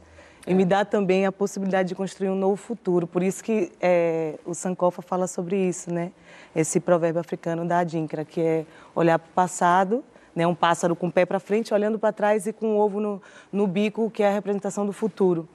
e 0.46 0.54
me 0.54 0.64
dá 0.64 0.84
também 0.84 1.26
a 1.26 1.32
possibilidade 1.32 1.88
de 1.88 1.94
construir 1.94 2.28
um 2.28 2.36
novo 2.36 2.56
futuro. 2.56 3.06
Por 3.06 3.22
isso 3.22 3.42
que 3.42 3.72
é, 3.80 4.34
o 4.44 4.54
Sankofa 4.54 5.02
fala 5.02 5.26
sobre 5.26 5.56
isso, 5.56 5.92
né? 5.92 6.12
Esse 6.54 6.78
provérbio 6.78 7.20
africano 7.20 7.66
da 7.66 7.78
Adinkra, 7.78 8.24
que 8.24 8.40
é 8.40 8.66
olhar 8.94 9.18
para 9.18 9.28
o 9.28 9.32
passado, 9.32 10.04
né? 10.34 10.46
um 10.46 10.54
pássaro 10.54 10.94
com 10.94 11.08
o 11.08 11.12
pé 11.12 11.26
para 11.26 11.40
frente, 11.40 11.74
olhando 11.74 11.98
para 11.98 12.12
trás 12.12 12.46
e 12.46 12.52
com 12.52 12.76
o 12.76 12.78
ovo 12.78 13.00
no, 13.00 13.20
no 13.50 13.66
bico, 13.66 14.10
que 14.10 14.22
é 14.22 14.28
a 14.28 14.32
representação 14.32 14.86
do 14.86 14.92
futuro. 14.92 15.48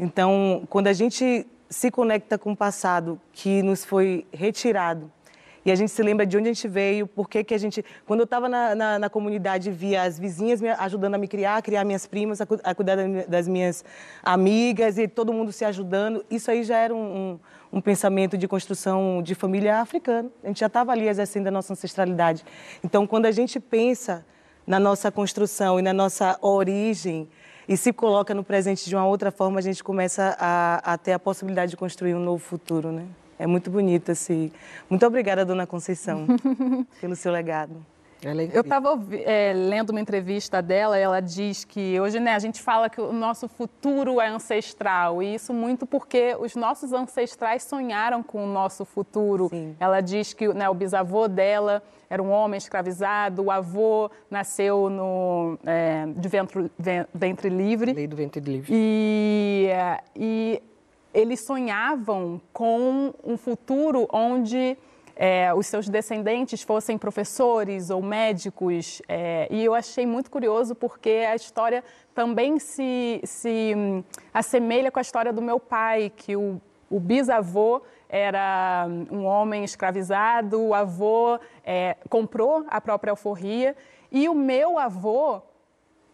Então, 0.00 0.62
quando 0.70 0.86
a 0.86 0.92
gente 0.92 1.46
se 1.68 1.90
conecta 1.90 2.38
com 2.38 2.52
o 2.52 2.56
passado 2.56 3.20
que 3.32 3.62
nos 3.62 3.84
foi 3.84 4.26
retirado 4.32 5.10
e 5.68 5.70
a 5.70 5.74
gente 5.74 5.90
se 5.90 6.02
lembra 6.02 6.24
de 6.24 6.34
onde 6.34 6.48
a 6.48 6.52
gente 6.54 6.66
veio, 6.66 7.06
por 7.06 7.28
que 7.28 7.44
a 7.52 7.58
gente... 7.58 7.84
Quando 8.06 8.20
eu 8.20 8.24
estava 8.24 8.48
na, 8.48 8.74
na, 8.74 8.98
na, 8.98 9.10
comunidade, 9.10 9.70
via 9.70 10.00
as 10.00 10.18
vizinhas 10.18 10.62
me 10.62 10.70
ajudando 10.70 11.16
a 11.16 11.18
me 11.18 11.28
criar, 11.28 11.58
a 11.58 11.62
criar 11.62 11.84
minhas 11.84 12.06
primas, 12.06 12.40
a, 12.40 12.46
a 12.64 12.74
cuidar 12.74 12.96
das 13.28 13.46
minhas 13.46 13.84
amigas 14.22 14.96
e 14.96 15.06
todo 15.06 15.30
mundo 15.30 15.52
se 15.52 15.66
ajudando. 15.66 16.24
Isso 16.30 16.50
aí 16.50 16.64
já 16.64 16.78
era 16.78 16.94
um, 16.94 16.98
um, 16.98 17.40
um 17.70 17.80
pensamento 17.82 18.38
de 18.38 18.48
construção 18.48 19.22
de 19.22 19.34
família 19.34 19.80
africana. 19.80 20.30
A 20.42 20.46
gente 20.46 20.60
já 20.60 20.68
estava 20.68 20.90
ali 20.92 21.06
exercendo 21.06 21.48
a 21.48 21.50
nossa 21.50 21.74
ancestralidade. 21.74 22.46
Então, 22.82 23.06
quando 23.06 23.26
a 23.26 23.30
gente 23.30 23.60
pensa 23.60 24.24
na 24.66 24.80
nossa 24.80 25.12
construção 25.12 25.78
e 25.78 25.82
na 25.82 25.92
nossa 25.92 26.38
origem, 26.40 27.28
e 27.68 27.76
se 27.76 27.92
coloca 27.92 28.32
no 28.32 28.42
presente 28.42 28.88
de 28.88 28.96
uma 28.96 29.06
outra 29.06 29.30
forma, 29.30 29.58
a 29.58 29.62
gente 29.62 29.84
começa 29.84 30.34
a, 30.40 30.94
a 30.94 30.96
ter 30.96 31.12
a 31.12 31.18
possibilidade 31.18 31.72
de 31.72 31.76
construir 31.76 32.14
um 32.14 32.20
novo 32.20 32.42
futuro, 32.42 32.90
né? 32.90 33.04
É 33.38 33.46
muito 33.46 33.70
bonito 33.70 34.10
esse. 34.10 34.52
Muito 34.90 35.06
obrigada, 35.06 35.44
dona 35.44 35.66
Conceição, 35.66 36.26
pelo 37.00 37.14
seu 37.14 37.32
legado. 37.32 37.84
É 38.24 38.56
eu 38.56 38.62
estava 38.62 39.00
é, 39.24 39.52
lendo 39.52 39.90
uma 39.90 40.00
entrevista 40.00 40.60
dela, 40.60 40.98
ela 40.98 41.20
diz 41.20 41.64
que 41.64 42.00
hoje 42.00 42.18
né, 42.18 42.34
a 42.34 42.38
gente 42.40 42.60
fala 42.60 42.90
que 42.90 43.00
o 43.00 43.12
nosso 43.12 43.46
futuro 43.46 44.20
é 44.20 44.28
ancestral, 44.28 45.22
e 45.22 45.34
isso 45.34 45.54
muito 45.54 45.86
porque 45.86 46.36
os 46.40 46.56
nossos 46.56 46.92
ancestrais 46.92 47.62
sonharam 47.62 48.22
com 48.22 48.44
o 48.44 48.46
nosso 48.46 48.84
futuro. 48.84 49.48
Sim. 49.48 49.76
Ela 49.78 50.00
diz 50.00 50.34
que 50.34 50.48
né, 50.48 50.68
o 50.68 50.74
bisavô 50.74 51.28
dela 51.28 51.80
era 52.10 52.20
um 52.20 52.30
homem 52.30 52.58
escravizado, 52.58 53.44
o 53.44 53.50
avô 53.52 54.10
nasceu 54.28 54.90
no, 54.90 55.56
é, 55.64 56.06
de 56.06 56.28
ventre, 56.28 56.70
ventre 57.14 57.48
livre. 57.48 57.92
Lei 57.92 58.08
do 58.08 58.16
ventre 58.16 58.40
livre. 58.40 58.72
E, 58.72 59.68
e 60.16 60.62
eles 61.18 61.40
sonhavam 61.40 62.40
com 62.52 63.12
um 63.24 63.36
futuro 63.36 64.08
onde 64.12 64.78
é, 65.16 65.52
os 65.52 65.66
seus 65.66 65.88
descendentes 65.88 66.62
fossem 66.62 66.96
professores 66.96 67.90
ou 67.90 68.00
médicos. 68.00 69.02
É, 69.08 69.48
e 69.50 69.64
eu 69.64 69.74
achei 69.74 70.06
muito 70.06 70.30
curioso 70.30 70.76
porque 70.76 71.26
a 71.28 71.34
história 71.34 71.82
também 72.14 72.60
se, 72.60 73.20
se 73.24 73.74
hum, 73.76 74.04
assemelha 74.32 74.92
com 74.92 75.00
a 75.00 75.02
história 75.02 75.32
do 75.32 75.42
meu 75.42 75.58
pai, 75.58 76.12
que 76.14 76.36
o, 76.36 76.60
o 76.88 77.00
bisavô 77.00 77.82
era 78.08 78.86
um 79.10 79.24
homem 79.24 79.64
escravizado, 79.64 80.62
o 80.62 80.72
avô 80.72 81.40
é, 81.64 81.96
comprou 82.08 82.64
a 82.68 82.80
própria 82.80 83.10
alforria 83.10 83.76
e 84.12 84.28
o 84.28 84.34
meu 84.34 84.78
avô 84.78 85.42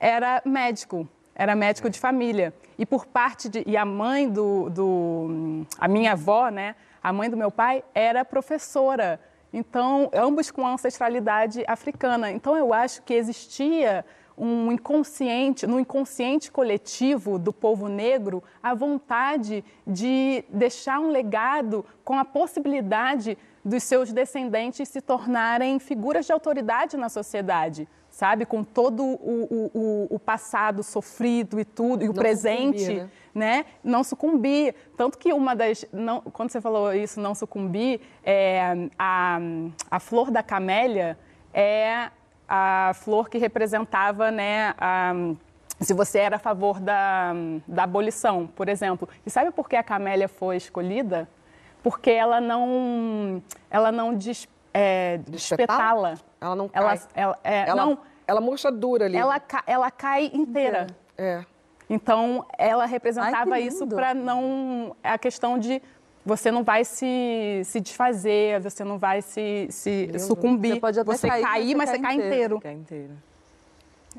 era 0.01 0.41
médico, 0.47 1.07
era 1.35 1.55
médico 1.55 1.91
de 1.91 2.01
família. 2.01 2.55
E 2.79 2.85
por 2.85 3.07
parte 3.07 3.49
de. 3.49 3.63
E 3.67 3.77
a 3.77 3.85
mãe 3.85 4.29
do. 4.29 4.71
do 4.71 5.67
a 5.79 5.89
minha 5.89 6.13
avó, 6.13 6.49
né? 6.49 6.75
A 7.03 7.13
mãe 7.13 7.29
do 7.29 7.37
meu 7.37 7.51
pai 7.51 7.85
era 7.95 8.25
professora. 8.25 9.21
Então, 9.53 10.11
ambos 10.13 10.51
com 10.51 10.67
ancestralidade 10.67 11.65
africana. 11.69 12.31
Então, 12.31 12.57
eu 12.57 12.75
acho 12.75 13.03
que 13.03 13.15
existia 13.15 14.05
um 14.37 14.73
inconsciente, 14.73 15.67
no 15.67 15.79
inconsciente 15.79 16.51
coletivo 16.51 17.39
do 17.39 17.53
povo 17.53 17.89
negro, 17.89 18.43
a 18.63 18.75
vontade 18.75 19.65
de 19.87 20.45
deixar 20.49 20.99
um 20.99 21.11
legado 21.11 21.85
com 22.05 22.19
a 22.19 22.25
possibilidade 22.25 23.39
dos 23.65 23.83
seus 23.85 24.13
descendentes 24.13 24.89
se 24.89 25.01
tornarem 25.01 25.79
figuras 25.79 26.27
de 26.27 26.33
autoridade 26.33 26.97
na 26.97 27.09
sociedade, 27.09 27.89
sabe? 28.15 28.47
Com 28.47 28.63
todo 28.63 29.03
o, 29.03 29.71
o, 29.75 30.07
o 30.09 30.19
passado 30.21 30.85
sofrido 30.85 31.59
e 31.59 31.65
tudo, 31.65 32.05
e 32.05 32.09
o 32.09 32.13
não 32.13 32.15
presente, 32.15 32.95
né? 32.95 33.11
né? 33.35 33.67
Não 33.83 34.05
sucumbir. 34.05 34.73
Tanto 34.97 35.19
que 35.19 35.33
uma 35.33 35.55
das. 35.57 35.85
Não, 35.93 36.21
quando 36.21 36.51
você 36.51 36.61
falou 36.61 36.95
isso, 36.95 37.21
não 37.21 37.35
sucumbir, 37.35 38.01
é, 38.23 38.89
a, 38.97 39.41
a 39.91 39.99
flor 39.99 40.31
da 40.31 40.45
camélia 40.45 41.19
é 41.53 42.09
a 42.49 42.93
flor 42.95 43.29
que 43.29 43.39
representava, 43.39 44.31
né, 44.31 44.75
a, 44.79 45.13
se 45.81 45.95
você 45.95 46.19
era 46.19 46.37
a 46.37 46.39
favor 46.39 46.79
da, 46.79 47.33
da 47.67 47.83
abolição, 47.83 48.47
por 48.47 48.69
exemplo. 48.69 49.09
E 49.27 49.31
sabe 49.31 49.51
por 49.51 49.69
que 49.69 49.75
a 49.75 49.83
camélia 49.83 50.29
foi 50.29 50.57
escolhida? 50.57 51.29
Porque 51.83 52.11
ela 52.11 52.41
não, 52.41 53.43
ela 53.71 53.91
não 53.91 54.15
é, 54.75 55.19
despetala. 55.29 56.15
Ela 56.41 56.57
não 56.57 56.69
cai. 56.69 56.83
Ela, 56.83 56.99
ela, 57.15 57.39
é, 57.45 57.69
ela, 57.69 57.87
não, 57.87 57.99
ela 58.27 58.41
murcha 58.41 58.71
dura 58.73 59.07
ali. 59.07 59.17
Ela, 59.17 59.41
ela 59.67 59.91
cai 59.91 60.31
inteira. 60.35 60.89
É. 61.17 61.45
Então, 61.89 62.45
ela 62.59 62.85
representava 62.85 63.55
Ai, 63.55 63.63
isso 63.63 63.87
para 63.87 64.13
não... 64.13 64.97
A 65.03 65.17
questão 65.17 65.59
de 65.59 65.81
você 66.25 66.51
não 66.51 66.65
vai 66.65 66.85
se, 66.85 67.61
se 67.65 67.81
desfazer, 67.81 68.59
você 68.61 68.83
não 68.83 68.99
vai 68.99 69.21
se, 69.21 69.67
se 69.71 70.11
sucumbir. 70.19 70.75
Você 70.75 70.81
pode 70.81 71.01
até 71.01 71.13
você 71.13 71.29
cair, 71.29 71.43
cair 71.43 71.75
mas 71.75 71.91
você 71.91 71.99
cai 71.99 72.15
inteiro. 72.15 72.61
Cai 72.61 72.73
inteiro. 72.73 73.13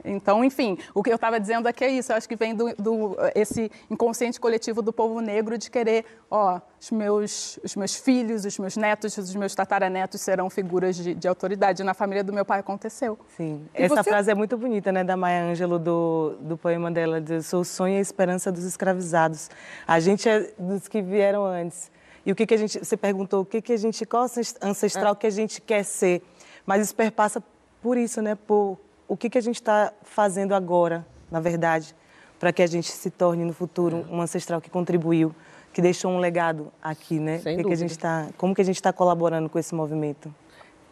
Então, 0.03 0.43
enfim, 0.43 0.77
o 0.93 1.01
que 1.01 1.09
eu 1.09 1.15
estava 1.15 1.39
dizendo 1.39 1.67
aqui 1.67 1.83
é 1.83 1.89
isso. 1.89 2.11
Eu 2.11 2.17
acho 2.17 2.27
que 2.27 2.35
vem 2.35 2.55
do, 2.55 2.73
do, 2.75 3.15
esse 3.33 3.71
inconsciente 3.89 4.39
coletivo 4.39 4.81
do 4.81 4.91
povo 4.91 5.19
negro 5.19 5.57
de 5.57 5.69
querer, 5.69 6.05
ó, 6.29 6.59
os 6.79 6.91
meus, 6.91 7.59
os 7.63 7.75
meus 7.75 7.95
filhos, 7.95 8.45
os 8.45 8.59
meus 8.59 8.77
netos, 8.77 9.17
os 9.17 9.35
meus 9.35 9.55
tataranetos 9.55 10.21
serão 10.21 10.49
figuras 10.49 10.95
de, 10.95 11.13
de 11.15 11.27
autoridade. 11.27 11.83
Na 11.83 11.93
família 11.93 12.23
do 12.23 12.33
meu 12.33 12.45
pai 12.45 12.59
aconteceu. 12.59 13.17
Sim. 13.35 13.67
E 13.73 13.83
Essa 13.83 14.03
você... 14.03 14.09
frase 14.09 14.31
é 14.31 14.35
muito 14.35 14.57
bonita, 14.57 14.91
né, 14.91 15.03
da 15.03 15.15
Maya 15.15 15.45
Angelou, 15.45 15.79
do, 15.79 16.37
do 16.41 16.57
poema 16.57 16.91
dela, 16.91 17.21
de 17.21 17.41
Sou 17.41 17.61
o 17.61 17.65
sonho 17.65 17.95
e 17.95 17.97
a 17.97 18.01
esperança 18.01 18.51
dos 18.51 18.63
escravizados. 18.63 19.49
A 19.87 19.99
gente 19.99 20.27
é 20.27 20.51
dos 20.57 20.87
que 20.87 21.01
vieram 21.01 21.45
antes. 21.45 21.91
E 22.25 22.31
o 22.31 22.35
que, 22.35 22.45
que 22.45 22.53
a 22.53 22.57
gente. 22.57 22.79
Você 22.79 22.97
perguntou 22.97 23.41
o 23.41 23.45
que, 23.45 23.61
que 23.61 23.73
a 23.73 23.77
gente. 23.77 24.05
Qual 24.05 24.25
ancestral 24.61 25.13
é. 25.13 25.15
que 25.15 25.27
a 25.27 25.29
gente 25.29 25.61
quer 25.61 25.83
ser. 25.83 26.23
Mas 26.65 26.81
isso 26.81 26.95
perpassa 26.95 27.41
por 27.81 27.97
isso, 27.97 28.21
né? 28.21 28.33
Por 28.33 28.79
o 29.07 29.15
que, 29.15 29.29
que 29.29 29.37
a 29.37 29.41
gente 29.41 29.55
está 29.55 29.93
fazendo 30.03 30.53
agora, 30.53 31.05
na 31.29 31.39
verdade, 31.39 31.95
para 32.39 32.51
que 32.51 32.61
a 32.61 32.67
gente 32.67 32.91
se 32.91 33.09
torne 33.09 33.45
no 33.45 33.53
futuro 33.53 34.05
um 34.09 34.21
ancestral 34.21 34.59
que 34.59 34.69
contribuiu, 34.69 35.33
que 35.73 35.81
deixou 35.81 36.11
um 36.11 36.19
legado 36.19 36.71
aqui, 36.81 37.19
né? 37.19 37.39
Sem 37.39 37.57
que 37.57 37.63
que 37.63 37.73
a 37.73 37.75
gente 37.75 37.97
tá, 37.97 38.29
como 38.37 38.55
que 38.55 38.61
a 38.61 38.65
gente 38.65 38.75
está 38.75 38.91
colaborando 38.93 39.49
com 39.49 39.59
esse 39.59 39.75
movimento? 39.75 40.33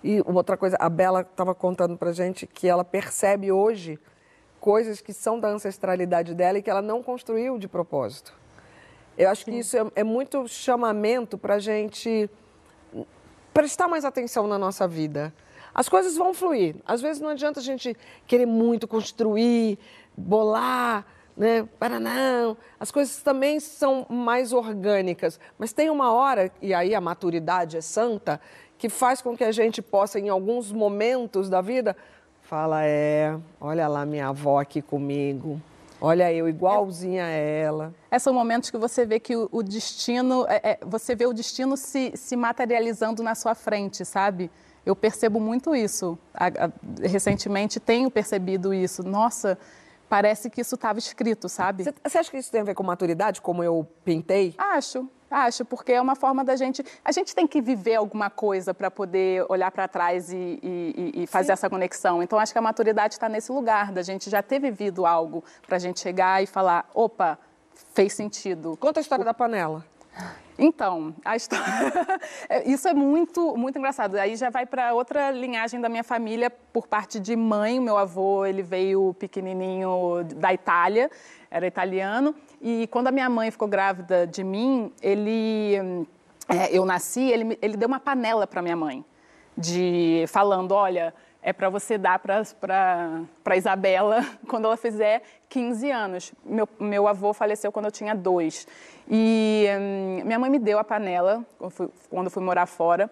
E 0.04 0.22
outra 0.26 0.58
coisa, 0.58 0.76
a 0.80 0.90
Bela 0.90 1.22
estava 1.22 1.56
contando 1.56 1.98
para 1.98 2.12
gente 2.12 2.46
que 2.46 2.68
ela 2.68 2.84
percebe 2.84 3.52
hoje 3.52 3.98
coisas 4.60 5.02
que 5.02 5.14
são 5.14 5.40
da 5.40 5.48
ancestralidade 5.48 6.34
dela 6.34 6.58
e 6.58 6.62
que 6.62 6.70
ela 6.70 6.82
não 6.82 7.02
construiu 7.02 7.58
de 7.58 7.68
propósito. 7.68 8.34
Eu 9.18 9.30
acho 9.30 9.46
Sim. 9.46 9.52
que 9.52 9.58
isso 9.60 9.78
é, 9.78 9.86
é 9.96 10.04
muito 10.04 10.48
chamamento 10.48 11.38
para 11.38 11.56
a 11.56 11.60
gente 11.60 12.30
prestar 13.54 13.88
mais 13.88 14.04
atenção 14.04 14.48
na 14.48 14.58
nossa 14.58 14.88
vida. 14.88 15.34
As 15.74 15.90
coisas 15.90 16.16
vão 16.16 16.34
fluir. 16.34 16.76
Às 16.86 17.02
vezes 17.02 17.22
não 17.22 17.30
adianta 17.30 17.60
a 17.60 17.64
gente 17.64 17.96
querer 18.28 18.46
muito 18.46 18.88
construir, 18.88 19.80
bolar, 20.16 21.06
né? 21.36 21.68
Para 21.80 22.00
não. 22.00 22.56
As 22.80 22.92
coisas 22.92 23.22
também 23.22 23.60
são 23.60 24.06
mais 24.10 24.54
orgânicas. 24.54 25.40
Mas 25.58 25.74
tem 25.74 25.90
uma 25.90 26.12
hora, 26.12 26.52
e 26.62 26.74
aí 26.74 26.94
a 26.94 27.02
maturidade 27.02 27.78
é 27.78 27.82
santa, 27.82 28.40
que 28.78 28.90
faz 28.90 29.22
com 29.22 29.36
que 29.36 29.44
a 29.44 29.52
gente 29.52 29.82
possa, 29.82 30.20
em 30.20 30.30
alguns 30.30 30.72
momentos 30.72 31.50
da 31.50 31.62
vida, 31.62 31.96
fala, 32.42 32.84
é, 32.84 33.36
olha 33.60 33.88
lá 33.88 34.06
minha 34.06 34.28
avó 34.28 34.60
aqui 34.60 34.82
comigo. 34.82 35.60
Olha 36.06 36.34
eu, 36.34 36.50
igualzinha 36.50 37.24
a 37.24 37.30
ela. 37.30 37.94
É, 38.12 38.20
são 38.20 38.34
momentos 38.34 38.70
que 38.70 38.78
você 38.78 39.06
vê 39.06 39.22
que 39.22 39.38
o, 39.38 39.48
o 39.50 39.64
destino, 39.64 40.46
é, 40.50 40.72
é, 40.72 40.80
você 40.86 41.16
vê 41.16 41.26
o 41.26 41.32
destino 41.32 41.78
se, 41.78 42.12
se 42.16 42.36
materializando 42.36 43.24
na 43.24 43.34
sua 43.36 43.56
frente, 43.56 44.04
sabe? 44.04 44.52
Eu 44.86 44.96
percebo 44.96 45.40
muito 45.40 45.76
isso. 45.76 46.18
Recentemente 47.02 47.80
tenho 47.80 48.12
percebido 48.12 48.74
isso. 48.74 49.02
Nossa, 49.04 49.58
parece 50.10 50.50
que 50.50 50.62
isso 50.62 50.76
estava 50.76 51.00
escrito, 51.00 51.50
sabe? 51.50 51.84
Você 51.84 52.18
acha 52.18 52.30
que 52.30 52.38
isso 52.38 52.52
tem 52.52 52.62
a 52.62 52.64
ver 52.64 52.76
com 52.76 52.84
maturidade, 52.84 53.42
como 53.42 53.64
eu 53.64 53.88
pintei? 54.06 54.54
Acho, 54.58 55.10
acho, 55.32 55.66
porque 55.66 55.94
é 55.94 56.02
uma 56.02 56.16
forma 56.16 56.44
da 56.44 56.56
gente. 56.56 56.86
A 57.04 57.12
gente 57.12 57.34
tem 57.34 57.48
que 57.48 57.62
viver 57.62 57.96
alguma 57.96 58.30
coisa 58.30 58.74
para 58.74 58.92
poder 58.92 59.46
olhar 59.50 59.72
para 59.72 59.88
trás 59.88 60.32
e, 60.32 60.60
e, 60.62 61.24
e 61.24 61.28
fazer 61.28 61.48
Sim. 61.48 61.54
essa 61.54 61.70
conexão. 61.70 62.22
Então, 62.22 62.38
acho 62.38 62.52
que 62.52 62.60
a 62.60 62.62
maturidade 62.62 63.16
está 63.16 63.28
nesse 63.28 63.52
lugar, 63.52 63.92
da 63.92 64.04
gente 64.04 64.30
já 64.30 64.44
ter 64.44 64.60
vivido 64.60 65.06
algo 65.06 65.44
para 65.66 65.78
a 65.78 65.80
gente 65.80 66.00
chegar 66.00 66.44
e 66.44 66.46
falar: 66.46 66.88
opa, 66.94 67.40
fez 67.94 68.14
sentido. 68.14 68.78
Conta 68.78 69.00
a 69.00 69.02
história 69.02 69.24
o... 69.24 69.26
da 69.26 69.34
panela. 69.34 69.84
Então, 70.58 71.14
a 71.26 71.36
história... 71.36 71.64
É, 72.50 72.70
isso 72.70 72.88
é 72.88 72.94
muito, 72.94 73.56
muito 73.58 73.78
engraçado. 73.78 74.16
Aí 74.16 74.36
já 74.36 74.50
vai 74.50 74.66
para 74.66 74.94
outra 74.94 75.32
linhagem 75.32 75.80
da 75.80 75.90
minha 75.90 76.04
família, 76.04 76.50
por 76.50 76.88
parte 76.88 77.20
de 77.20 77.36
mãe. 77.36 77.80
Meu 77.80 77.98
avô, 77.98 78.46
ele 78.46 78.62
veio 78.62 79.16
pequenininho 79.18 80.24
da 80.36 80.54
Itália, 80.54 81.10
era 81.50 81.66
italiano. 81.66 82.36
E 82.62 82.88
quando 82.88 83.08
a 83.08 83.12
minha 83.12 83.30
mãe 83.30 83.50
ficou 83.50 83.68
grávida 83.68 84.28
de 84.28 84.44
mim, 84.44 84.92
ele... 85.02 86.06
É, 86.50 86.78
eu 86.78 86.86
nasci, 86.86 87.22
ele, 87.22 87.58
ele 87.62 87.78
deu 87.78 87.88
uma 87.88 88.02
panela 88.02 88.46
para 88.46 88.62
minha 88.62 88.76
mãe, 88.76 89.06
de 89.58 90.26
falando, 90.28 90.74
olha, 90.74 91.14
é 91.44 91.52
para 91.52 91.70
você 91.70 91.98
dar 91.98 92.20
para 92.20 93.58
Isabela 93.58 94.26
quando 94.48 94.66
ela 94.66 94.78
fizer 94.78 95.22
15 95.50 95.92
anos. 95.92 96.34
Meu, 96.44 96.68
meu 96.80 97.08
avô 97.08 97.34
faleceu 97.34 97.72
quando 97.72 97.86
eu 97.86 97.92
tinha 97.92 98.16
dois. 98.16 98.66
E 99.10 99.68
hum, 99.78 100.22
minha 100.26 100.40
mãe 100.40 100.50
me 100.50 100.58
deu 100.58 100.80
a 100.80 100.84
panela 100.84 101.46
quando, 101.60 101.72
fui, 101.72 101.90
quando 102.10 102.30
fui 102.30 102.42
morar 102.42 102.66
fora. 102.66 103.12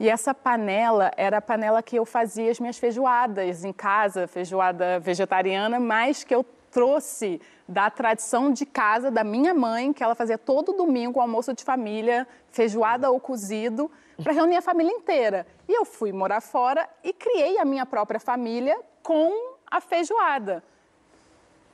E 0.00 0.08
essa 0.08 0.34
panela 0.34 1.10
era 1.16 1.38
a 1.38 1.42
panela 1.42 1.82
que 1.82 1.96
eu 1.96 2.04
fazia 2.04 2.50
as 2.50 2.60
minhas 2.60 2.78
feijoadas 2.78 3.64
em 3.64 3.72
casa, 3.72 4.26
feijoada 4.26 4.98
vegetariana, 5.00 5.80
mas 5.80 6.22
que 6.24 6.34
eu 6.34 6.44
trouxe 6.70 7.40
da 7.66 7.90
tradição 7.90 8.52
de 8.52 8.64
casa 8.64 9.10
da 9.10 9.24
minha 9.24 9.54
mãe, 9.54 9.92
que 9.92 10.02
ela 10.02 10.14
fazia 10.14 10.38
todo 10.38 10.72
domingo 10.72 11.20
almoço 11.20 11.52
de 11.52 11.64
família, 11.64 12.26
feijoada 12.50 13.10
ou 13.10 13.18
cozido 13.18 13.90
para 14.22 14.32
reunir 14.32 14.56
a 14.56 14.62
família 14.62 14.92
inteira. 14.92 15.46
E 15.68 15.72
eu 15.72 15.84
fui 15.84 16.12
morar 16.12 16.40
fora 16.40 16.88
e 17.02 17.12
criei 17.12 17.58
a 17.58 17.64
minha 17.64 17.86
própria 17.86 18.18
família 18.18 18.78
com 19.02 19.54
a 19.70 19.80
feijoada. 19.80 20.62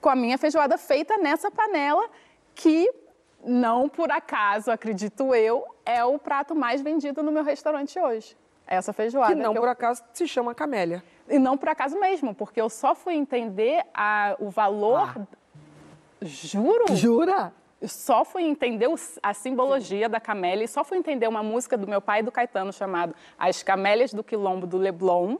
Com 0.00 0.08
a 0.08 0.16
minha 0.16 0.36
feijoada 0.36 0.76
feita 0.76 1.16
nessa 1.16 1.50
panela 1.50 2.08
que 2.54 2.92
não 3.42 3.88
por 3.88 4.10
acaso, 4.10 4.70
acredito 4.70 5.34
eu, 5.34 5.64
é 5.84 6.04
o 6.04 6.18
prato 6.18 6.54
mais 6.54 6.80
vendido 6.80 7.22
no 7.22 7.32
meu 7.32 7.42
restaurante 7.44 7.98
hoje. 7.98 8.36
Essa 8.66 8.92
feijoada. 8.92 9.34
Que 9.34 9.40
não 9.40 9.52
que 9.52 9.60
por 9.60 9.66
eu... 9.66 9.72
acaso 9.72 10.02
se 10.12 10.26
chama 10.26 10.54
camélia. 10.54 11.02
E 11.28 11.38
não 11.38 11.56
por 11.56 11.68
acaso 11.68 11.98
mesmo, 11.98 12.34
porque 12.34 12.60
eu 12.60 12.68
só 12.68 12.94
fui 12.94 13.14
entender 13.14 13.84
a, 13.94 14.36
o 14.38 14.50
valor. 14.50 15.14
Ah. 15.16 15.26
Juro? 16.22 16.94
Jura? 16.94 17.52
Só 17.86 18.24
fui 18.24 18.42
entender 18.42 18.88
a 19.22 19.34
simbologia 19.34 20.08
da 20.08 20.20
camélia 20.20 20.64
e 20.64 20.68
só 20.68 20.84
fui 20.84 20.98
entender 20.98 21.28
uma 21.28 21.42
música 21.42 21.76
do 21.76 21.86
meu 21.86 22.00
pai 22.00 22.22
do 22.22 22.32
Caetano 22.32 22.72
chamado 22.72 23.14
As 23.38 23.62
Camélias 23.62 24.12
do 24.12 24.22
Quilombo 24.22 24.66
do 24.66 24.76
Leblon, 24.76 25.36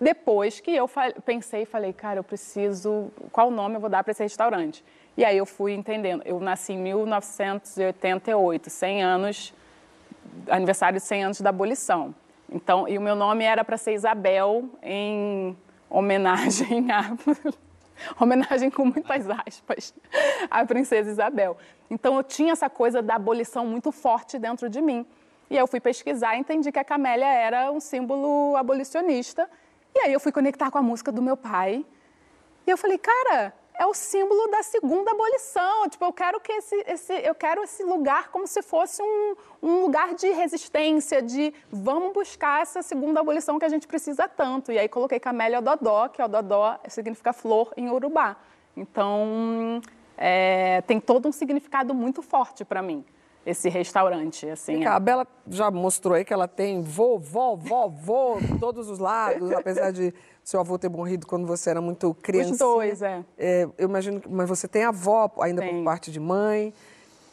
depois 0.00 0.60
que 0.60 0.70
eu 0.70 0.88
pensei 1.24 1.62
e 1.62 1.66
falei, 1.66 1.92
cara, 1.92 2.20
eu 2.20 2.24
preciso, 2.24 3.10
qual 3.32 3.50
nome 3.50 3.74
eu 3.76 3.80
vou 3.80 3.90
dar 3.90 4.04
para 4.04 4.12
esse 4.12 4.22
restaurante? 4.22 4.84
E 5.16 5.24
aí 5.24 5.36
eu 5.36 5.44
fui 5.44 5.72
entendendo. 5.72 6.22
Eu 6.24 6.38
nasci 6.38 6.74
em 6.74 6.78
1988, 6.78 8.70
100 8.70 9.02
anos, 9.02 9.52
aniversário 10.48 11.00
de 11.00 11.04
100 11.04 11.24
anos 11.24 11.40
da 11.40 11.50
abolição. 11.50 12.14
Então, 12.48 12.86
e 12.88 12.96
o 12.96 13.00
meu 13.00 13.16
nome 13.16 13.44
era 13.44 13.64
para 13.64 13.76
ser 13.76 13.92
Isabel 13.94 14.68
em 14.80 15.56
homenagem 15.90 16.86
a 16.92 17.16
homenagem 18.20 18.70
com 18.70 18.84
muitas 18.84 19.28
aspas 19.30 19.94
à 20.50 20.64
princesa 20.64 21.10
Isabel. 21.10 21.56
Então 21.90 22.16
eu 22.16 22.22
tinha 22.22 22.52
essa 22.52 22.68
coisa 22.68 23.00
da 23.02 23.14
abolição 23.14 23.66
muito 23.66 23.90
forte 23.92 24.38
dentro 24.38 24.68
de 24.68 24.80
mim. 24.80 25.06
E 25.50 25.56
eu 25.56 25.66
fui 25.66 25.80
pesquisar 25.80 26.36
e 26.36 26.40
entendi 26.40 26.70
que 26.70 26.78
a 26.78 26.84
camélia 26.84 27.26
era 27.26 27.70
um 27.72 27.80
símbolo 27.80 28.54
abolicionista. 28.56 29.48
E 29.94 30.00
aí 30.00 30.12
eu 30.12 30.20
fui 30.20 30.30
conectar 30.30 30.70
com 30.70 30.78
a 30.78 30.82
música 30.82 31.10
do 31.10 31.22
meu 31.22 31.36
pai. 31.36 31.84
E 32.66 32.70
eu 32.70 32.76
falei, 32.76 32.98
cara, 32.98 33.54
é 33.78 33.86
o 33.86 33.94
símbolo 33.94 34.50
da 34.50 34.62
segunda 34.62 35.12
abolição. 35.12 35.88
Tipo, 35.88 36.04
eu 36.06 36.12
quero 36.12 36.40
que 36.40 36.52
esse, 36.52 36.74
esse, 36.86 37.12
eu 37.14 37.34
quero 37.34 37.62
esse 37.62 37.84
lugar 37.84 38.28
como 38.30 38.46
se 38.46 38.60
fosse 38.60 39.00
um, 39.00 39.36
um 39.62 39.82
lugar 39.82 40.14
de 40.14 40.28
resistência, 40.30 41.22
de 41.22 41.54
vamos 41.70 42.12
buscar 42.12 42.60
essa 42.60 42.82
segunda 42.82 43.20
abolição 43.20 43.58
que 43.58 43.64
a 43.64 43.68
gente 43.68 43.86
precisa 43.86 44.28
tanto. 44.28 44.72
E 44.72 44.78
aí 44.78 44.88
coloquei 44.88 45.20
Camélia 45.20 45.62
Dodó, 45.62 46.08
que 46.08 46.20
o 46.20 46.26
Dodó 46.26 46.78
significa 46.88 47.32
flor 47.32 47.72
em 47.76 47.88
Urubá. 47.88 48.36
Então, 48.76 49.80
é, 50.16 50.82
tem 50.82 51.00
todo 51.00 51.28
um 51.28 51.32
significado 51.32 51.94
muito 51.94 52.20
forte 52.20 52.64
para 52.64 52.82
mim 52.82 53.04
esse 53.46 53.68
restaurante, 53.68 54.48
assim. 54.48 54.84
A 54.84 54.98
Bela 54.98 55.26
já 55.48 55.70
mostrou 55.70 56.14
aí 56.14 56.24
que 56.24 56.32
ela 56.32 56.46
tem 56.46 56.82
vovó, 56.82 57.56
vovó, 57.56 58.38
todos 58.60 58.90
os 58.90 58.98
lados, 58.98 59.50
apesar 59.52 59.90
de 59.90 60.12
seu 60.44 60.60
avô 60.60 60.78
ter 60.78 60.88
morrido 60.88 61.26
quando 61.26 61.46
você 61.46 61.70
era 61.70 61.80
muito 61.80 62.14
criança. 62.14 62.52
Os 62.52 62.58
dois, 62.58 63.02
é. 63.02 63.24
é. 63.36 63.68
Eu 63.76 63.88
imagino, 63.88 64.20
que, 64.20 64.28
mas 64.28 64.48
você 64.48 64.66
tem 64.66 64.84
avó 64.84 65.30
ainda 65.40 65.62
tem. 65.62 65.76
por 65.76 65.84
parte 65.84 66.10
de 66.10 66.18
mãe. 66.18 66.72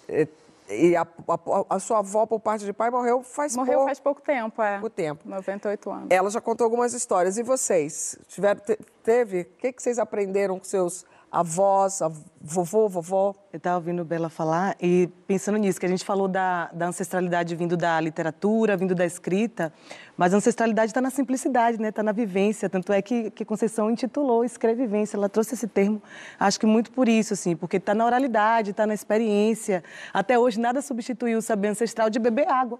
É, 0.08 0.28
e 0.70 0.95
a, 0.95 1.01
a, 1.01 1.76
a, 1.76 1.80
sua 1.80 1.99
avó, 1.99 2.26
por 2.26 2.39
parte 2.39 2.66
de 2.66 2.74
pai, 2.74 2.89
morreu 2.89 3.22
faz 3.22 3.56
morreu 3.56 3.74
pouco... 3.74 3.86
faz 3.86 3.99
pouco 3.99 4.22
tempo, 4.22 4.62
é. 4.62 4.80
Pouco 4.80 4.89
tempo. 4.89 5.30
98 5.30 5.91
anos. 5.91 6.08
Ela 6.10 6.30
já 6.30 6.41
contou 6.41 6.66
algumas 6.66 6.93
histórias. 6.93 7.38
E 7.38 7.43
vocês? 7.43 8.18
Tiveram, 8.28 8.62
teve? 9.03 9.41
O 9.41 9.45
que, 9.60 9.72
que 9.72 9.82
vocês 9.82 9.99
aprenderam 9.99 10.58
com 10.58 10.66
seus 10.66 11.06
avós, 11.36 12.01
a 12.01 12.09
vovô, 12.41 12.88
vovó. 12.88 13.36
Eu 13.51 13.57
estava 13.57 13.75
ouvindo 13.75 14.05
Bela 14.05 14.29
falar 14.29 14.73
e 14.81 15.09
pensando 15.27 15.57
nisso, 15.57 15.77
que 15.77 15.86
a 15.86 15.89
gente 15.89 16.05
falou 16.05 16.29
da, 16.29 16.69
da 16.71 16.88
ancestralidade 16.88 17.53
vindo 17.57 17.75
da 17.75 17.99
literatura, 17.99 18.77
vindo 18.77 18.95
da 18.95 19.05
escrita, 19.05 19.73
mas 20.15 20.33
a 20.33 20.38
ancestralidade 20.38 20.91
está 20.91 21.01
na 21.01 21.09
simplicidade, 21.09 21.77
né? 21.77 21.89
Está 21.89 22.01
na 22.01 22.13
vivência. 22.13 22.69
Tanto 22.69 22.93
é 22.93 23.01
que, 23.01 23.31
que 23.31 23.43
Conceição 23.43 23.91
intitulou 23.91 24.45
Escrevivência. 24.45 25.17
Ela 25.17 25.27
trouxe 25.27 25.55
esse 25.55 25.67
termo, 25.67 26.01
acho 26.39 26.57
que 26.57 26.65
muito 26.65 26.89
por 26.89 27.09
isso, 27.09 27.33
assim, 27.33 27.53
porque 27.53 27.77
está 27.77 27.93
na 27.93 28.05
oralidade, 28.05 28.71
está 28.71 28.88
na 28.88 28.93
experiência. 28.93 29.83
Até 30.13 30.39
hoje 30.39 30.57
nada 30.57 30.81
substituiu 30.81 31.39
o 31.39 31.41
saber 31.41 31.67
ancestral 31.67 32.09
de 32.09 32.17
beber 32.17 32.49
água. 32.49 32.79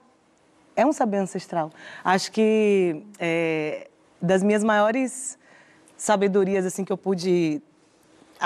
É 0.78 0.86
um 0.86 0.94
saber 0.94 1.18
ancestral. 1.18 1.72
Acho 2.06 2.32
que 2.32 3.04
é, 3.20 3.90
das 4.22 4.42
minhas 4.42 4.64
maiores 4.64 5.38
sabedorias 5.98 6.66
assim 6.66 6.86
que 6.86 6.92
eu 6.92 6.98
pude 6.98 7.62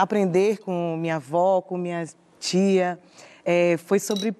aprender 0.01 0.59
com 0.59 0.97
minha 0.97 1.15
avó, 1.15 1.61
com 1.61 1.77
minha 1.77 2.05
tia, 2.39 2.99
é, 3.43 3.77
foi 3.77 3.99
sobre 3.99 4.35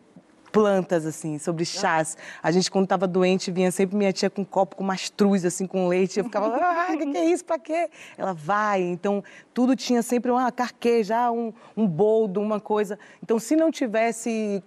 plantas, 0.52 1.06
assim, 1.06 1.38
sobre 1.38 1.64
chás. 1.66 2.18
A 2.42 2.52
gente, 2.52 2.70
quando 2.70 2.86
estava 2.86 3.08
doente, 3.08 3.52
vinha 3.52 3.72
sempre 3.72 3.96
minha 3.96 4.12
tia 4.12 4.30
com 4.30 4.42
um 4.42 4.46
copo 4.46 4.76
com 4.76 4.84
mastruz, 4.84 5.46
assim, 5.46 5.66
com 5.68 5.88
leite. 5.88 6.20
Eu 6.20 6.26
ficava, 6.26 6.48
ah, 6.48 6.88
o 6.94 6.98
que, 6.98 7.06
que, 7.06 7.18
é 7.18 7.26
isso, 7.26 7.46
para 7.46 7.60
quê? 7.60 7.90
Ela 8.18 8.34
vai. 8.34 8.82
Então, 8.82 9.24
tudo 9.54 9.76
tinha 9.76 10.02
sempre 10.02 10.32
uma 10.32 10.52
carqueja, 10.52 11.32
um, 11.32 11.54
um 11.76 11.88
boldo, 11.88 12.42
uma 12.42 12.60
coisa. 12.60 12.98
Então, 13.24 13.40
se 13.40 13.56
não 13.56 13.72
tivesse 13.72 14.64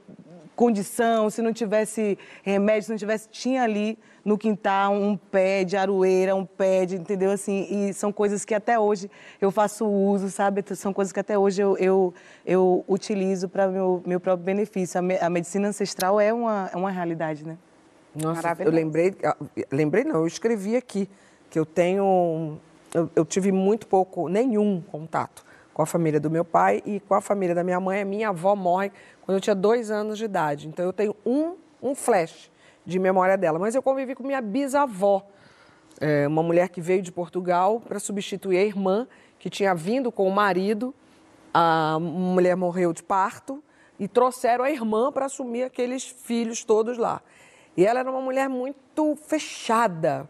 condição, 0.54 1.30
se 1.30 1.42
não 1.42 1.52
tivesse 1.52 2.18
remédio, 2.42 2.84
se 2.84 2.90
não 2.90 2.98
tivesse, 2.98 3.28
tinha 3.28 3.62
ali 3.62 3.98
no 4.24 4.38
quintal 4.38 4.92
um 4.94 5.16
pé 5.16 5.64
de 5.64 5.76
aroeira, 5.76 6.34
um 6.34 6.44
pé 6.44 6.86
de, 6.86 6.96
entendeu? 6.96 7.30
Assim, 7.30 7.66
e 7.70 7.92
são 7.92 8.12
coisas 8.12 8.44
que 8.44 8.54
até 8.54 8.78
hoje 8.78 9.10
eu 9.40 9.50
faço 9.50 9.86
uso, 9.86 10.30
sabe? 10.30 10.64
São 10.76 10.92
coisas 10.92 11.12
que 11.12 11.20
até 11.20 11.38
hoje 11.38 11.62
eu, 11.62 11.76
eu, 11.78 12.14
eu 12.46 12.84
utilizo 12.88 13.48
para 13.48 13.68
meu, 13.68 14.02
meu 14.06 14.20
próprio 14.20 14.44
benefício. 14.44 14.98
A, 14.98 15.02
me, 15.02 15.18
a, 15.18 15.28
medicina 15.28 15.68
ancestral 15.68 16.20
é 16.20 16.32
uma, 16.32 16.70
é 16.72 16.76
uma 16.76 16.90
realidade, 16.90 17.44
né? 17.44 17.58
Nossa, 18.14 18.56
eu 18.60 18.70
lembrei, 18.70 19.14
ah, 19.24 19.36
lembrei 19.70 20.04
não, 20.04 20.16
eu 20.16 20.26
escrevi 20.26 20.76
aqui 20.76 21.08
que 21.48 21.58
eu 21.58 21.64
tenho, 21.64 22.58
eu, 22.92 23.10
eu 23.16 23.24
tive 23.24 23.50
muito 23.50 23.86
pouco, 23.86 24.28
nenhum 24.28 24.82
contato 24.82 25.44
com 25.72 25.82
a 25.82 25.86
família 25.86 26.20
do 26.20 26.30
meu 26.30 26.44
pai 26.44 26.82
e 26.84 27.00
com 27.00 27.14
a 27.14 27.20
família 27.20 27.54
da 27.54 27.64
minha 27.64 27.80
mãe. 27.80 28.02
A 28.02 28.04
minha 28.04 28.28
avó 28.28 28.54
morre 28.54 28.92
quando 29.22 29.36
eu 29.36 29.40
tinha 29.40 29.54
dois 29.54 29.90
anos 29.90 30.18
de 30.18 30.26
idade. 30.26 30.68
Então 30.68 30.84
eu 30.84 30.92
tenho 30.92 31.16
um, 31.24 31.54
um 31.82 31.94
flash 31.94 32.51
de 32.84 32.98
memória 32.98 33.36
dela. 33.36 33.58
Mas 33.58 33.74
eu 33.74 33.82
convivi 33.82 34.14
com 34.14 34.22
minha 34.22 34.40
bisavó, 34.40 35.26
é, 36.00 36.26
uma 36.26 36.42
mulher 36.42 36.68
que 36.68 36.80
veio 36.80 37.02
de 37.02 37.12
Portugal 37.12 37.80
para 37.80 37.98
substituir 37.98 38.58
a 38.58 38.64
irmã, 38.64 39.06
que 39.38 39.48
tinha 39.48 39.74
vindo 39.74 40.10
com 40.10 40.26
o 40.26 40.32
marido. 40.32 40.94
A 41.54 41.98
mulher 42.00 42.56
morreu 42.56 42.92
de 42.92 43.02
parto 43.02 43.62
e 43.98 44.08
trouxeram 44.08 44.64
a 44.64 44.70
irmã 44.70 45.12
para 45.12 45.26
assumir 45.26 45.64
aqueles 45.64 46.04
filhos 46.04 46.64
todos 46.64 46.98
lá. 46.98 47.20
E 47.76 47.84
ela 47.86 48.00
era 48.00 48.10
uma 48.10 48.20
mulher 48.20 48.48
muito 48.48 49.16
fechada, 49.16 50.28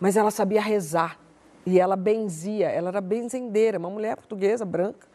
mas 0.00 0.16
ela 0.16 0.30
sabia 0.30 0.60
rezar. 0.60 1.18
E 1.66 1.80
ela 1.80 1.96
benzia, 1.96 2.68
ela 2.68 2.88
era 2.88 3.00
benzendeira, 3.00 3.78
uma 3.78 3.88
mulher 3.88 4.16
portuguesa, 4.16 4.64
branca. 4.64 5.06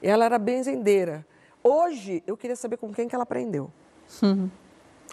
Ela 0.00 0.24
era 0.24 0.38
benzendeira. 0.38 1.26
Hoje, 1.62 2.22
eu 2.26 2.36
queria 2.36 2.54
saber 2.54 2.76
com 2.76 2.92
quem 2.92 3.08
que 3.08 3.14
ela 3.14 3.24
aprendeu. 3.24 3.70
Uhum. 4.22 4.48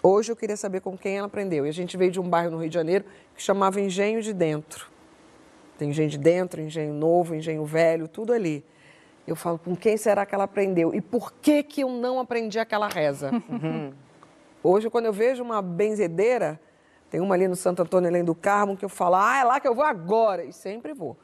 Hoje 0.02 0.30
eu 0.30 0.36
queria 0.36 0.56
saber 0.56 0.80
com 0.80 0.96
quem 0.96 1.18
ela 1.18 1.26
aprendeu. 1.26 1.66
E 1.66 1.68
a 1.68 1.72
gente 1.72 1.96
veio 1.96 2.10
de 2.10 2.20
um 2.20 2.28
bairro 2.28 2.50
no 2.50 2.58
Rio 2.58 2.68
de 2.68 2.74
Janeiro 2.74 3.04
que 3.34 3.42
chamava 3.42 3.80
Engenho 3.80 4.22
de 4.22 4.32
Dentro. 4.32 4.96
Tem 5.78 5.90
engenho 5.90 6.08
de 6.08 6.18
dentro, 6.18 6.60
engenho 6.60 6.94
novo, 6.94 7.34
engenho 7.34 7.64
velho, 7.64 8.08
tudo 8.08 8.32
ali. 8.32 8.64
Eu 9.26 9.36
falo, 9.36 9.58
com 9.58 9.76
quem 9.76 9.96
será 9.96 10.24
que 10.24 10.34
ela 10.34 10.44
aprendeu? 10.44 10.94
E 10.94 11.00
por 11.00 11.32
que, 11.32 11.62
que 11.62 11.82
eu 11.82 11.90
não 11.90 12.18
aprendi 12.18 12.58
aquela 12.58 12.88
reza? 12.88 13.30
Uhum. 13.48 13.92
Hoje, 14.62 14.90
quando 14.90 15.04
eu 15.04 15.12
vejo 15.12 15.44
uma 15.44 15.62
benzedeira, 15.62 16.60
tem 17.08 17.20
uma 17.20 17.36
ali 17.36 17.46
no 17.46 17.54
Santo 17.54 17.82
Antônio 17.82 18.08
Além 18.08 18.24
do 18.24 18.34
Carmo, 18.34 18.76
que 18.76 18.84
eu 18.84 18.88
falo, 18.88 19.14
ah, 19.14 19.38
é 19.38 19.44
lá 19.44 19.60
que 19.60 19.68
eu 19.68 19.74
vou 19.74 19.84
agora. 19.84 20.44
E 20.44 20.52
sempre 20.52 20.92
vou. 20.92 21.16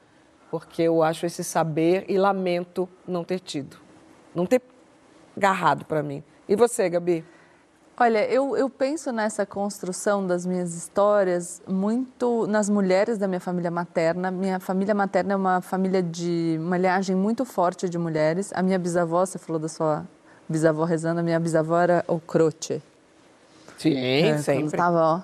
Porque 0.49 0.83
eu 0.83 1.03
acho 1.03 1.27
esse 1.27 1.43
saber 1.43 2.05
e 2.09 2.17
lamento 2.17 2.89
não 3.07 3.25
ter 3.25 3.41
tido. 3.41 3.79
Não 4.33 4.47
ter 4.47 4.63
agarrado 5.37 5.85
para 5.85 6.05
mim. 6.05 6.23
E 6.49 6.55
você, 6.55 6.89
Gabi? 6.89 7.25
Olha, 8.03 8.29
eu, 8.29 8.57
eu 8.57 8.69
penso 8.69 9.13
nessa 9.13 9.47
construção 9.47 10.27
das 10.27 10.45
minhas 10.45 10.75
histórias 10.75 11.63
muito 11.69 12.49
nas 12.49 12.69
mulheres 12.69 13.17
da 13.17 13.29
minha 13.29 13.39
família 13.39 13.71
materna. 13.71 14.29
Minha 14.29 14.59
família 14.59 14.93
materna 14.93 15.35
é 15.35 15.37
uma 15.37 15.61
família 15.61 16.03
de 16.03 16.57
uma 16.59 16.77
linhagem 16.77 17.15
muito 17.15 17.45
forte 17.45 17.89
de 17.89 17.97
mulheres. 17.99 18.51
A 18.57 18.61
minha 18.61 18.77
bisavó, 18.77 19.25
você 19.25 19.39
falou 19.39 19.63
da 19.63 19.69
sua 19.69 20.05
bisavó 20.49 20.83
rezando, 20.83 21.21
a 21.21 21.23
minha 21.23 21.39
bisavó 21.39 21.79
era 21.79 22.05
o 22.09 22.19
croce. 22.19 22.83
Sim, 23.79 23.97
é, 23.97 24.37
sempre. 24.39 24.65
Estava, 24.65 24.99
ó. 25.01 25.21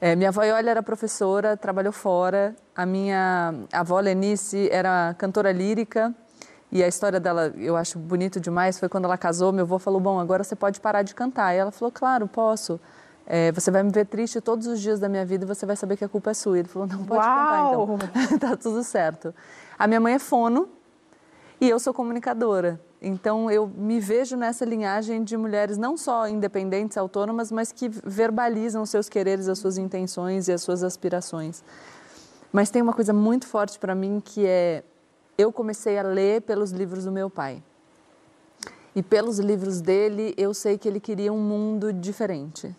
É, 0.00 0.14
minha 0.14 0.28
avó 0.28 0.44
Ioli 0.44 0.68
era 0.68 0.84
professora, 0.84 1.56
trabalhou 1.56 1.92
fora. 1.92 2.54
A 2.76 2.86
minha 2.86 3.52
avó 3.72 3.98
Lenice 3.98 4.68
era 4.70 5.16
cantora 5.18 5.50
lírica 5.50 6.14
e 6.70 6.82
a 6.82 6.88
história 6.88 7.18
dela, 7.18 7.52
eu 7.56 7.76
acho 7.76 7.98
bonito 7.98 8.38
demais, 8.38 8.78
foi 8.78 8.88
quando 8.88 9.06
ela 9.06 9.16
casou, 9.16 9.52
meu 9.52 9.64
avô 9.64 9.78
falou, 9.78 10.00
bom, 10.00 10.20
agora 10.20 10.44
você 10.44 10.54
pode 10.54 10.80
parar 10.80 11.02
de 11.02 11.14
cantar. 11.14 11.54
E 11.54 11.58
ela 11.58 11.70
falou, 11.70 11.90
claro, 11.90 12.28
posso. 12.28 12.78
É, 13.26 13.52
você 13.52 13.70
vai 13.70 13.82
me 13.82 13.90
ver 13.90 14.06
triste 14.06 14.40
todos 14.40 14.66
os 14.66 14.80
dias 14.80 15.00
da 15.00 15.08
minha 15.08 15.24
vida 15.24 15.44
e 15.44 15.48
você 15.48 15.64
vai 15.64 15.76
saber 15.76 15.96
que 15.96 16.04
a 16.04 16.08
culpa 16.08 16.30
é 16.30 16.34
sua. 16.34 16.58
Ele 16.58 16.68
falou, 16.68 16.86
não, 16.86 17.04
pode 17.04 17.26
Uau! 17.26 17.86
cantar 17.98 18.14
então. 18.26 18.38
tá 18.50 18.56
tudo 18.56 18.84
certo. 18.84 19.34
A 19.78 19.86
minha 19.86 20.00
mãe 20.00 20.14
é 20.14 20.18
fono 20.18 20.68
e 21.60 21.68
eu 21.68 21.78
sou 21.78 21.94
comunicadora. 21.94 22.80
Então, 23.00 23.50
eu 23.50 23.66
me 23.66 24.00
vejo 24.00 24.36
nessa 24.36 24.64
linhagem 24.64 25.22
de 25.22 25.36
mulheres 25.36 25.78
não 25.78 25.96
só 25.96 26.28
independentes, 26.28 26.98
autônomas, 26.98 27.52
mas 27.52 27.70
que 27.70 27.88
verbalizam 27.88 28.82
os 28.82 28.90
seus 28.90 29.08
quereres, 29.08 29.48
as 29.48 29.58
suas 29.58 29.78
intenções 29.78 30.48
e 30.48 30.52
as 30.52 30.62
suas 30.62 30.82
aspirações. 30.82 31.62
Mas 32.52 32.70
tem 32.70 32.82
uma 32.82 32.92
coisa 32.92 33.12
muito 33.12 33.46
forte 33.46 33.78
para 33.78 33.94
mim 33.94 34.20
que 34.24 34.46
é 34.46 34.82
eu 35.38 35.52
comecei 35.52 35.96
a 35.96 36.02
ler 36.02 36.42
pelos 36.42 36.72
livros 36.72 37.04
do 37.04 37.12
meu 37.12 37.30
pai. 37.30 37.62
E 38.92 39.00
pelos 39.04 39.38
livros 39.38 39.80
dele, 39.80 40.34
eu 40.36 40.52
sei 40.52 40.76
que 40.76 40.88
ele 40.88 40.98
queria 40.98 41.32
um 41.32 41.38
mundo 41.38 41.92
diferente. 41.92 42.74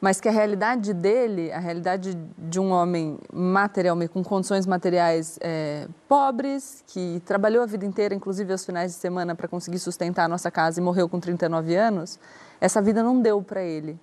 Mas 0.00 0.18
que 0.18 0.26
a 0.26 0.32
realidade 0.32 0.94
dele, 0.94 1.52
a 1.52 1.58
realidade 1.58 2.16
de 2.38 2.58
um 2.58 2.70
homem 2.70 3.18
materialmente, 3.30 4.10
com 4.10 4.24
condições 4.24 4.64
materiais 4.64 5.38
é, 5.42 5.86
pobres, 6.08 6.82
que 6.86 7.20
trabalhou 7.26 7.62
a 7.62 7.66
vida 7.66 7.84
inteira, 7.84 8.14
inclusive 8.14 8.50
aos 8.50 8.64
finais 8.64 8.92
de 8.92 8.98
semana, 8.98 9.34
para 9.34 9.46
conseguir 9.46 9.78
sustentar 9.78 10.24
a 10.24 10.28
nossa 10.28 10.50
casa 10.50 10.80
e 10.80 10.82
morreu 10.82 11.06
com 11.06 11.20
39 11.20 11.76
anos, 11.76 12.18
essa 12.58 12.80
vida 12.80 13.02
não 13.02 13.20
deu 13.20 13.42
para 13.42 13.62
ele 13.62 14.00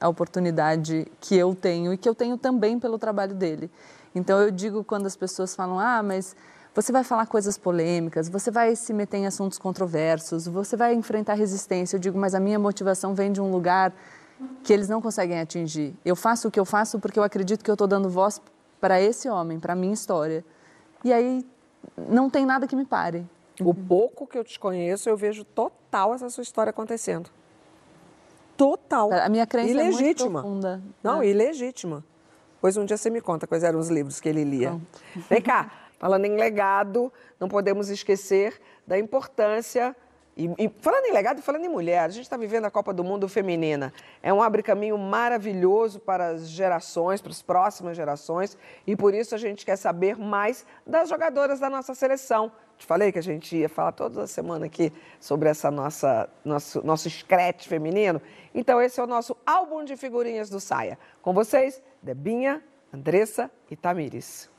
a 0.00 0.08
oportunidade 0.08 1.06
que 1.20 1.36
eu 1.36 1.54
tenho 1.54 1.92
e 1.92 1.98
que 1.98 2.08
eu 2.08 2.14
tenho 2.14 2.38
também 2.38 2.80
pelo 2.80 2.98
trabalho 2.98 3.34
dele. 3.34 3.70
Então 4.14 4.40
eu 4.40 4.50
digo 4.50 4.82
quando 4.82 5.04
as 5.04 5.16
pessoas 5.16 5.54
falam, 5.54 5.78
ah, 5.78 6.02
mas 6.02 6.34
você 6.76 6.92
vai 6.92 7.02
falar 7.02 7.26
coisas 7.26 7.56
polêmicas, 7.56 8.28
você 8.28 8.50
vai 8.50 8.76
se 8.76 8.92
meter 8.92 9.16
em 9.16 9.26
assuntos 9.26 9.56
controversos, 9.56 10.46
você 10.46 10.76
vai 10.76 10.92
enfrentar 10.92 11.32
resistência. 11.32 11.96
Eu 11.96 12.00
digo, 12.00 12.18
mas 12.18 12.34
a 12.34 12.38
minha 12.38 12.58
motivação 12.58 13.14
vem 13.14 13.32
de 13.32 13.40
um 13.40 13.50
lugar 13.50 13.94
que 14.62 14.74
eles 14.74 14.86
não 14.86 15.00
conseguem 15.00 15.40
atingir. 15.40 15.94
Eu 16.04 16.14
faço 16.14 16.48
o 16.48 16.50
que 16.50 16.60
eu 16.60 16.66
faço 16.66 17.00
porque 17.00 17.18
eu 17.18 17.22
acredito 17.22 17.64
que 17.64 17.70
eu 17.70 17.74
estou 17.74 17.86
dando 17.86 18.10
voz 18.10 18.42
para 18.78 19.00
esse 19.00 19.26
homem, 19.26 19.58
para 19.58 19.72
a 19.72 19.76
minha 19.76 19.94
história. 19.94 20.44
E 21.02 21.14
aí 21.14 21.42
não 21.96 22.28
tem 22.28 22.44
nada 22.44 22.66
que 22.66 22.76
me 22.76 22.84
pare. 22.84 23.26
O 23.58 23.72
pouco 23.74 24.26
que 24.26 24.36
eu 24.36 24.44
te 24.44 24.60
conheço, 24.60 25.08
eu 25.08 25.16
vejo 25.16 25.44
total 25.44 26.14
essa 26.14 26.28
sua 26.28 26.42
história 26.42 26.68
acontecendo. 26.68 27.30
Total. 28.54 29.10
A 29.14 29.30
minha 29.30 29.46
crença 29.46 29.70
ilegítima. 29.70 30.02
é 30.02 30.02
muito 30.04 30.30
profunda. 30.30 30.82
Não, 31.02 31.20
né? 31.20 31.28
ilegítima. 31.28 32.04
Pois 32.60 32.76
um 32.76 32.84
dia 32.84 32.98
você 32.98 33.08
me 33.08 33.22
conta 33.22 33.46
quais 33.46 33.64
eram 33.64 33.78
os 33.78 33.88
livros 33.88 34.20
que 34.20 34.28
ele 34.28 34.44
lia. 34.44 34.78
Vem 35.30 35.40
cá, 35.40 35.70
falando 35.98 36.24
em 36.24 36.36
legado, 36.36 37.12
não 37.38 37.48
podemos 37.48 37.88
esquecer 37.88 38.60
da 38.86 38.98
importância. 38.98 39.94
E, 40.36 40.50
e 40.58 40.68
falando 40.80 41.06
em 41.06 41.12
legado 41.12 41.40
falando 41.40 41.64
em 41.64 41.68
mulher, 41.68 42.00
a 42.00 42.08
gente 42.08 42.24
está 42.24 42.36
vivendo 42.36 42.66
a 42.66 42.70
Copa 42.70 42.92
do 42.92 43.02
Mundo 43.02 43.26
Feminina. 43.26 43.92
É 44.22 44.32
um 44.32 44.42
abre-caminho 44.42 44.98
maravilhoso 44.98 45.98
para 45.98 46.28
as 46.28 46.48
gerações, 46.48 47.22
para 47.22 47.30
as 47.30 47.40
próximas 47.40 47.96
gerações, 47.96 48.56
e 48.86 48.94
por 48.94 49.14
isso 49.14 49.34
a 49.34 49.38
gente 49.38 49.64
quer 49.64 49.76
saber 49.76 50.18
mais 50.18 50.66
das 50.86 51.08
jogadoras 51.08 51.58
da 51.58 51.70
nossa 51.70 51.94
seleção. 51.94 52.52
Te 52.76 52.84
falei 52.84 53.10
que 53.10 53.18
a 53.18 53.22
gente 53.22 53.56
ia 53.56 53.68
falar 53.68 53.92
toda 53.92 54.26
semana 54.26 54.66
aqui 54.66 54.92
sobre 55.18 55.48
essa 55.48 55.70
nossa 55.70 56.28
nosso, 56.44 56.84
nosso 56.84 57.08
scratch 57.08 57.66
feminino. 57.66 58.20
Então, 58.54 58.80
esse 58.80 59.00
é 59.00 59.02
o 59.02 59.06
nosso 59.06 59.34
álbum 59.46 59.84
de 59.84 59.96
figurinhas 59.96 60.50
do 60.50 60.60
Saia. 60.60 60.98
Com 61.22 61.32
vocês, 61.32 61.82
Debinha, 62.02 62.62
Andressa 62.92 63.50
e 63.70 63.76
Tamires. 63.76 64.54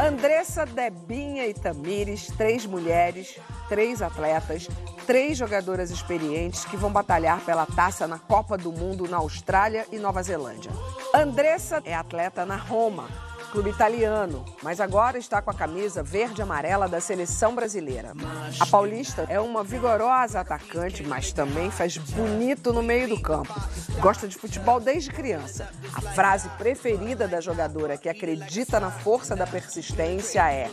Andressa, 0.00 0.64
Debinha 0.64 1.46
e 1.46 1.52
Tamires, 1.52 2.28
três 2.28 2.64
mulheres, 2.64 3.38
três 3.68 4.00
atletas, 4.00 4.66
três 5.06 5.36
jogadoras 5.36 5.90
experientes 5.90 6.64
que 6.64 6.74
vão 6.74 6.90
batalhar 6.90 7.38
pela 7.40 7.66
taça 7.66 8.06
na 8.06 8.18
Copa 8.18 8.56
do 8.56 8.72
Mundo 8.72 9.06
na 9.06 9.18
Austrália 9.18 9.86
e 9.92 9.98
Nova 9.98 10.22
Zelândia. 10.22 10.70
Andressa 11.14 11.82
é 11.84 11.94
atleta 11.94 12.46
na 12.46 12.56
Roma, 12.56 13.10
clube 13.50 13.70
italiano, 13.70 14.44
mas 14.62 14.80
agora 14.80 15.18
está 15.18 15.42
com 15.42 15.50
a 15.50 15.54
camisa 15.54 16.02
verde 16.02 16.40
e 16.40 16.42
amarela 16.42 16.88
da 16.88 17.00
seleção 17.00 17.54
brasileira. 17.54 18.12
A 18.58 18.66
paulista 18.66 19.26
é 19.28 19.40
uma 19.40 19.64
vigorosa 19.64 20.40
atacante, 20.40 21.02
mas 21.02 21.32
também 21.32 21.70
faz 21.70 21.96
bonito 21.96 22.72
no 22.72 22.82
meio 22.82 23.08
do 23.08 23.20
campo. 23.20 23.52
Gosta 24.00 24.28
de 24.28 24.36
futebol 24.36 24.80
desde 24.80 25.10
criança. 25.10 25.68
A 25.92 26.00
frase 26.00 26.48
preferida 26.50 27.26
da 27.26 27.40
jogadora 27.40 27.98
que 27.98 28.08
acredita 28.08 28.78
na 28.78 28.90
força 28.90 29.34
da 29.34 29.46
persistência 29.46 30.50
é: 30.50 30.70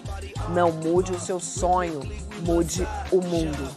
Não 0.49 0.71
mude 0.71 1.11
o 1.11 1.19
seu 1.19 1.39
sonho, 1.39 1.99
mude 2.41 2.87
o 3.11 3.21
mundo. 3.21 3.75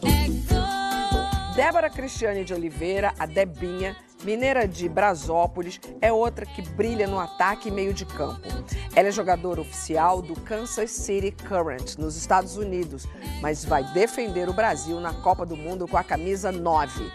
Débora 1.56 1.90
Cristiane 1.90 2.44
de 2.44 2.54
Oliveira, 2.54 3.12
a 3.18 3.26
Debinha, 3.26 3.96
mineira 4.24 4.66
de 4.66 4.88
Brasópolis, 4.88 5.80
é 6.00 6.12
outra 6.12 6.46
que 6.46 6.62
brilha 6.62 7.06
no 7.06 7.18
ataque 7.18 7.68
e 7.68 7.72
meio 7.72 7.92
de 7.92 8.04
campo. 8.04 8.46
Ela 8.94 9.08
é 9.08 9.12
jogadora 9.12 9.60
oficial 9.60 10.20
do 10.20 10.34
Kansas 10.40 10.90
City 10.90 11.32
Current, 11.48 11.96
nos 11.98 12.16
Estados 12.16 12.56
Unidos, 12.56 13.06
mas 13.40 13.64
vai 13.64 13.84
defender 13.92 14.48
o 14.48 14.52
Brasil 14.52 15.00
na 15.00 15.12
Copa 15.14 15.46
do 15.46 15.56
Mundo 15.56 15.86
com 15.86 15.96
a 15.96 16.04
camisa 16.04 16.50
9. 16.52 17.10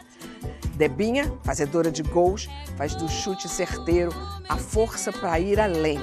Debinha, 0.76 1.32
fazedora 1.44 1.90
de 1.90 2.04
gols, 2.04 2.50
faz 2.78 2.96
do 2.96 3.08
chute 3.08 3.48
certeiro 3.48 4.12
a 4.50 4.58
força 4.58 5.12
para 5.12 5.40
ir 5.40 5.60
além. 5.60 6.00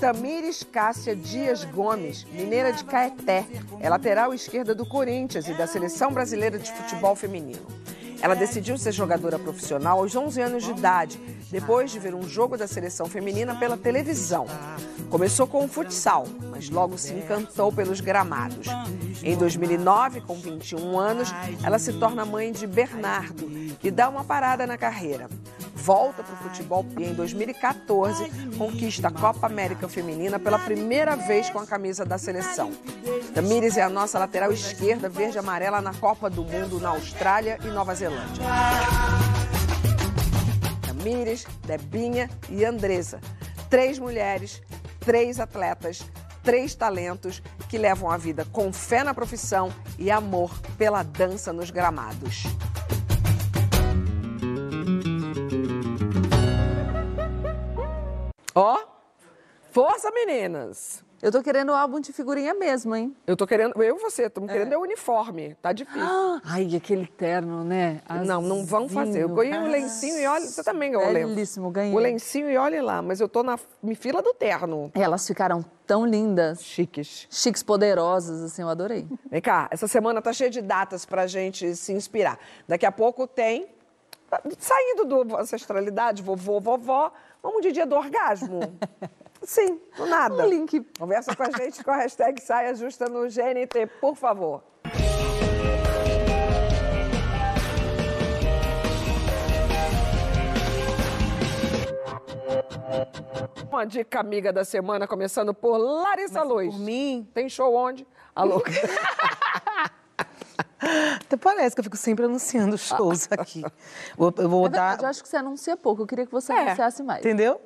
Tamires 0.00 0.62
Cássia 0.62 1.14
Dias 1.14 1.62
Gomes, 1.62 2.24
mineira 2.32 2.72
de 2.72 2.82
Caeté, 2.84 3.44
é 3.78 3.88
lateral 3.88 4.32
esquerda 4.32 4.74
do 4.74 4.86
Corinthians 4.86 5.46
e 5.46 5.52
da 5.52 5.66
Seleção 5.66 6.10
Brasileira 6.10 6.58
de 6.58 6.72
Futebol 6.72 7.14
Feminino. 7.14 7.66
Ela 8.22 8.34
decidiu 8.34 8.76
ser 8.76 8.92
jogadora 8.92 9.38
profissional 9.38 9.98
aos 9.98 10.14
11 10.14 10.40
anos 10.40 10.64
de 10.64 10.70
idade, 10.70 11.20
depois 11.50 11.90
de 11.90 11.98
ver 11.98 12.14
um 12.14 12.28
jogo 12.28 12.56
da 12.56 12.66
seleção 12.66 13.06
feminina 13.06 13.54
pela 13.56 13.76
televisão. 13.76 14.46
Começou 15.08 15.46
com 15.46 15.64
o 15.64 15.68
futsal, 15.68 16.26
mas 16.50 16.68
logo 16.68 16.98
se 16.98 17.12
encantou 17.12 17.72
pelos 17.72 18.00
gramados. 18.00 18.66
Em 19.22 19.36
2009, 19.36 20.20
com 20.20 20.34
21 20.34 20.98
anos, 20.98 21.32
ela 21.64 21.78
se 21.78 21.94
torna 21.94 22.24
mãe 22.24 22.52
de 22.52 22.66
Bernardo 22.66 23.50
e 23.82 23.90
dá 23.90 24.08
uma 24.08 24.24
parada 24.24 24.66
na 24.66 24.76
carreira. 24.76 25.28
Volta 25.80 26.22
para 26.22 26.34
o 26.34 26.36
futebol 26.36 26.84
e 26.98 27.04
em 27.04 27.14
2014 27.14 28.30
conquista 28.58 29.08
a 29.08 29.10
Copa 29.10 29.46
América 29.46 29.88
Feminina 29.88 30.38
pela 30.38 30.58
primeira 30.58 31.16
vez 31.16 31.48
com 31.48 31.58
a 31.58 31.66
camisa 31.66 32.04
da 32.04 32.18
seleção. 32.18 32.70
Tamires 33.34 33.78
é 33.78 33.82
a 33.82 33.88
nossa 33.88 34.18
lateral 34.18 34.52
esquerda 34.52 35.08
verde 35.08 35.36
e 35.36 35.38
amarela 35.38 35.80
na 35.80 35.94
Copa 35.94 36.28
do 36.28 36.44
Mundo 36.44 36.78
na 36.78 36.90
Austrália 36.90 37.58
e 37.64 37.68
Nova 37.68 37.94
Zelândia. 37.94 38.44
Tamires, 40.82 41.46
Debinha 41.66 42.28
e 42.50 42.62
Andresa. 42.62 43.18
Três 43.70 43.98
mulheres, 43.98 44.60
três 45.00 45.40
atletas, 45.40 46.02
três 46.42 46.74
talentos 46.74 47.42
que 47.70 47.78
levam 47.78 48.10
a 48.10 48.18
vida 48.18 48.44
com 48.52 48.70
fé 48.70 49.02
na 49.02 49.14
profissão 49.14 49.72
e 49.98 50.10
amor 50.10 50.50
pela 50.76 51.02
dança 51.02 51.54
nos 51.54 51.70
gramados. 51.70 52.44
Força 59.70 60.10
meninas! 60.10 61.04
Eu 61.22 61.30
tô 61.30 61.42
querendo 61.42 61.68
o 61.68 61.74
álbum 61.74 62.00
de 62.00 62.14
figurinha 62.14 62.54
mesmo, 62.54 62.96
hein? 62.96 63.14
Eu 63.26 63.36
tô 63.36 63.46
querendo, 63.46 63.74
eu 63.82 63.96
e 63.98 64.00
você, 64.00 64.24
estamos 64.24 64.50
querendo 64.50 64.72
é 64.72 64.78
o 64.78 64.80
uniforme, 64.80 65.54
tá 65.60 65.70
difícil. 65.70 66.00
Ah, 66.02 66.40
ai, 66.46 66.74
aquele 66.74 67.06
terno, 67.06 67.62
né? 67.62 68.00
Não, 68.24 68.40
não 68.40 68.64
vão 68.64 68.88
fazer. 68.88 69.24
Eu 69.24 69.28
ganhei 69.28 69.58
o 69.58 69.66
lencinho 69.66 70.18
e 70.18 70.26
olha, 70.26 70.46
você 70.46 70.64
também 70.64 70.92
ganhou 70.92 71.06
o 71.06 71.12
lenço. 71.12 71.28
Belíssimo, 71.28 71.70
ganhei. 71.70 71.94
O 71.94 71.98
lencinho 71.98 72.50
e 72.50 72.56
olhe 72.56 72.80
lá, 72.80 73.02
mas 73.02 73.20
eu 73.20 73.28
tô 73.28 73.42
na 73.42 73.58
fila 73.96 74.22
do 74.22 74.32
terno. 74.32 74.90
Elas 74.94 75.26
ficaram 75.26 75.62
tão 75.86 76.06
lindas. 76.06 76.64
Chiques. 76.64 77.26
Chiques, 77.30 77.62
poderosas, 77.62 78.42
assim, 78.42 78.62
eu 78.62 78.70
adorei. 78.70 79.06
Vem 79.30 79.42
cá, 79.42 79.68
essa 79.70 79.86
semana 79.86 80.22
tá 80.22 80.32
cheia 80.32 80.48
de 80.48 80.62
datas 80.62 81.04
pra 81.04 81.26
gente 81.26 81.76
se 81.76 81.92
inspirar. 81.92 82.38
Daqui 82.66 82.86
a 82.86 82.92
pouco 82.92 83.26
tem, 83.26 83.68
saindo 84.58 85.04
do 85.04 85.36
ancestralidade, 85.36 86.22
vovô, 86.22 86.58
vovó, 86.60 87.12
vamos 87.42 87.60
de 87.60 87.72
dia 87.72 87.84
do 87.84 87.94
orgasmo. 87.94 88.60
Sim, 89.42 89.80
do 89.96 90.06
nada. 90.06 90.34
Um 90.44 90.48
link. 90.48 90.80
Conversa 90.98 91.34
com 91.34 91.42
a 91.42 91.50
gente 91.50 91.82
com 91.82 91.90
a 91.90 91.96
hashtag 91.96 92.40
Saia 92.42 92.74
Justa 92.74 93.08
no 93.08 93.22
GNT, 93.28 93.86
por 94.00 94.14
favor. 94.14 94.62
Uma 103.70 103.84
dica 103.86 104.18
amiga 104.20 104.52
da 104.52 104.64
semana, 104.64 105.06
começando 105.06 105.54
por 105.54 105.76
Larissa 105.78 106.42
Luz. 106.42 106.74
Por 106.74 106.80
mim? 106.80 107.28
Tem 107.32 107.48
show 107.48 107.74
onde? 107.74 108.06
Alô? 108.34 108.62
Até 111.24 111.36
parece 111.36 111.74
que 111.76 111.80
eu 111.80 111.84
fico 111.84 111.96
sempre 111.96 112.24
anunciando 112.24 112.76
shows 112.76 113.28
aqui. 113.30 113.62
Vou- 114.16 114.34
Eu 114.36 114.48
vou 114.48 114.66
É 114.66 114.70
verdade, 114.70 114.96
dar. 114.98 115.04
eu 115.06 115.10
acho 115.10 115.22
que 115.22 115.28
você 115.28 115.36
anuncia 115.36 115.76
pouco. 115.76 116.02
Eu 116.02 116.06
queria 116.06 116.26
que 116.26 116.32
você 116.32 116.52
É. 116.52 116.66
anunciasse 116.66 117.02
mais. 117.02 117.20
Entendeu? 117.20 117.60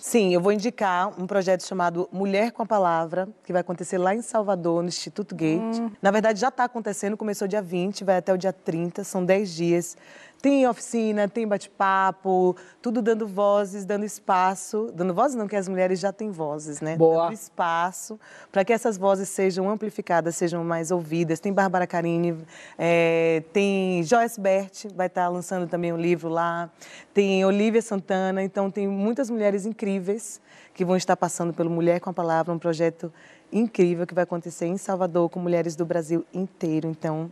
Sim, 0.00 0.32
eu 0.32 0.40
vou 0.40 0.52
indicar 0.52 1.20
um 1.20 1.26
projeto 1.26 1.66
chamado 1.66 2.08
Mulher 2.12 2.52
com 2.52 2.62
a 2.62 2.66
Palavra, 2.66 3.28
que 3.44 3.52
vai 3.52 3.60
acontecer 3.60 3.98
lá 3.98 4.14
em 4.14 4.22
Salvador, 4.22 4.82
no 4.82 4.88
Instituto 4.88 5.34
Gate. 5.34 5.78
Na 6.00 6.10
verdade, 6.10 6.40
já 6.40 6.48
está 6.48 6.64
acontecendo, 6.64 7.16
começou 7.16 7.46
dia 7.48 7.60
20, 7.60 8.04
vai 8.04 8.16
até 8.16 8.32
o 8.32 8.38
dia 8.38 8.52
30, 8.52 9.04
são 9.04 9.24
10 9.24 9.54
dias. 9.54 9.96
Tem 10.40 10.68
oficina, 10.68 11.28
tem 11.28 11.48
bate-papo, 11.48 12.54
tudo 12.80 13.02
dando 13.02 13.26
vozes, 13.26 13.84
dando 13.84 14.04
espaço. 14.04 14.92
Dando 14.94 15.12
vozes 15.12 15.36
não, 15.36 15.48
que 15.48 15.56
as 15.56 15.66
mulheres 15.66 15.98
já 15.98 16.12
têm 16.12 16.30
vozes, 16.30 16.80
né? 16.80 16.96
Boa. 16.96 17.24
Dando 17.24 17.32
espaço 17.32 18.20
para 18.52 18.64
que 18.64 18.72
essas 18.72 18.96
vozes 18.96 19.28
sejam 19.28 19.68
amplificadas, 19.68 20.36
sejam 20.36 20.62
mais 20.62 20.92
ouvidas. 20.92 21.40
Tem 21.40 21.52
Bárbara 21.52 21.88
Carini, 21.88 22.36
é, 22.78 23.42
tem 23.52 24.04
Joyce 24.04 24.40
Bert, 24.40 24.86
vai 24.94 25.08
estar 25.08 25.28
lançando 25.28 25.66
também 25.66 25.92
um 25.92 25.98
livro 25.98 26.28
lá. 26.28 26.70
Tem 27.12 27.44
Olivia 27.44 27.82
Santana, 27.82 28.40
então 28.40 28.70
tem 28.70 28.86
muitas 28.86 29.28
mulheres 29.28 29.66
incríveis 29.66 30.40
que 30.72 30.84
vão 30.84 30.96
estar 30.96 31.16
passando 31.16 31.52
pelo 31.52 31.68
Mulher 31.68 31.98
com 31.98 32.10
a 32.10 32.12
Palavra, 32.12 32.54
um 32.54 32.58
projeto 32.58 33.12
incrível 33.52 34.06
que 34.06 34.14
vai 34.14 34.22
acontecer 34.22 34.66
em 34.66 34.78
Salvador 34.78 35.28
com 35.28 35.40
mulheres 35.40 35.74
do 35.74 35.84
Brasil 35.84 36.24
inteiro. 36.32 36.88
Então, 36.88 37.28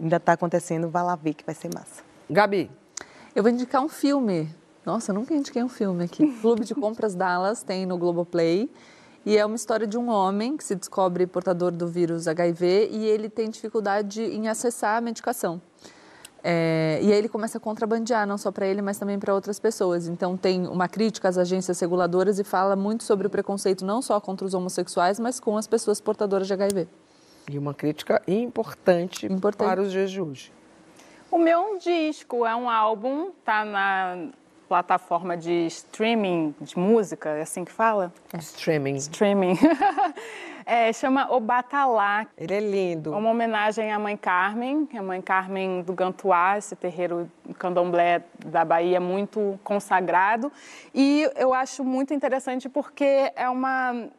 ainda 0.00 0.16
está 0.16 0.32
acontecendo, 0.32 0.88
vá 0.88 1.02
lá 1.02 1.14
ver 1.14 1.34
que 1.34 1.44
vai 1.44 1.54
ser 1.54 1.72
massa. 1.72 2.07
Gabi, 2.30 2.70
Eu 3.34 3.42
vou 3.42 3.50
indicar 3.50 3.82
um 3.82 3.88
filme. 3.88 4.54
Nossa, 4.84 5.12
eu 5.12 5.14
nunca 5.14 5.34
indiquei 5.34 5.62
um 5.62 5.68
filme 5.68 6.04
aqui. 6.04 6.26
Clube 6.42 6.64
de 6.64 6.74
Compras 6.74 7.14
Dallas 7.14 7.62
tem 7.62 7.86
no 7.86 7.96
Globoplay. 7.96 8.70
E 9.24 9.36
é 9.36 9.44
uma 9.46 9.56
história 9.56 9.86
de 9.86 9.96
um 9.96 10.10
homem 10.10 10.56
que 10.56 10.62
se 10.62 10.74
descobre 10.74 11.26
portador 11.26 11.70
do 11.70 11.86
vírus 11.86 12.28
HIV 12.28 12.88
e 12.92 13.06
ele 13.06 13.30
tem 13.30 13.48
dificuldade 13.48 14.22
em 14.22 14.46
acessar 14.46 14.96
a 14.96 15.00
medicação. 15.00 15.60
É, 16.44 17.00
e 17.02 17.10
aí 17.10 17.18
ele 17.18 17.28
começa 17.28 17.58
a 17.58 17.60
contrabandear, 17.60 18.26
não 18.26 18.38
só 18.38 18.52
para 18.52 18.66
ele, 18.66 18.80
mas 18.82 18.98
também 18.98 19.18
para 19.18 19.34
outras 19.34 19.58
pessoas. 19.58 20.06
Então 20.06 20.36
tem 20.36 20.66
uma 20.66 20.86
crítica 20.86 21.28
às 21.28 21.38
agências 21.38 21.80
reguladoras 21.80 22.38
e 22.38 22.44
fala 22.44 22.76
muito 22.76 23.04
sobre 23.04 23.26
o 23.26 23.30
preconceito 23.30 23.84
não 23.84 24.02
só 24.02 24.20
contra 24.20 24.46
os 24.46 24.54
homossexuais, 24.54 25.18
mas 25.18 25.40
com 25.40 25.56
as 25.56 25.66
pessoas 25.66 26.00
portadoras 26.00 26.46
de 26.46 26.52
HIV. 26.52 26.88
E 27.50 27.58
uma 27.58 27.72
crítica 27.72 28.22
importante, 28.28 29.26
importante. 29.26 29.68
para 29.68 29.80
os 29.80 29.90
dias 29.90 30.10
de 30.10 30.20
hoje. 30.20 30.57
O 31.30 31.38
meu 31.38 31.58
é 31.58 31.62
um 31.62 31.78
disco, 31.78 32.46
é 32.46 32.56
um 32.56 32.70
álbum, 32.70 33.30
tá 33.44 33.64
na 33.64 34.28
plataforma 34.68 35.36
de 35.36 35.66
streaming 35.66 36.54
de 36.60 36.78
música, 36.78 37.30
é 37.30 37.42
assim 37.42 37.64
que 37.64 37.72
fala? 37.72 38.12
É. 38.32 38.36
Streaming. 38.38 38.96
Streaming. 38.96 39.58
É, 40.70 40.92
chama 40.92 41.34
O 41.34 41.40
Batalá. 41.40 42.26
Ele 42.36 42.52
é 42.52 42.60
lindo. 42.60 43.12
Uma 43.12 43.30
homenagem 43.30 43.90
à 43.90 43.98
Mãe 43.98 44.18
Carmen, 44.18 44.86
a 44.94 45.00
Mãe 45.00 45.22
Carmen 45.22 45.80
do 45.80 45.94
Gantuá, 45.94 46.58
esse 46.58 46.76
terreiro 46.76 47.26
candomblé 47.58 48.22
da 48.44 48.66
Bahia 48.66 49.00
muito 49.00 49.58
consagrado. 49.64 50.52
E 50.94 51.26
eu 51.36 51.54
acho 51.54 51.82
muito 51.82 52.12
interessante 52.12 52.68
porque 52.68 53.32
é 53.34 53.48
uma, 53.48 54.10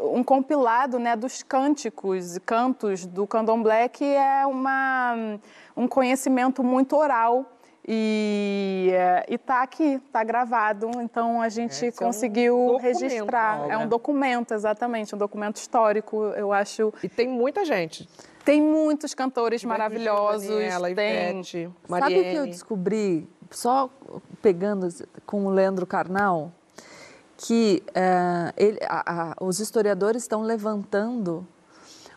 um 0.00 0.22
compilado 0.22 1.00
né, 1.00 1.16
dos 1.16 1.42
cânticos 1.42 2.36
e 2.36 2.40
cantos 2.40 3.04
do 3.04 3.26
candomblé, 3.26 3.88
que 3.88 4.04
é 4.04 4.46
uma, 4.46 5.40
um 5.76 5.88
conhecimento 5.88 6.62
muito 6.62 6.96
oral 6.96 7.55
e 7.86 8.90
está 9.28 9.62
aqui, 9.62 10.00
está 10.06 10.24
gravado. 10.24 10.90
Então 11.00 11.40
a 11.40 11.48
gente 11.48 11.86
é, 11.86 11.92
conseguiu 11.92 12.56
é 12.56 12.72
um 12.72 12.76
registrar. 12.78 13.70
É 13.70 13.78
um 13.78 13.86
documento, 13.86 14.52
exatamente, 14.52 15.14
um 15.14 15.18
documento 15.18 15.56
histórico, 15.56 16.24
eu 16.36 16.52
acho. 16.52 16.92
E 17.02 17.08
tem 17.08 17.28
muita 17.28 17.64
gente. 17.64 18.08
Tem 18.44 18.60
muitos 18.60 19.14
cantores 19.14 19.64
maravilhosos. 19.64 20.48
Daniela, 20.48 20.92
tem... 20.94 21.30
Ivete, 21.30 21.70
Sabe 21.88 22.18
o 22.18 22.22
que 22.22 22.34
eu 22.34 22.46
descobri, 22.46 23.28
só 23.50 23.90
pegando 24.42 24.88
com 25.24 25.46
o 25.46 25.50
Leandro 25.50 25.86
Carnal? 25.86 26.52
Que 27.36 27.82
uh, 27.88 28.52
ele, 28.56 28.78
a, 28.88 29.32
a, 29.32 29.44
os 29.44 29.60
historiadores 29.60 30.22
estão 30.22 30.42
levantando 30.42 31.46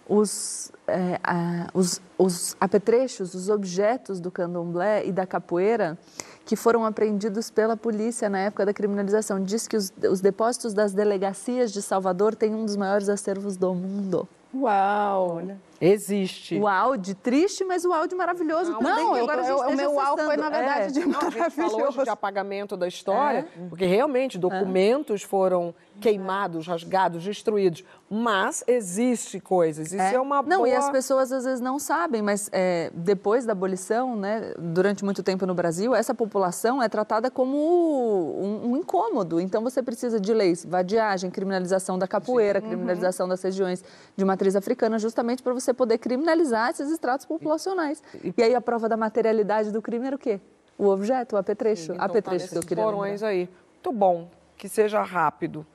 os, 0.07 0.71
é, 0.89 1.19
a, 1.23 1.67
os, 1.73 2.01
os 2.17 2.55
apetrechos, 2.59 3.33
os 3.33 3.49
objetos 3.49 4.19
do 4.19 4.29
candomblé 4.29 5.05
e 5.05 5.11
da 5.11 5.25
capoeira 5.25 5.97
que 6.45 6.55
foram 6.55 6.83
apreendidos 6.83 7.51
pela 7.51 7.77
polícia 7.77 8.27
na 8.27 8.39
época 8.39 8.65
da 8.65 8.73
criminalização. 8.73 9.41
Diz 9.43 9.67
que 9.67 9.77
os, 9.77 9.93
os 10.09 10.19
depósitos 10.19 10.73
das 10.73 10.93
delegacias 10.93 11.71
de 11.71 11.81
Salvador 11.81 12.35
têm 12.35 12.55
um 12.55 12.65
dos 12.65 12.75
maiores 12.75 13.07
acervos 13.07 13.55
do 13.55 13.73
mundo. 13.73 14.27
Uau! 14.53 15.37
Olha. 15.37 15.68
Existe. 15.81 16.57
O 16.57 16.67
áudio 16.67 17.15
triste, 17.15 17.63
mas 17.63 17.85
o 17.85 17.93
áudio 17.93 18.17
maravilhoso 18.17 18.71
não, 18.71 18.79
também. 18.79 19.03
Não, 19.03 19.17
eu, 19.17 19.23
agora 19.23 19.47
eu, 19.47 19.57
o 19.57 19.75
meu 19.75 19.99
áudio 19.99 20.25
foi, 20.25 20.37
na 20.37 20.49
verdade, 20.49 20.83
é. 20.83 20.87
de 20.87 21.05
maravilhoso. 21.05 21.37
a 21.37 21.49
gente 21.49 21.55
falou 21.55 21.87
hoje 21.87 22.03
de 22.03 22.09
apagamento 22.09 22.75
da 22.75 22.87
história, 22.87 23.47
é. 23.57 23.67
porque 23.67 23.85
realmente 23.85 24.37
documentos 24.37 25.23
é. 25.23 25.27
foram 25.27 25.73
queimados, 25.99 26.65
rasgados, 26.65 27.23
destruídos. 27.23 27.83
Mas 28.09 28.63
existe 28.67 29.39
coisas. 29.39 29.87
Isso 29.91 30.01
é, 30.01 30.15
é 30.15 30.19
uma 30.19 30.41
Não, 30.41 30.57
boa... 30.59 30.69
e 30.69 30.73
as 30.73 30.89
pessoas 30.89 31.31
às 31.31 31.43
vezes 31.43 31.61
não 31.61 31.77
sabem, 31.77 32.21
mas 32.21 32.49
é, 32.51 32.89
depois 32.93 33.45
da 33.45 33.51
abolição, 33.51 34.15
né, 34.15 34.53
durante 34.57 35.05
muito 35.05 35.21
tempo 35.21 35.45
no 35.45 35.53
Brasil, 35.53 35.93
essa 35.93 36.13
população 36.13 36.81
é 36.81 36.89
tratada 36.89 37.29
como 37.29 37.55
um, 37.55 38.71
um 38.71 38.77
incômodo. 38.77 39.39
Então 39.39 39.61
você 39.61 39.83
precisa 39.83 40.19
de 40.19 40.33
leis, 40.33 40.65
vadiagem, 40.65 41.29
criminalização 41.29 41.99
da 41.99 42.07
capoeira, 42.07 42.59
Sim. 42.59 42.67
criminalização 42.67 43.25
uhum. 43.25 43.29
das 43.29 43.43
regiões 43.43 43.83
de 44.15 44.25
matriz 44.25 44.55
africana, 44.55 44.97
justamente 44.97 45.43
para 45.43 45.53
você 45.53 45.68
poder 45.73 45.97
criminalizar 45.97 46.69
esses 46.69 46.89
estratos 46.91 47.25
populacionais. 47.25 48.01
E, 48.23 48.33
e 48.37 48.43
aí 48.43 48.55
a 48.55 48.61
prova 48.61 48.87
da 48.89 48.97
materialidade 48.97 49.71
do 49.71 49.81
crime 49.81 50.07
era 50.07 50.15
o 50.15 50.19
quê? 50.19 50.39
O 50.77 50.87
objeto, 50.87 51.35
o 51.35 51.39
apetrecho. 51.39 51.87
Sim, 51.87 51.93
então, 51.93 52.05
apetrecho 52.05 52.45
tá 52.45 52.51
que 52.51 52.57
eu 52.57 52.67
queria 52.67 52.83
porões 52.83 53.23
aí. 53.23 53.49
Muito 53.73 53.91
bom, 53.91 54.29
que 54.57 54.69
seja 54.69 55.01
rápido. 55.01 55.65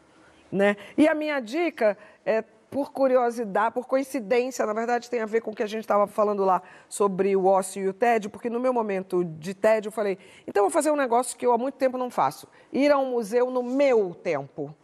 Né? 0.50 0.76
E 0.96 1.08
a 1.08 1.14
minha 1.14 1.40
dica 1.40 1.96
é 2.24 2.44
por 2.74 2.90
curiosidade, 2.90 3.72
por 3.72 3.86
coincidência, 3.86 4.66
na 4.66 4.72
verdade 4.72 5.08
tem 5.08 5.20
a 5.20 5.26
ver 5.26 5.40
com 5.40 5.52
o 5.52 5.54
que 5.54 5.62
a 5.62 5.66
gente 5.66 5.82
estava 5.82 6.08
falando 6.08 6.44
lá 6.44 6.60
sobre 6.88 7.36
o 7.36 7.46
ócio 7.46 7.80
e 7.80 7.88
o 7.88 7.92
tédio, 7.92 8.28
porque 8.28 8.50
no 8.50 8.58
meu 8.58 8.72
momento 8.72 9.24
de 9.24 9.54
tédio 9.54 9.90
eu 9.90 9.92
falei, 9.92 10.18
então 10.44 10.62
eu 10.62 10.64
vou 10.64 10.70
fazer 10.72 10.90
um 10.90 10.96
negócio 10.96 11.38
que 11.38 11.46
eu 11.46 11.52
há 11.52 11.58
muito 11.58 11.76
tempo 11.76 11.96
não 11.96 12.10
faço, 12.10 12.48
ir 12.72 12.90
a 12.90 12.98
um 12.98 13.12
museu 13.12 13.48
no 13.48 13.62
meu 13.62 14.12
tempo, 14.12 14.74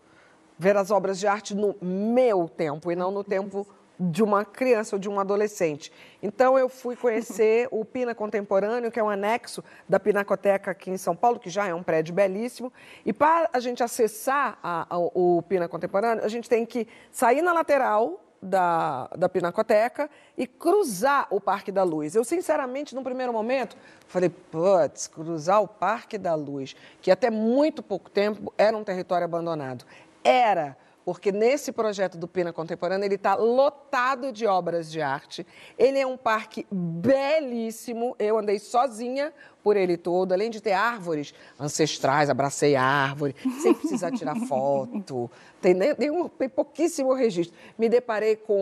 ver 0.57 0.77
as 0.77 0.93
obras 0.93 1.19
de 1.19 1.27
arte 1.27 1.53
no 1.53 1.75
meu 1.83 2.49
tempo 2.49 2.93
e 2.93 2.95
não 2.95 3.11
no 3.11 3.25
tempo 3.25 3.67
de 4.01 4.23
uma 4.23 4.47
criança 4.47 4.97
ou 4.97 5.01
de 5.01 5.11
um 5.11 5.21
adolescente. 5.21 5.93
Então 6.23 6.59
eu 6.59 6.71
fui 6.71 6.97
conhecer 6.97 7.69
o 7.71 7.85
Pina 7.85 8.15
Contemporâneo, 8.15 8.91
que 8.91 8.99
é 8.99 9.03
um 9.03 9.11
anexo 9.11 9.63
da 9.87 10.01
Pinacoteca 10.01 10.71
aqui 10.71 10.91
em 10.91 10.97
São 10.97 11.15
Paulo, 11.15 11.39
que 11.39 11.51
já 11.51 11.67
é 11.67 11.75
um 11.75 11.83
prédio 11.83 12.15
belíssimo. 12.15 12.73
E 13.05 13.13
para 13.13 13.51
a 13.53 13.61
gente 13.61 13.83
acessar 13.83 14.59
a, 14.63 14.87
a, 14.89 14.99
o 14.99 15.43
Pina 15.47 15.69
Contemporâneo, 15.69 16.25
a 16.25 16.29
gente 16.29 16.49
tem 16.49 16.65
que 16.65 16.89
sair 17.11 17.43
na 17.43 17.53
lateral 17.53 18.25
da, 18.43 19.07
da 19.09 19.29
Pinacoteca 19.29 20.09
e 20.37 20.47
cruzar 20.47 21.27
o 21.31 21.39
Parque 21.39 21.71
da 21.71 21.83
Luz. 21.83 22.15
Eu, 22.15 22.25
sinceramente, 22.25 22.95
no 22.95 23.03
primeiro 23.03 23.35
momento, 23.35 23.77
falei, 24.07 24.31
putz, 24.31 25.09
cruzar 25.09 25.61
o 25.63 25.69
Parque 25.69 26.17
da 26.17 26.35
Luz, 26.35 26.75
que 27.03 27.11
até 27.11 27.29
muito 27.29 27.83
pouco 27.83 28.09
tempo 28.09 28.51
era 28.57 28.75
um 28.75 28.83
território 28.83 29.27
abandonado. 29.27 29.85
Era 30.25 30.75
porque 31.13 31.33
nesse 31.33 31.73
projeto 31.73 32.17
do 32.17 32.29
Pina 32.29 32.53
Contemporâneo 32.53 33.05
ele 33.05 33.17
está 33.17 33.35
lotado 33.35 34.31
de 34.31 34.47
obras 34.47 34.89
de 34.89 35.03
arte. 35.03 35.45
Ele 35.77 35.99
é 35.99 36.07
um 36.07 36.17
parque 36.17 36.65
belíssimo. 36.71 38.15
Eu 38.17 38.39
andei 38.39 38.61
sozinha 38.61 39.33
por 39.61 39.77
ele 39.77 39.97
todo, 39.97 40.31
além 40.31 40.51
de 40.51 40.61
ter 40.61 40.71
árvores 40.71 41.35
ancestrais, 41.59 42.31
abracei 42.31 42.77
a 42.77 42.85
árvore, 42.85 43.35
sem 43.61 43.75
precisar 43.75 44.13
tirar 44.13 44.37
foto. 44.47 45.29
Tem, 45.61 45.75
nenhum, 45.75 46.29
tem 46.29 46.49
pouquíssimo 46.49 47.13
registro. 47.13 47.59
Me 47.77 47.89
deparei 47.89 48.37
com 48.37 48.57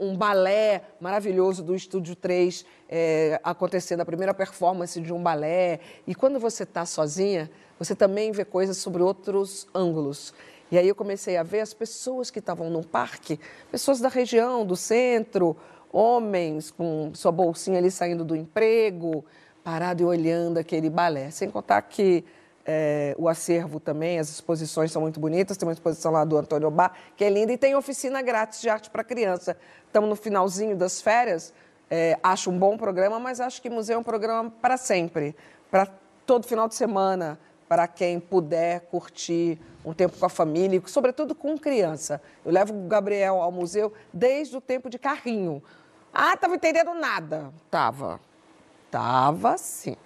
um, 0.00 0.08
um 0.08 0.16
balé 0.16 0.84
maravilhoso 0.98 1.62
do 1.62 1.74
Estúdio 1.74 2.16
3, 2.16 2.64
é, 2.88 3.38
acontecendo 3.44 4.00
a 4.00 4.06
primeira 4.06 4.32
performance 4.32 4.98
de 4.98 5.12
um 5.12 5.22
balé. 5.22 5.80
E 6.06 6.14
quando 6.14 6.40
você 6.40 6.62
está 6.62 6.86
sozinha, 6.86 7.50
você 7.78 7.94
também 7.94 8.32
vê 8.32 8.42
coisas 8.42 8.78
sobre 8.78 9.02
outros 9.02 9.68
ângulos. 9.74 10.32
E 10.70 10.78
aí 10.78 10.88
eu 10.88 10.94
comecei 10.94 11.36
a 11.36 11.42
ver 11.42 11.60
as 11.60 11.74
pessoas 11.74 12.30
que 12.30 12.38
estavam 12.38 12.70
no 12.70 12.84
parque, 12.84 13.40
pessoas 13.70 14.00
da 14.00 14.08
região, 14.08 14.64
do 14.64 14.76
centro, 14.76 15.56
homens 15.92 16.70
com 16.70 17.10
sua 17.14 17.32
bolsinha 17.32 17.78
ali 17.78 17.90
saindo 17.90 18.24
do 18.24 18.36
emprego, 18.36 19.24
parado 19.64 20.02
e 20.02 20.06
olhando 20.06 20.58
aquele 20.58 20.88
balé. 20.88 21.30
Sem 21.30 21.50
contar 21.50 21.82
que 21.82 22.24
é, 22.64 23.16
o 23.18 23.28
acervo 23.28 23.80
também, 23.80 24.18
as 24.18 24.28
exposições 24.28 24.92
são 24.92 25.02
muito 25.02 25.18
bonitas. 25.18 25.56
Tem 25.56 25.66
uma 25.66 25.72
exposição 25.72 26.12
lá 26.12 26.24
do 26.24 26.36
Antônio 26.36 26.70
Bar, 26.70 26.94
que 27.16 27.24
é 27.24 27.30
linda, 27.30 27.52
e 27.52 27.58
tem 27.58 27.74
oficina 27.74 28.22
grátis 28.22 28.60
de 28.60 28.68
arte 28.68 28.90
para 28.90 29.02
criança. 29.02 29.56
Estamos 29.86 30.08
no 30.08 30.16
finalzinho 30.16 30.76
das 30.76 31.00
férias. 31.02 31.52
É, 31.90 32.16
acho 32.22 32.50
um 32.50 32.56
bom 32.56 32.76
programa, 32.76 33.18
mas 33.18 33.40
acho 33.40 33.60
que 33.60 33.68
museu 33.68 33.96
é 33.96 33.98
um 33.98 34.04
programa 34.04 34.52
para 34.62 34.76
sempre, 34.76 35.34
para 35.68 35.88
todo 36.24 36.46
final 36.46 36.68
de 36.68 36.76
semana 36.76 37.36
para 37.70 37.86
quem 37.86 38.18
puder 38.18 38.80
curtir 38.90 39.56
um 39.84 39.92
tempo 39.92 40.16
com 40.18 40.26
a 40.26 40.28
família, 40.28 40.82
sobretudo 40.86 41.34
com 41.34 41.58
criança. 41.58 42.20
Eu 42.44 42.52
levo 42.52 42.74
o 42.74 42.88
Gabriel 42.88 43.40
ao 43.40 43.50
museu 43.50 43.92
desde 44.12 44.56
o 44.56 44.60
tempo 44.60 44.90
de 44.90 44.98
carrinho. 44.98 45.62
Ah, 46.12 46.34
estava 46.34 46.54
entendendo 46.54 46.92
nada. 46.94 47.52
Tava. 47.70 48.20
Tava 48.90 49.56
sim. 49.56 49.96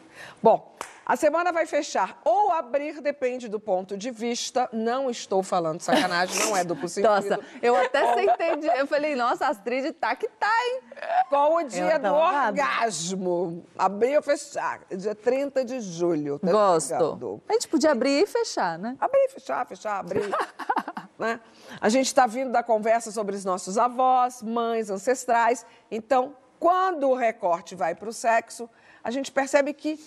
Bom, 0.43 0.75
a 1.07 1.17
semana 1.17 1.53
vai 1.53 1.67
fechar 1.67 2.21
ou 2.25 2.51
abrir, 2.51 3.01
depende 3.01 3.49
do 3.49 3.61
ponto 3.61 3.97
de 3.97 4.11
vista. 4.11 4.69
Não 4.73 5.11
estou 5.11 5.43
falando 5.43 5.81
sacanagem, 5.81 6.47
não 6.47 6.57
é 6.57 6.65
duplo 6.65 6.89
sentido. 6.89 7.11
Nossa, 7.11 7.41
eu 7.61 7.77
até 7.77 8.15
sentei, 8.15 8.71
eu 8.81 8.87
falei, 8.87 9.15
nossa, 9.15 9.47
Astrid 9.47 9.93
tá 9.93 10.17
que 10.17 10.29
tá, 10.29 10.51
hein? 10.67 10.81
Com 11.29 11.57
o 11.57 11.63
dia 11.65 11.99
do 11.99 12.15
orgasmo. 12.15 13.67
Abrir 13.77 14.17
ou 14.17 14.23
fechar, 14.23 14.81
dia 14.91 15.15
30 15.15 15.65
de 15.65 15.81
julho. 15.81 16.39
Tá 16.39 16.51
Gosto. 16.51 17.43
A 17.49 17.53
gente 17.53 17.69
podia 17.69 17.93
abrir 17.93 18.23
e 18.23 18.27
fechar, 18.27 18.79
né? 18.79 18.97
Abrir, 18.99 19.29
fechar, 19.29 19.67
fechar, 19.67 19.99
abrir. 19.99 20.31
né? 21.19 21.41
A 21.81 21.89
gente 21.89 22.07
está 22.07 22.27
vindo 22.27 22.51
da 22.51 22.63
conversa 22.63 23.11
sobre 23.11 23.37
os 23.37 23.45
nossos 23.45 23.77
avós, 23.77 24.43
mães, 24.43 24.89
ancestrais. 24.89 25.67
Então, 25.91 26.35
quando 26.59 27.11
o 27.11 27.15
recorte 27.15 27.75
vai 27.75 27.95
para 27.95 28.09
o 28.09 28.13
sexo, 28.13 28.71
a 29.03 29.11
gente 29.11 29.31
percebe 29.31 29.75
que 29.75 30.01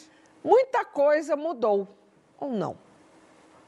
Muita 0.43 0.85
coisa 0.85 1.35
mudou, 1.35 1.87
ou 2.39 2.49
não. 2.49 2.77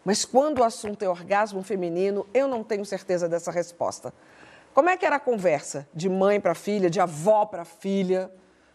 Mas 0.04 0.26
quando 0.26 0.60
o 0.60 0.64
assunto 0.64 1.04
é 1.04 1.10
orgasmo 1.10 1.62
feminino, 1.62 2.26
eu 2.34 2.48
não 2.48 2.64
tenho 2.64 2.86
certeza 2.86 3.28
dessa 3.28 3.52
resposta. 3.52 4.14
Como 4.74 4.90
é 4.90 4.98
que 4.98 5.06
era 5.06 5.18
a 5.18 5.20
conversa 5.20 5.88
de 5.94 6.08
mãe 6.08 6.40
para 6.40 6.56
filha, 6.56 6.90
de 6.90 7.00
avó 7.00 7.46
para 7.46 7.66
filha, 7.66 8.32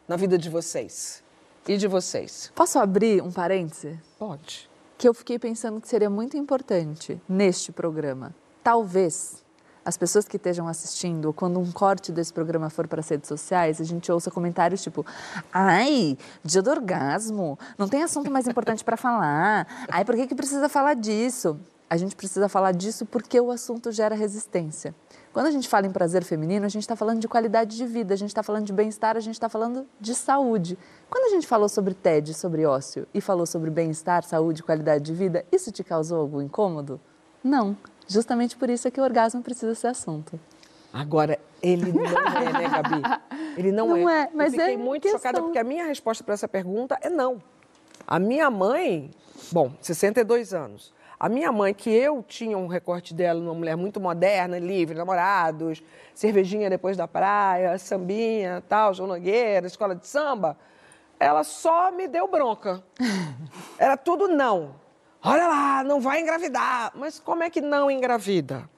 na 0.07 0.17
vida 0.17 0.37
de 0.37 0.51
vocês? 0.51 1.23
E 1.67 1.77
de 1.77 1.89
vocês? 1.89 2.53
Posso 2.55 2.79
abrir 2.79 3.23
um 3.23 3.33
parêntese? 3.33 3.99
Pode. 4.19 4.69
Que 4.99 5.09
eu 5.09 5.15
fiquei 5.15 5.39
pensando 5.39 5.81
que 5.81 5.89
seria 5.89 6.11
muito 6.11 6.37
importante 6.37 7.21
neste 7.29 7.73
programa. 7.73 8.35
Talvez 8.63 9.44
as 9.85 9.97
pessoas 9.97 10.27
que 10.27 10.37
estejam 10.37 10.67
assistindo, 10.67 11.33
quando 11.33 11.61
um 11.61 11.71
corte 11.71 12.11
desse 12.11 12.33
programa 12.33 12.71
for 12.71 12.89
para 12.89 13.01
as 13.01 13.09
redes 13.09 13.29
sociais, 13.29 13.81
a 13.81 13.85
gente 13.85 14.11
ouça 14.11 14.31
comentários 14.31 14.83
tipo: 14.83 15.05
ai, 15.53 16.17
dia 16.43 16.63
do 16.63 16.71
orgasmo, 16.71 17.59
não 17.77 17.89
tem 17.89 18.03
assunto 18.03 18.31
mais 18.31 18.47
importante 18.49 18.83
para 18.83 18.97
falar. 18.97 19.67
Ai, 19.89 20.05
por 20.05 20.17
que, 20.17 20.27
que 20.27 20.35
precisa 20.35 20.69
falar 20.69 20.95
disso? 20.95 21.59
A 21.89 21.97
gente 21.97 22.17
precisa 22.17 22.49
falar 22.49 22.73
disso 22.73 23.05
porque 23.05 23.39
o 23.39 23.51
assunto 23.51 23.93
gera 23.93 24.15
resistência. 24.15 24.95
Quando 25.33 25.47
a 25.47 25.51
gente 25.51 25.69
fala 25.69 25.87
em 25.87 25.91
prazer 25.91 26.25
feminino, 26.25 26.65
a 26.65 26.69
gente 26.69 26.83
está 26.83 26.97
falando 26.97 27.21
de 27.21 27.29
qualidade 27.29 27.77
de 27.77 27.85
vida, 27.85 28.15
a 28.15 28.17
gente 28.17 28.31
está 28.31 28.43
falando 28.43 28.65
de 28.65 28.73
bem-estar, 28.73 29.17
a 29.17 29.21
gente 29.21 29.35
está 29.35 29.49
falando 29.49 29.87
de 30.01 30.15
saúde. 30.15 30.79
Quando 31.11 31.25
a 31.25 31.29
gente 31.35 31.47
falou 31.47 31.69
sobre 31.69 31.93
TED, 31.93 32.33
sobre 32.35 32.65
ócio, 32.65 33.07
e 33.13 33.21
falou 33.21 33.45
sobre 33.45 33.69
bem-estar, 33.69 34.25
saúde, 34.25 34.63
qualidade 34.63 35.05
de 35.05 35.13
vida, 35.13 35.45
isso 35.53 35.71
te 35.71 35.85
causou 35.85 36.21
algum 36.21 36.41
incômodo? 36.41 37.01
Não. 37.43 37.77
Justamente 38.07 38.57
por 38.57 38.69
isso 38.71 38.87
é 38.87 38.91
que 38.91 39.01
o 39.01 39.05
orgasmo 39.05 39.43
precisa 39.43 39.75
ser 39.75 39.89
assunto. 39.89 40.39
Agora, 40.93 41.39
ele 41.63 41.93
não 41.93 42.05
é, 42.05 42.53
né, 42.53 42.69
Gabi? 42.69 43.03
Ele 43.57 43.73
não, 43.73 43.89
não 43.89 44.09
é. 44.09 44.23
é. 44.23 44.31
mas 44.33 44.53
Eu 44.53 44.61
fiquei 44.61 44.75
é 44.75 44.77
muito 44.77 45.03
questão. 45.03 45.19
chocada 45.19 45.43
porque 45.43 45.59
a 45.59 45.65
minha 45.65 45.87
resposta 45.87 46.23
para 46.23 46.35
essa 46.35 46.47
pergunta 46.47 46.99
é 47.01 47.11
não. 47.11 47.43
A 48.07 48.19
minha 48.19 48.51
mãe, 48.51 49.11
bom, 49.51 49.73
62 49.81 50.55
anos. 50.55 50.93
A 51.19 51.29
minha 51.29 51.51
mãe, 51.51 51.73
que 51.73 51.91
eu 51.91 52.23
tinha 52.23 52.59
um 52.59 52.67
recorte 52.67 53.15
dela, 53.15 53.41
uma 53.41 53.55
mulher 53.55 53.77
muito 53.77 53.99
moderna, 53.99 54.59
livre, 54.59 54.97
namorados, 54.97 55.83
cervejinha 56.15 56.69
depois 56.69 56.97
da 56.97 57.09
praia, 57.09 57.79
sambinha, 57.79 58.63
tal, 58.69 58.93
João 58.93 59.09
Nogueira, 59.09 59.67
escola 59.67 59.95
de 59.95 60.07
samba, 60.07 60.57
ela 61.19 61.43
só 61.43 61.91
me 61.91 62.07
deu 62.07 62.29
bronca. 62.29 62.83
Era 63.79 63.97
tudo 63.97 64.29
não. 64.29 64.75
Olha 65.25 65.49
lá, 65.49 65.83
não 65.85 66.01
vai 66.01 66.21
engravidar. 66.21 66.93
Mas 66.95 67.19
como 67.19 67.43
é 67.43 67.51
que 67.51 67.61
não 67.61 67.91
engravida? 67.91 68.69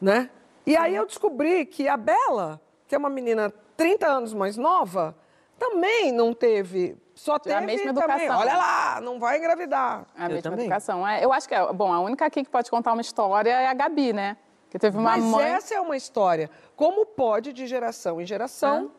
Né? 0.00 0.28
E 0.66 0.76
aí 0.76 0.94
eu 0.94 1.06
descobri 1.06 1.64
que 1.66 1.88
a 1.88 1.96
Bela, 1.96 2.60
que 2.88 2.94
é 2.94 2.98
uma 2.98 3.08
menina 3.08 3.52
30 3.76 4.06
anos 4.06 4.34
mais 4.34 4.56
nova, 4.56 5.16
também 5.58 6.10
não 6.10 6.34
teve. 6.34 6.96
Só 7.14 7.38
teve 7.38 7.54
a 7.54 7.60
mesma 7.60 7.94
também. 7.94 8.26
educação. 8.26 8.38
Olha 8.40 8.56
lá, 8.56 9.00
não 9.00 9.20
vai 9.20 9.38
engravidar. 9.38 10.04
A 10.16 10.28
mesma 10.28 10.54
educação. 10.54 11.06
É, 11.06 11.24
eu 11.24 11.32
acho 11.32 11.48
que, 11.48 11.54
é- 11.54 11.72
bom, 11.72 11.92
a 11.92 12.00
única 12.00 12.26
aqui 12.26 12.42
que 12.42 12.50
pode 12.50 12.68
contar 12.68 12.92
uma 12.92 13.02
história 13.02 13.50
é 13.50 13.68
a 13.68 13.74
Gabi, 13.74 14.12
né? 14.12 14.36
Que 14.68 14.78
teve 14.80 14.96
uma 14.98 15.10
Mas 15.12 15.22
mãe... 15.22 15.44
essa 15.44 15.74
é 15.74 15.80
uma 15.80 15.96
história. 15.96 16.50
Como 16.74 17.06
pode, 17.06 17.52
de 17.52 17.66
geração 17.68 18.20
em 18.20 18.26
geração, 18.26 18.90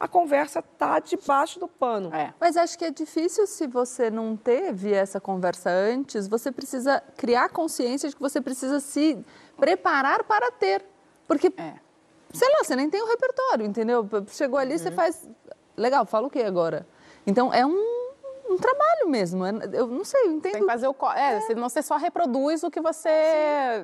a 0.00 0.06
conversa 0.06 0.62
tá 0.62 0.98
debaixo 1.00 1.58
do 1.58 1.66
pano. 1.66 2.14
É. 2.14 2.32
Mas 2.40 2.56
acho 2.56 2.78
que 2.78 2.84
é 2.84 2.90
difícil 2.90 3.46
se 3.46 3.66
você 3.66 4.10
não 4.10 4.36
teve 4.36 4.92
essa 4.92 5.20
conversa 5.20 5.70
antes, 5.70 6.28
você 6.28 6.52
precisa 6.52 7.02
criar 7.16 7.48
consciência 7.48 8.08
de 8.08 8.14
que 8.14 8.22
você 8.22 8.40
precisa 8.40 8.80
se 8.80 9.18
preparar 9.56 10.24
para 10.24 10.50
ter. 10.52 10.84
Porque, 11.26 11.52
sei 12.32 12.48
lá, 12.50 12.64
você 12.64 12.76
nem 12.76 12.88
tem 12.88 13.02
o 13.02 13.06
repertório, 13.06 13.66
entendeu? 13.66 14.08
Chegou 14.28 14.58
ali, 14.58 14.78
você 14.78 14.90
faz. 14.90 15.28
Legal, 15.76 16.06
fala 16.06 16.26
o 16.26 16.30
que 16.30 16.42
agora? 16.42 16.86
Então, 17.26 17.52
é 17.52 17.66
um, 17.66 18.07
um 18.50 18.56
trabalho 18.56 19.08
mesmo. 19.08 19.44
é- 19.44 19.52
Eu 19.72 19.86
não 19.86 20.04
sei, 20.04 20.22
eu 20.26 20.30
entendo. 20.32 20.52
Tem 20.52 20.60
que 20.62 20.66
fazer 20.66 20.88
o... 20.88 20.94
co- 20.94 21.10
É, 21.12 21.40
senão 21.42 21.68
você 21.68 21.82
só 21.82 21.96
reproduz 21.96 22.62
o 22.62 22.70
que 22.70 22.80
você, 22.80 23.08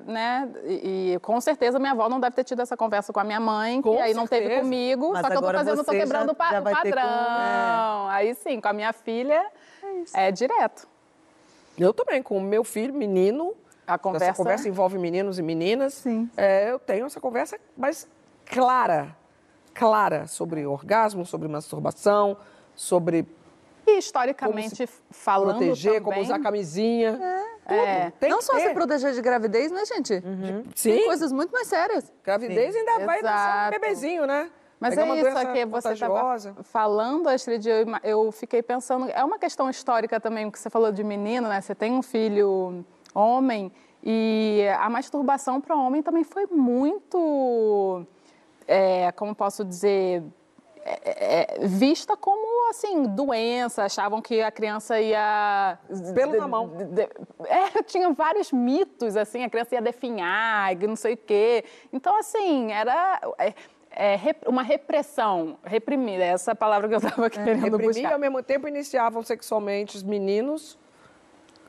né? 0.07 0.51
E, 0.65 1.13
e 1.15 1.19
com 1.21 1.41
certeza 1.41 1.79
minha 1.79 1.93
avó 1.93 2.09
não 2.09 2.19
deve 2.19 2.35
ter 2.37 2.45
tido 2.45 2.61
essa 2.63 2.77
conversa 2.77 3.13
com 3.13 3.21
a 3.21 3.25
minha 3.25 3.41
mãe, 3.41 3.81
Com 3.83 3.97
que 3.97 4.03
aí 4.03 4.15
não 4.15 4.27
teve 4.27 4.61
comigo, 4.61 5.13
Mas 5.13 5.23
só 5.23 5.31
que 5.31 5.37
eu 5.37 5.43
tô 5.43 5.53
fazendo, 5.53 5.77
tô 5.79 5.85
você 5.85 5.99
quebrando 5.99 6.27
já- 6.27 6.33
o 6.33 6.35
pa- 6.35 6.51
já 6.53 6.61
o 6.61 6.63
vai 6.65 6.75
ter 6.83 6.91
com- 6.95 6.97
padrão. 7.01 8.09
Aí 8.09 8.35
sim, 8.35 8.61
com 8.61 8.69
a 8.69 8.73
minha 8.73 8.93
filha 8.93 9.45
é, 10.15 10.31
direto. 10.31 10.89
Eu 11.79 11.93
também, 11.93 12.23
com 12.23 12.37
o 12.39 12.41
meu 12.41 12.63
filho, 12.65 12.95
menino. 12.95 13.53
A 13.87 13.99
conversa... 13.99 14.27
Essa 14.27 14.37
conversa 14.37 14.69
envolve 14.69 14.97
meninos 14.97 15.39
e 15.39 15.43
meninas. 15.43 15.95
Sim. 15.95 16.31
É, 16.37 16.71
eu 16.71 16.79
tenho 16.79 17.05
essa 17.05 17.21
conversa 17.21 17.59
mais 17.77 18.09
clara. 18.47 19.15
Clara 19.75 20.27
sobre 20.29 20.65
orgasmo, 20.65 21.27
sobre 21.27 21.49
masturbação, 21.49 22.37
sobre 22.77 23.27
E 23.87 23.99
historicamente 23.99 24.89
falando 25.11 25.59
proteger, 25.59 25.95
também... 25.95 26.03
como 26.05 26.21
usar 26.21 26.39
camisinha. 26.39 27.19
É. 27.67 28.11
Tem 28.21 28.31
não 28.31 28.39
que 28.39 28.45
só 28.45 28.55
ter. 28.55 28.69
se 28.69 28.75
proteger 28.75 29.13
de 29.13 29.23
gravidez, 29.23 29.71
né, 29.71 29.85
gente? 29.85 30.23
Sim. 30.75 30.97
Tem 30.97 31.07
coisas 31.07 31.33
muito 31.33 31.51
mais 31.51 31.67
sérias. 31.67 32.13
Gravidez 32.23 32.75
ainda 32.77 33.05
vai 33.05 33.23
nascer 33.23 33.47
um 33.47 33.51
Exato. 33.51 33.81
bebezinho, 33.81 34.27
né? 34.27 34.51
Mas 34.79 34.99
é 34.99 35.05
uma 35.05 35.15
isso 35.15 35.25
doença 35.25 35.47
que 35.47 35.65
você 35.65 35.93
estava 35.93 36.39
falando, 36.63 37.29
Astrid, 37.29 37.67
eu, 37.67 37.87
eu 38.03 38.33
fiquei 38.33 38.63
pensando, 38.63 39.09
é 39.09 39.25
uma 39.25 39.39
questão 39.39 39.71
histórica 39.71 40.21
também, 40.21 40.45
porque 40.45 40.59
você 40.59 40.69
falou 40.69 40.93
de 40.93 41.03
menino, 41.03 41.49
né? 41.49 41.61
Você 41.61 41.75
tem 41.75 41.93
um 41.93 42.03
filho 42.03 42.85
homem 43.15 43.73
e 44.03 44.67
a 44.79 44.91
masturbação 44.91 45.59
para 45.61 45.75
homem 45.75 46.03
também 46.03 46.23
foi 46.23 46.47
muito, 46.47 48.05
é, 48.69 49.11
como 49.13 49.35
posso 49.35 49.65
dizer, 49.65 50.23
é, 50.87 51.57
é, 51.63 51.67
vista 51.67 52.17
como, 52.17 52.69
assim, 52.71 53.05
doença, 53.05 53.85
achavam 53.85 54.21
que 54.21 54.43
a 54.43 54.51
criança 54.51 55.01
ia... 55.01 55.79
Pelo 56.15 56.37
na 56.37 56.47
mão. 56.47 56.69
de- 56.69 56.85
de- 56.85 57.09
É, 57.47 57.83
tinha 57.85 58.11
vários 58.13 58.53
mitos, 58.53 59.17
assim, 59.17 59.43
a 59.45 59.49
criança 59.51 59.75
ia 59.75 59.81
definhar, 59.83 60.77
não 60.77 60.97
sei 60.97 61.15
o 61.15 61.17
quê. 61.17 61.65
Então, 61.93 62.15
assim, 62.19 62.71
era 62.71 63.21
é, 63.39 63.55
é, 63.91 64.17
rep- 64.17 64.47
uma 64.47 64.63
repressão, 64.63 65.57
reprimida, 65.65 66.23
essa 66.25 66.51
é 66.51 66.55
palavra 66.55 66.87
que 66.89 66.95
eu 66.95 66.99
estava 66.99 67.31
querendo 67.31 67.63
Reprimir 67.63 67.85
e 67.85 68.03
buscar. 68.03 68.13
ao 68.13 68.19
mesmo 68.19 68.43
tempo 68.43 68.69
iniciavam 68.69 69.23
sexualmente 69.23 69.97
os 69.97 70.03
meninos 70.03 70.79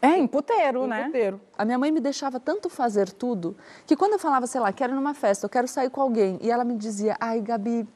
É, 0.01 0.17
em 0.17 0.27
puteiro, 0.27 0.85
né? 0.87 1.05
puteiro. 1.05 1.39
A 1.57 1.63
minha 1.63 1.77
mãe 1.79 1.89
me 1.91 1.99
deixava 2.01 2.39
tanto 2.39 2.69
fazer 2.69 3.11
tudo 3.11 3.55
que 3.87 3.95
quando 3.95 4.13
eu 4.13 4.19
falava, 4.19 4.45
sei 4.45 4.59
lá, 4.59 4.73
quero 4.73 4.91
ir 4.91 4.95
numa 4.95 5.13
festa, 5.13 5.45
eu 5.45 5.49
quero 5.49 5.67
sair 5.67 5.89
com 5.89 6.01
alguém, 6.01 6.37
e 6.41 6.51
ela 6.51 6.63
me 6.65 6.75
dizia, 6.75 7.15
ai, 7.19 7.39
Gabi, 7.41 7.87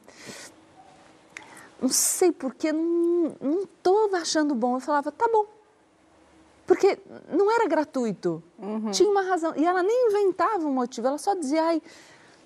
não 1.80 1.88
sei 1.88 2.30
porquê, 2.32 2.72
não, 2.72 3.66
tô 3.82 4.10
achando 4.14 4.54
bom. 4.54 4.76
Eu 4.76 4.80
falava, 4.80 5.10
tá 5.10 5.28
bom. 5.32 5.46
Porque 6.66 6.98
não 7.28 7.50
era 7.50 7.66
gratuito. 7.66 8.42
Tinha 8.92 9.10
uma 9.10 9.22
razão. 9.22 9.52
E 9.56 9.64
ela 9.64 9.82
nem 9.82 10.08
inventava 10.08 10.66
um 10.66 10.72
motivo, 10.72 11.08
ela 11.08 11.18
só 11.18 11.34
dizia, 11.34 11.62
ai, 11.64 11.82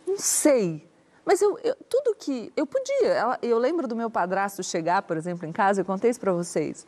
não 0.07 0.17
sei. 0.19 0.87
Mas 1.25 1.41
eu, 1.43 1.59
eu- 1.63 1.77
tudo 1.89 2.15
que 2.15 2.53
eu 2.57 2.67
podia. 2.67 3.09
Ela- 3.09 3.39
eu 3.43 3.59
lembro 3.59 3.87
do 3.89 3.97
meu 3.97 4.09
padrasto 4.11 4.63
chegar, 4.63 5.03
por 5.03 5.17
exemplo, 5.17 5.47
em 5.47 5.53
casa, 5.53 5.81
eu 5.81 5.85
contei 5.85 6.11
isso 6.11 6.21
para 6.21 6.33
vocês. 6.33 6.87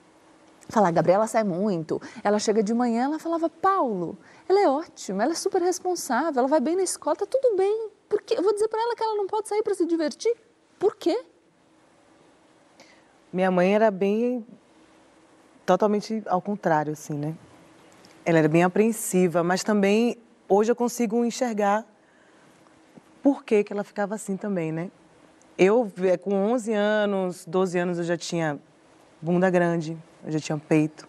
Falar, 0.68 0.90
Gabriela 0.90 1.26
sai 1.26 1.44
muito. 1.44 2.00
Ela 2.24 2.38
chega 2.38 2.62
de 2.62 2.74
manhã, 2.74 3.04
ela 3.04 3.18
falava, 3.18 3.48
Paulo, 3.48 4.18
ela 4.48 4.60
é 4.60 4.68
ótima, 4.68 5.22
ela 5.22 5.32
é 5.32 5.36
super 5.36 5.62
responsável, 5.62 6.40
ela 6.40 6.48
vai 6.48 6.58
bem 6.60 6.74
na 6.74 6.82
escola, 6.82 7.14
tá 7.16 7.24
tudo 7.26 7.56
bem. 7.56 7.88
Por 8.08 8.20
quê? 8.22 8.34
Eu 8.36 8.42
vou 8.42 8.52
dizer 8.52 8.68
para 8.68 8.80
ela 8.82 8.94
que 8.96 9.02
ela 9.02 9.14
não 9.14 9.26
pode 9.26 9.48
sair 9.48 9.62
para 9.62 9.74
se 9.74 9.86
divertir? 9.86 10.34
Por 10.78 10.96
quê? 10.96 11.24
Minha 13.36 13.50
mãe 13.50 13.74
era 13.74 13.90
bem. 13.90 14.46
totalmente 15.66 16.22
ao 16.24 16.40
contrário, 16.40 16.94
assim, 16.94 17.12
né? 17.12 17.34
Ela 18.24 18.38
era 18.38 18.48
bem 18.48 18.64
apreensiva, 18.64 19.42
mas 19.42 19.62
também 19.62 20.16
hoje 20.48 20.72
eu 20.72 20.74
consigo 20.74 21.22
enxergar 21.22 21.84
por 23.22 23.44
que, 23.44 23.62
que 23.62 23.74
ela 23.74 23.84
ficava 23.84 24.14
assim 24.14 24.38
também, 24.38 24.72
né? 24.72 24.90
Eu, 25.58 25.92
eh, 26.02 26.16
com 26.16 26.32
11 26.32 26.72
anos, 26.72 27.44
12 27.44 27.78
anos, 27.78 27.98
eu 27.98 28.04
já 28.04 28.16
tinha 28.16 28.58
bunda 29.20 29.50
grande, 29.50 29.98
eu 30.24 30.32
já 30.32 30.40
tinha 30.40 30.56
peito, 30.56 31.06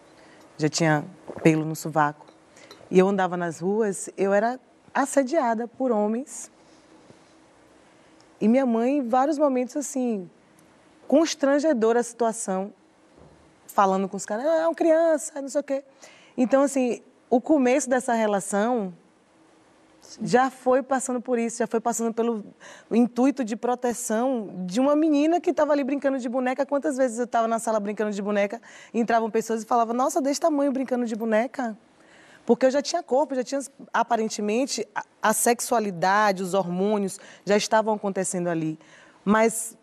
já 0.58 0.68
tinha 0.68 1.06
pelo 1.42 1.64
no 1.64 1.74
sovaco. 1.74 2.26
E 2.90 2.98
eu 2.98 3.08
andava 3.08 3.38
nas 3.38 3.58
ruas, 3.58 4.10
eu 4.18 4.34
era 4.34 4.60
assediada 4.92 5.66
por 5.66 5.90
homens. 5.90 6.50
E 8.38 8.46
minha 8.46 8.66
mãe, 8.66 8.98
em 8.98 9.08
vários 9.08 9.38
momentos, 9.38 9.78
assim, 9.78 10.28
constrangedora 11.08 12.00
a 12.00 12.02
situação, 12.02 12.72
falando 13.66 14.08
com 14.08 14.16
os 14.16 14.26
caras, 14.26 14.44
ah, 14.44 14.62
é 14.62 14.66
uma 14.66 14.74
criança, 14.74 15.40
não 15.40 15.48
sei 15.48 15.60
o 15.60 15.64
quê. 15.64 15.82
Então, 16.36 16.62
assim, 16.62 17.02
o 17.30 17.40
começo 17.40 17.88
dessa 17.88 18.12
relação 18.12 18.92
já 20.22 20.50
foi 20.50 20.82
passando 20.82 21.20
por 21.20 21.38
isso, 21.38 21.58
já 21.58 21.66
foi 21.66 21.80
passando 21.80 22.12
pelo 22.12 22.44
intuito 22.90 23.42
de 23.42 23.56
proteção 23.56 24.64
de 24.66 24.80
uma 24.80 24.94
menina 24.94 25.40
que 25.40 25.50
estava 25.50 25.72
ali 25.72 25.82
brincando 25.82 26.18
de 26.18 26.28
boneca. 26.28 26.64
Quantas 26.66 26.96
vezes 26.96 27.18
eu 27.18 27.24
estava 27.24 27.48
na 27.48 27.58
sala 27.58 27.80
brincando 27.80 28.10
de 28.10 28.22
boneca, 28.22 28.60
entravam 28.92 29.30
pessoas 29.30 29.62
e 29.62 29.66
falavam, 29.66 29.94
nossa, 29.94 30.20
desse 30.20 30.40
tamanho 30.40 30.72
brincando 30.72 31.06
de 31.06 31.16
boneca? 31.16 31.76
Porque 32.44 32.66
eu 32.66 32.70
já 32.70 32.80
tinha 32.80 33.02
corpo, 33.02 33.34
já 33.34 33.44
tinha, 33.44 33.60
aparentemente, 33.92 34.86
a, 34.94 35.04
a 35.22 35.32
sexualidade, 35.32 36.42
os 36.42 36.54
hormônios 36.54 37.18
já 37.44 37.56
estavam 37.56 37.94
acontecendo 37.94 38.48
ali. 38.48 38.78
Mas 39.24 39.76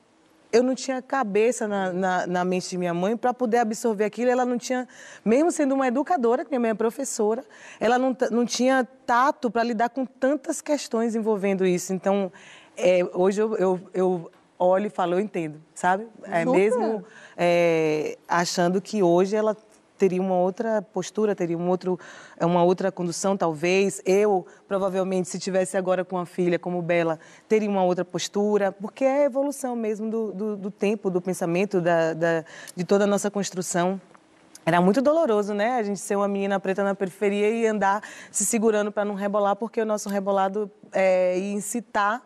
eu 0.51 0.63
não 0.63 0.75
tinha 0.75 1.01
cabeça 1.01 1.67
na, 1.67 1.91
na, 1.91 2.27
na 2.27 2.45
mente 2.45 2.69
de 2.69 2.77
minha 2.77 2.93
mãe 2.93 3.15
para 3.17 3.33
poder 3.33 3.57
absorver 3.57 4.05
aquilo. 4.05 4.29
Ela 4.31 4.45
não 4.45 4.57
tinha, 4.57 4.87
mesmo 5.23 5.51
sendo 5.51 5.75
uma 5.75 5.87
educadora, 5.87 6.43
que 6.43 6.49
minha 6.49 6.59
mãe 6.59 6.71
é 6.71 6.73
professora, 6.73 7.43
ela 7.79 7.97
não, 7.97 8.15
não 8.31 8.45
tinha 8.45 8.87
tato 9.05 9.49
para 9.51 9.63
lidar 9.63 9.89
com 9.89 10.05
tantas 10.05 10.61
questões 10.61 11.15
envolvendo 11.15 11.65
isso. 11.65 11.93
Então, 11.93 12.31
é, 12.77 12.99
hoje 13.13 13.41
eu, 13.41 13.55
eu, 13.55 13.79
eu 13.93 14.31
olho 14.57 14.87
e 14.87 14.89
falo, 14.89 15.15
eu 15.15 15.19
entendo, 15.19 15.61
sabe? 15.73 16.07
É 16.23 16.43
Super. 16.43 16.57
mesmo 16.57 17.05
é, 17.37 18.17
achando 18.27 18.81
que 18.81 19.03
hoje 19.03 19.35
ela 19.35 19.55
teria 19.97 20.21
uma 20.21 20.35
outra 20.35 20.81
postura, 20.81 21.35
teria 21.35 21.57
um 21.57 21.69
outro, 21.69 21.99
uma 22.39 22.63
outra 22.63 22.91
condução, 22.91 23.35
talvez. 23.35 24.01
Eu, 24.05 24.45
provavelmente, 24.67 25.29
se 25.29 25.39
tivesse 25.39 25.77
agora 25.77 26.03
com 26.03 26.17
a 26.17 26.25
filha 26.25 26.59
como 26.59 26.81
Bela, 26.81 27.19
teria 27.47 27.69
uma 27.69 27.83
outra 27.83 28.05
postura, 28.05 28.71
porque 28.71 29.03
é 29.03 29.21
a 29.21 29.25
evolução 29.25 29.75
mesmo 29.75 30.09
do, 30.09 30.31
do, 30.31 30.57
do 30.57 30.71
tempo, 30.71 31.09
do 31.09 31.21
pensamento, 31.21 31.81
da, 31.81 32.13
da, 32.13 32.45
de 32.75 32.83
toda 32.83 33.05
a 33.05 33.07
nossa 33.07 33.31
construção. 33.31 33.99
Era 34.65 34.81
muito 34.81 35.01
doloroso, 35.01 35.53
né? 35.53 35.75
A 35.77 35.83
gente 35.83 35.99
ser 35.99 36.15
uma 36.15 36.27
menina 36.27 36.59
preta 36.59 36.83
na 36.83 36.95
periferia 36.95 37.49
e 37.51 37.67
andar 37.67 38.01
se 38.31 38.45
segurando 38.45 38.91
para 38.91 39.05
não 39.05 39.13
rebolar, 39.13 39.55
porque 39.55 39.79
o 39.79 39.85
nosso 39.85 40.09
rebolado 40.09 40.71
é, 40.91 41.37
ia 41.37 41.53
incitar 41.53 42.23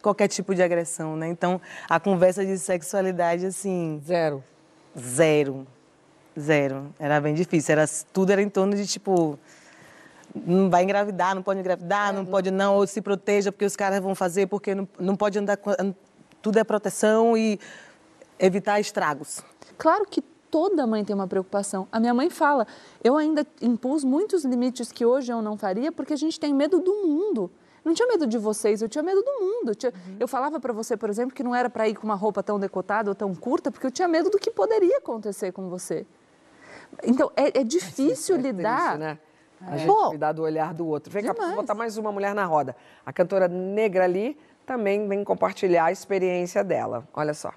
qualquer 0.00 0.28
tipo 0.28 0.54
de 0.54 0.62
agressão, 0.62 1.16
né? 1.16 1.28
Então, 1.28 1.60
a 1.88 1.98
conversa 1.98 2.46
de 2.46 2.56
sexualidade, 2.56 3.46
assim... 3.46 4.00
Zero. 4.04 4.42
Zero. 4.96 5.66
Zero. 6.38 6.94
Era 6.98 7.20
bem 7.20 7.34
difícil. 7.34 7.72
Era, 7.72 7.84
tudo 8.12 8.30
era 8.30 8.42
em 8.42 8.48
torno 8.48 8.74
de, 8.74 8.86
tipo... 8.86 9.38
Não 10.34 10.70
vai 10.70 10.84
engravidar, 10.84 11.34
não 11.34 11.42
pode 11.42 11.58
engravidar, 11.58 12.12
não 12.12 12.24
pode 12.24 12.50
não, 12.50 12.76
ou 12.76 12.86
se 12.86 13.00
proteja 13.00 13.50
porque 13.50 13.64
os 13.64 13.74
caras 13.74 14.00
vão 14.00 14.14
fazer, 14.14 14.46
porque 14.46 14.74
não, 14.74 14.88
não 14.98 15.16
pode 15.16 15.38
andar... 15.38 15.58
Tudo 16.40 16.58
é 16.58 16.64
proteção 16.64 17.36
e 17.36 17.58
evitar 18.38 18.80
estragos. 18.80 19.42
Claro 19.76 20.06
que 20.08 20.22
toda 20.50 20.86
mãe 20.86 21.04
tem 21.04 21.14
uma 21.14 21.26
preocupação. 21.26 21.86
A 21.92 22.00
minha 22.00 22.14
mãe 22.14 22.28
fala, 22.28 22.66
eu 23.04 23.16
ainda 23.16 23.46
impus 23.60 24.02
muitos 24.02 24.44
limites 24.44 24.90
que 24.90 25.04
hoje 25.04 25.32
eu 25.32 25.40
não 25.40 25.56
faria 25.56 25.92
porque 25.92 26.12
a 26.12 26.16
gente 26.16 26.40
tem 26.40 26.52
medo 26.52 26.80
do 26.80 26.92
mundo. 27.06 27.50
Não 27.84 27.94
tinha 27.94 28.06
medo 28.08 28.26
de 28.26 28.36
vocês, 28.36 28.82
eu 28.82 28.88
tinha 28.88 29.02
medo 29.02 29.22
do 29.22 29.32
mundo. 29.40 29.72
Eu, 29.82 29.90
uhum. 29.90 30.16
eu 30.20 30.28
falava 30.28 30.60
para 30.60 30.72
você, 30.72 30.96
por 30.96 31.08
exemplo, 31.08 31.34
que 31.34 31.42
não 31.42 31.54
era 31.54 31.70
para 31.70 31.88
ir 31.88 31.94
com 31.94 32.04
uma 32.04 32.14
roupa 32.14 32.42
tão 32.42 32.58
decotada 32.58 33.10
ou 33.10 33.14
tão 33.14 33.34
curta, 33.34 33.70
porque 33.70 33.86
eu 33.86 33.90
tinha 33.90 34.08
medo 34.08 34.28
do 34.28 34.38
que 34.38 34.50
poderia 34.50 34.98
acontecer 34.98 35.52
com 35.52 35.68
você. 35.68 36.06
Então, 37.04 37.30
é, 37.36 37.60
é 37.60 37.64
difícil 37.64 38.36
é 38.36 38.38
lidar. 38.38 38.90
Isso, 38.90 38.98
né? 38.98 39.18
A 39.60 39.74
é. 39.74 39.78
gente 39.78 39.86
Pô, 39.86 40.08
cuidar 40.08 40.32
do 40.32 40.42
olhar 40.42 40.72
do 40.72 40.86
outro. 40.86 41.12
Vem 41.12 41.24
cá, 41.24 41.32
vou 41.32 41.56
botar 41.56 41.74
mais 41.74 41.96
uma 41.96 42.10
mulher 42.10 42.34
na 42.34 42.44
roda. 42.44 42.74
A 43.04 43.12
cantora 43.12 43.46
Negra 43.46 44.04
ali 44.04 44.36
também 44.64 45.06
vem 45.06 45.22
compartilhar 45.24 45.86
a 45.86 45.92
experiência 45.92 46.64
dela. 46.64 47.06
Olha 47.12 47.34
só. 47.34 47.52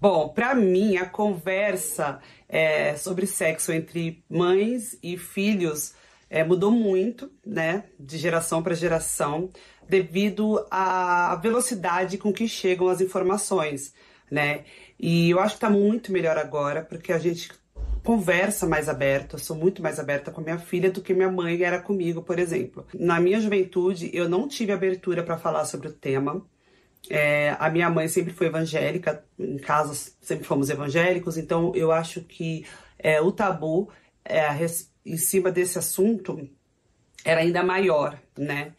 Bom, 0.00 0.28
para 0.28 0.54
mim, 0.54 0.96
a 0.96 1.06
conversa 1.06 2.20
é, 2.48 2.94
sobre 2.96 3.26
sexo 3.26 3.72
entre 3.72 4.22
mães 4.28 4.98
e 5.02 5.16
filhos 5.16 5.94
é, 6.28 6.44
mudou 6.44 6.70
muito, 6.70 7.30
né, 7.44 7.84
de 7.98 8.18
geração 8.18 8.62
para 8.62 8.74
geração, 8.74 9.50
devido 9.88 10.66
à 10.70 11.36
velocidade 11.36 12.18
com 12.18 12.32
que 12.32 12.48
chegam 12.48 12.88
as 12.88 13.00
informações, 13.00 13.94
né? 14.30 14.64
E 14.98 15.30
eu 15.30 15.40
acho 15.40 15.50
que 15.50 15.56
está 15.56 15.70
muito 15.70 16.12
melhor 16.12 16.38
agora, 16.38 16.82
porque 16.82 17.12
a 17.12 17.18
gente 17.18 17.50
conversa 18.04 18.66
mais 18.66 18.88
aberta, 18.88 19.38
sou 19.38 19.56
muito 19.56 19.82
mais 19.82 19.98
aberta 19.98 20.30
com 20.30 20.42
minha 20.42 20.58
filha 20.58 20.90
do 20.90 21.00
que 21.00 21.14
minha 21.14 21.30
mãe 21.30 21.62
era 21.62 21.80
comigo, 21.80 22.22
por 22.22 22.38
exemplo. 22.38 22.86
Na 22.92 23.18
minha 23.18 23.40
juventude, 23.40 24.10
eu 24.12 24.28
não 24.28 24.46
tive 24.46 24.72
abertura 24.72 25.22
para 25.24 25.38
falar 25.38 25.64
sobre 25.64 25.88
o 25.88 25.92
tema. 25.92 26.44
É, 27.08 27.56
a 27.58 27.70
minha 27.70 27.88
mãe 27.88 28.06
sempre 28.06 28.32
foi 28.32 28.48
evangélica, 28.48 29.24
em 29.38 29.56
casa 29.56 30.12
sempre 30.20 30.44
fomos 30.44 30.68
evangélicos, 30.68 31.38
então 31.38 31.72
eu 31.74 31.90
acho 31.90 32.20
que 32.20 32.66
é, 32.98 33.20
o 33.20 33.32
tabu 33.32 33.90
é, 34.22 34.46
em 35.04 35.16
cima 35.16 35.50
desse 35.50 35.78
assunto 35.78 36.48
era 37.24 37.40
ainda 37.40 37.62
maior, 37.62 38.18
né? 38.36 38.72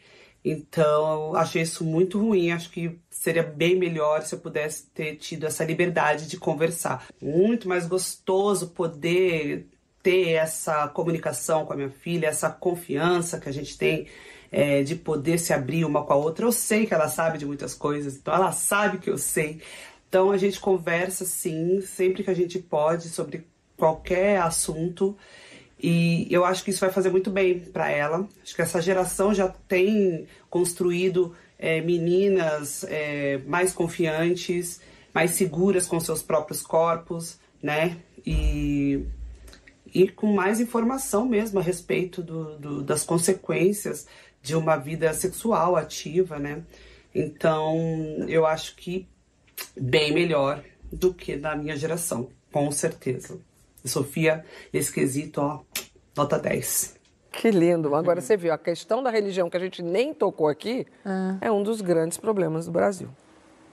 Então, 0.47 1.35
achei 1.35 1.63
isso 1.63 1.83
muito 1.83 2.19
ruim. 2.19 2.51
Acho 2.51 2.69
que 2.69 2.99
seria 3.09 3.41
bem 3.41 3.75
melhor 3.75 4.21
se 4.21 4.35
eu 4.35 4.39
pudesse 4.39 4.85
ter 4.93 5.15
tido 5.15 5.47
essa 5.47 5.65
liberdade 5.65 6.27
de 6.27 6.37
conversar. 6.37 7.07
Muito 7.19 7.67
mais 7.67 7.87
gostoso 7.87 8.69
poder 8.69 9.67
ter 10.03 10.33
essa 10.33 10.87
comunicação 10.87 11.65
com 11.65 11.73
a 11.73 11.75
minha 11.75 11.89
filha, 11.89 12.27
essa 12.27 12.47
confiança 12.47 13.39
que 13.39 13.49
a 13.49 13.51
gente 13.51 13.75
tem 13.75 14.05
é, 14.51 14.83
de 14.83 14.95
poder 14.95 15.39
se 15.39 15.51
abrir 15.51 15.83
uma 15.83 16.05
com 16.05 16.13
a 16.13 16.15
outra. 16.15 16.45
Eu 16.45 16.51
sei 16.51 16.85
que 16.85 16.93
ela 16.93 17.07
sabe 17.07 17.39
de 17.39 17.45
muitas 17.45 17.73
coisas, 17.73 18.15
então 18.15 18.31
ela 18.31 18.51
sabe 18.51 18.99
que 18.99 19.09
eu 19.09 19.17
sei. 19.17 19.59
Então 20.07 20.29
a 20.29 20.37
gente 20.37 20.59
conversa 20.59 21.25
sim, 21.25 21.81
sempre 21.81 22.23
que 22.23 22.29
a 22.29 22.35
gente 22.35 22.59
pode, 22.59 23.09
sobre 23.09 23.47
qualquer 23.75 24.39
assunto. 24.39 25.17
E 25.81 26.27
eu 26.31 26.45
acho 26.45 26.63
que 26.63 26.71
isso 26.71 26.79
vai 26.79 26.89
fazer 26.89 27.09
muito 27.09 27.29
bem 27.29 27.59
para 27.59 27.89
ela. 27.89 28.27
Acho 28.41 28.55
que 28.55 28.61
essa 28.61 28.81
geração 28.81 29.33
já 29.33 29.47
tem 29.47 30.27
construído 30.49 31.35
é, 31.59 31.81
meninas 31.81 32.83
é, 32.87 33.39
mais 33.45 33.73
confiantes, 33.73 34.81
mais 35.13 35.31
seguras 35.31 35.87
com 35.87 35.99
seus 35.99 36.21
próprios 36.21 36.61
corpos, 36.61 37.39
né? 37.61 37.97
E, 38.25 39.05
e 39.93 40.07
com 40.07 40.33
mais 40.33 40.59
informação 40.59 41.25
mesmo 41.25 41.59
a 41.59 41.63
respeito 41.63 42.21
do, 42.21 42.57
do, 42.57 42.81
das 42.81 43.03
consequências 43.03 44.07
de 44.41 44.55
uma 44.55 44.77
vida 44.77 45.13
sexual 45.13 45.75
ativa, 45.75 46.37
né? 46.39 46.63
Então, 47.13 47.77
eu 48.27 48.45
acho 48.45 48.75
que 48.75 49.07
bem 49.75 50.13
melhor 50.13 50.63
do 50.91 51.13
que 51.13 51.35
na 51.35 51.55
minha 51.55 51.75
geração, 51.75 52.29
com 52.51 52.69
certeza. 52.71 53.39
Sofia, 53.87 54.43
esse 54.73 54.91
quesito, 54.91 55.41
ó, 55.41 55.61
nota 56.15 56.37
10. 56.39 56.95
Que 57.31 57.51
lindo. 57.51 57.93
Agora 57.95 58.21
você 58.21 58.37
viu, 58.37 58.53
a 58.53 58.57
questão 58.57 59.03
da 59.03 59.09
religião 59.09 59.49
que 59.49 59.57
a 59.57 59.59
gente 59.59 59.81
nem 59.83 60.13
tocou 60.13 60.47
aqui 60.47 60.85
é, 61.41 61.47
é 61.47 61.51
um 61.51 61.61
dos 61.61 61.81
grandes 61.81 62.17
problemas 62.17 62.65
do 62.65 62.71
Brasil. 62.71 63.09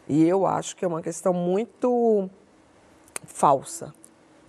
E 0.09 0.27
eu 0.27 0.45
acho 0.45 0.77
que 0.77 0.85
é 0.85 0.89
uma 0.89 1.01
questão 1.01 1.33
muito 1.33 2.29
falsa, 3.25 3.95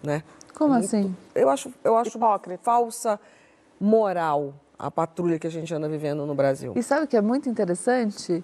né? 0.01 0.23
Como 0.55 0.73
muito, 0.73 0.85
assim? 0.85 1.15
Eu 1.35 1.49
acho, 1.49 1.71
eu 1.83 1.95
acho 1.95 2.17
Hipócrita. 2.17 2.63
falsa 2.63 3.19
moral 3.79 4.55
a 4.77 4.89
patrulha 4.89 5.37
que 5.37 5.47
a 5.47 5.49
gente 5.49 5.73
anda 5.73 5.87
vivendo 5.87 6.25
no 6.25 6.33
Brasil. 6.33 6.73
E 6.75 6.83
sabe 6.83 7.05
o 7.05 7.07
que 7.07 7.15
é 7.15 7.21
muito 7.21 7.47
interessante? 7.47 8.43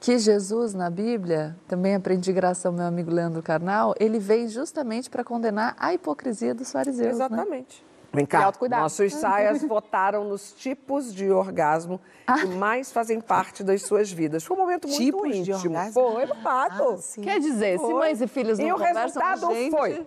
Que 0.00 0.18
Jesus, 0.18 0.74
na 0.74 0.88
Bíblia, 0.88 1.56
também 1.66 1.94
aprendi 1.94 2.32
graças 2.32 2.64
ao 2.64 2.72
meu 2.72 2.86
amigo 2.86 3.10
Leandro 3.10 3.42
Carnal, 3.42 3.94
ele 3.98 4.18
veio 4.18 4.48
justamente 4.48 5.10
para 5.10 5.24
condenar 5.24 5.74
a 5.78 5.92
hipocrisia 5.92 6.54
dos 6.54 6.70
fariseus. 6.70 7.06
Né? 7.06 7.12
Exatamente. 7.12 7.82
Né? 7.82 7.88
Vem 8.10 8.24
cá, 8.24 8.50
nossos 8.70 9.12
saias 9.12 9.62
votaram 9.62 10.24
nos 10.24 10.52
tipos 10.52 11.12
de 11.12 11.30
orgasmo 11.30 12.00
ah. 12.26 12.38
que 12.38 12.46
mais 12.46 12.90
fazem 12.90 13.20
parte 13.20 13.62
das 13.62 13.82
suas 13.82 14.10
vidas. 14.10 14.44
Foi 14.44 14.56
um 14.56 14.60
momento 14.60 14.88
muito 14.88 14.98
tipos 14.98 15.36
íntimo. 15.36 15.58
De 15.58 15.68
orgasmo? 15.68 15.92
Foi, 15.92 16.26
babado. 16.26 16.98
Ah, 16.98 17.20
Quer 17.22 17.38
dizer, 17.38 17.78
foi. 17.78 17.86
se 17.86 17.94
mães 17.94 18.20
e 18.22 18.26
filhos 18.26 18.58
não 18.58 18.66
e 18.66 18.70
conversam 18.70 18.96
E 18.96 19.04
o 19.04 19.28
resultado 19.28 19.54
gente... 19.54 19.70
foi... 19.70 20.06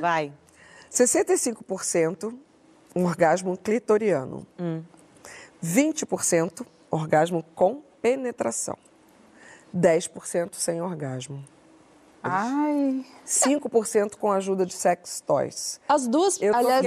Vai. 0.00 0.32
65% 0.90 2.34
um 2.96 3.04
orgasmo 3.04 3.56
clitoriano. 3.56 4.46
Hum. 4.58 4.82
20% 5.62 6.66
orgasmo 6.90 7.44
com 7.54 7.82
penetração. 8.02 8.76
10% 9.74 10.54
sem 10.54 10.80
orgasmo. 10.80 11.44
Ai. 12.24 13.04
5% 13.26 14.16
com 14.16 14.32
a 14.32 14.36
ajuda 14.36 14.64
de 14.64 14.72
sex 14.72 15.20
toys. 15.20 15.78
As 15.86 16.06
duas, 16.06 16.40
eu 16.40 16.54
aliás, 16.54 16.84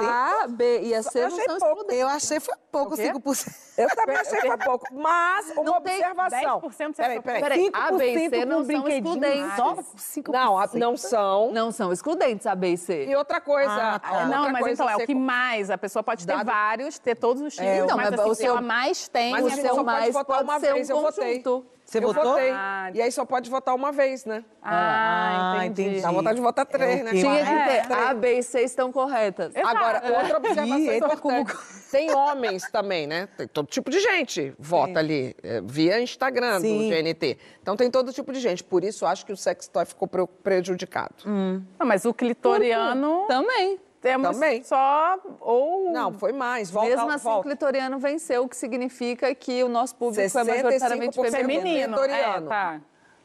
a, 0.00 0.44
a, 0.44 0.48
B 0.48 0.80
e 0.82 0.94
a 0.94 1.02
C 1.02 1.18
eu 1.18 1.28
não 1.28 1.58
são 1.58 1.58
pouco. 1.58 1.92
Eu 1.92 2.08
achei 2.08 2.40
foi 2.40 2.54
pouco, 2.70 2.94
5%. 2.96 3.54
Eu 3.76 3.88
também 3.94 4.16
achei 4.16 4.40
foi 4.40 4.56
pouco. 4.58 4.86
Mas, 4.92 5.50
uma 5.50 5.62
não 5.62 5.76
observação. 5.76 6.60
Tem 6.60 6.70
10% 6.70 6.94
peraí, 6.96 7.20
peraí. 7.20 7.42
peraí. 7.42 7.70
A, 7.72 7.92
B 7.92 8.12
e 8.12 8.30
C 8.30 8.44
não 8.46 8.64
são 8.64 8.88
excludentes. 8.88 9.56
Só 9.56 9.74
5%. 9.74 10.32
Não, 10.32 10.78
não 10.78 10.96
são. 10.96 11.52
Não 11.52 11.72
são 11.72 11.92
excludentes 11.92 12.46
A, 12.46 12.54
B 12.54 12.72
e 12.72 12.78
C. 12.78 13.06
E 13.06 13.14
outra 13.14 13.42
coisa. 13.42 13.70
Ah, 13.70 13.98
tá. 13.98 14.26
Não, 14.26 14.50
mas 14.50 14.66
então 14.68 14.88
é 14.88 14.96
o 14.96 15.06
que 15.06 15.14
mais. 15.14 15.70
A 15.70 15.76
pessoa 15.76 16.02
pode 16.02 16.26
ter 16.26 16.44
vários, 16.44 16.98
ter 16.98 17.14
todos 17.14 17.42
os 17.42 17.52
tipos. 17.52 17.68
É, 17.68 17.78
então, 17.80 17.96
mas, 17.96 18.12
assim, 18.12 18.30
o 18.30 18.34
seu 18.34 18.62
mais 18.62 19.08
tem. 19.08 19.32
Mas 19.32 19.44
o 19.44 19.50
seu 19.50 19.84
mais 19.84 20.14
pode 20.14 20.60
ser 20.60 20.94
um 20.94 21.02
conjunto. 21.02 21.71
Você 21.92 21.98
eu 21.98 22.02
votou? 22.02 22.32
Votei. 22.32 22.50
Ah, 22.50 22.90
e 22.94 23.02
aí 23.02 23.12
só 23.12 23.22
pode 23.26 23.50
votar 23.50 23.74
uma 23.74 23.92
vez, 23.92 24.24
né? 24.24 24.42
Ah, 24.62 25.58
ah 25.58 25.66
entendi. 25.66 26.00
Dá 26.00 26.10
vontade 26.10 26.36
de 26.36 26.40
votar 26.40 26.64
três, 26.64 27.00
é, 27.00 27.02
né? 27.02 27.10
Tinha 27.10 27.44
que 27.44 27.86
ter. 27.86 27.92
A, 27.92 28.14
B 28.14 28.38
e 28.38 28.42
C 28.42 28.62
estão 28.62 28.90
corretas. 28.90 29.54
Exato. 29.54 29.76
Agora, 29.76 30.02
outra 30.18 30.38
observação 30.38 30.78
Ih, 30.78 30.96
importante. 30.96 31.54
Tem 31.90 32.10
homens 32.14 32.62
também, 32.70 33.06
né? 33.06 33.28
Tem 33.36 33.46
todo 33.46 33.66
tipo 33.66 33.90
de 33.90 34.00
gente 34.00 34.54
vota 34.58 34.92
Sim. 34.92 34.98
ali, 34.98 35.36
é, 35.42 35.60
via 35.60 36.00
Instagram 36.00 36.60
Sim. 36.60 36.88
do 36.88 36.94
GNT. 36.94 37.38
Então 37.60 37.76
tem 37.76 37.90
todo 37.90 38.10
tipo 38.10 38.32
de 38.32 38.40
gente. 38.40 38.64
Por 38.64 38.82
isso, 38.82 39.04
acho 39.04 39.26
que 39.26 39.32
o 39.32 39.36
sextoy 39.36 39.84
ficou 39.84 40.08
prejudicado. 40.42 41.14
Hum. 41.26 41.62
Não, 41.78 41.86
mas 41.86 42.06
o 42.06 42.14
clitoriano... 42.14 43.26
Também 43.28 43.78
temos 44.02 44.32
Também. 44.32 44.64
só 44.64 45.16
ou 45.40 45.92
não 45.92 46.12
foi 46.12 46.32
mais. 46.32 46.68
Volta, 46.68 46.90
mesmo 46.90 47.08
assim 47.08 47.24
volta. 47.24 47.40
o 47.40 47.42
clitoriano 47.44 47.98
venceu 48.00 48.42
o 48.42 48.48
que 48.48 48.56
significa 48.56 49.32
que 49.32 49.62
o 49.62 49.68
nosso 49.68 49.94
público 49.94 50.20
é 50.20 50.44
majoritariamente 50.44 51.30
feminino. 51.30 51.94
clitoriano, 51.96 52.46
é, 52.46 52.48
tá. 52.48 52.80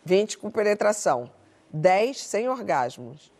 20 0.05 0.38
com 0.38 0.51
penetração. 0.51 1.32
10 1.73 2.23
sem 2.23 2.47
orgasmos. 2.47 3.34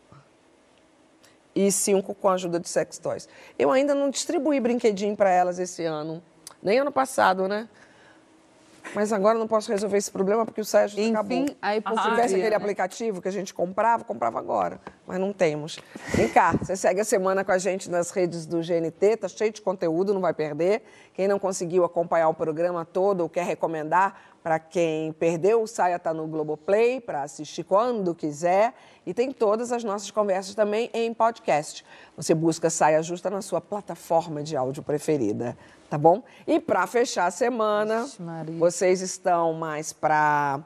E 1.54 1.70
5 1.70 2.12
com 2.12 2.28
a 2.28 2.34
ajuda 2.34 2.58
de 2.58 2.68
sex 2.68 2.98
toys. 2.98 3.28
Eu 3.56 3.70
ainda 3.70 3.94
não 3.94 4.10
distribuí 4.10 4.58
brinquedinho 4.58 5.16
para 5.16 5.30
elas 5.30 5.60
esse 5.60 5.84
ano. 5.84 6.20
Nem 6.60 6.80
ano 6.80 6.90
passado 6.90 7.46
né 7.46 7.68
Mas 8.94 9.12
agora 9.12 9.36
eu 9.36 9.40
não 9.40 9.48
posso 9.48 9.70
resolver 9.70 9.96
esse 9.98 10.10
problema 10.10 10.44
porque 10.44 10.60
o 10.60 10.64
Sérgio 10.64 10.98
Enfim, 10.98 11.12
acabou. 11.12 11.46
a 11.60 11.76
hipocrisia, 11.76 12.04
Se 12.04 12.10
tivesse 12.10 12.34
aquele 12.34 12.50
né? 12.50 12.56
aplicativo 12.56 13.22
que 13.22 13.28
a 13.28 13.30
gente 13.32 13.52
comprava, 13.52 14.04
comprava 14.04 14.38
agora. 14.38 14.80
Mas 15.06 15.18
não 15.18 15.32
temos. 15.32 15.78
Vem 16.14 16.28
cá, 16.28 16.52
você 16.52 16.76
segue 16.76 17.00
a 17.00 17.04
semana 17.04 17.44
com 17.44 17.52
a 17.52 17.58
gente 17.58 17.90
nas 17.90 18.10
redes 18.10 18.46
do 18.46 18.58
GNT, 18.60 19.16
tá 19.18 19.28
cheio 19.28 19.52
de 19.52 19.60
conteúdo, 19.60 20.12
não 20.14 20.20
vai 20.20 20.32
perder. 20.34 20.82
Quem 21.14 21.26
não 21.28 21.38
conseguiu 21.38 21.84
acompanhar 21.84 22.28
o 22.28 22.34
programa 22.34 22.84
todo 22.84 23.20
ou 23.22 23.28
quer 23.28 23.44
recomendar 23.44 24.27
para 24.42 24.58
quem 24.58 25.12
perdeu, 25.12 25.62
o 25.62 25.66
Saia 25.66 25.98
tá 25.98 26.14
no 26.14 26.26
Globoplay 26.26 27.00
para 27.00 27.22
assistir 27.22 27.64
quando 27.64 28.14
quiser. 28.14 28.72
E 29.04 29.12
tem 29.12 29.32
todas 29.32 29.72
as 29.72 29.82
nossas 29.84 30.10
conversas 30.10 30.54
também 30.54 30.90
em 30.92 31.12
podcast. 31.12 31.84
Você 32.16 32.34
busca 32.34 32.70
Saia 32.70 33.02
Justa 33.02 33.28
na 33.28 33.42
sua 33.42 33.60
plataforma 33.60 34.42
de 34.42 34.56
áudio 34.56 34.82
preferida, 34.82 35.56
tá 35.90 35.98
bom? 35.98 36.22
E 36.46 36.60
para 36.60 36.86
fechar 36.86 37.26
a 37.26 37.30
semana, 37.30 38.06
vocês 38.58 39.00
estão 39.00 39.52
mais 39.54 39.92
para 39.92 40.60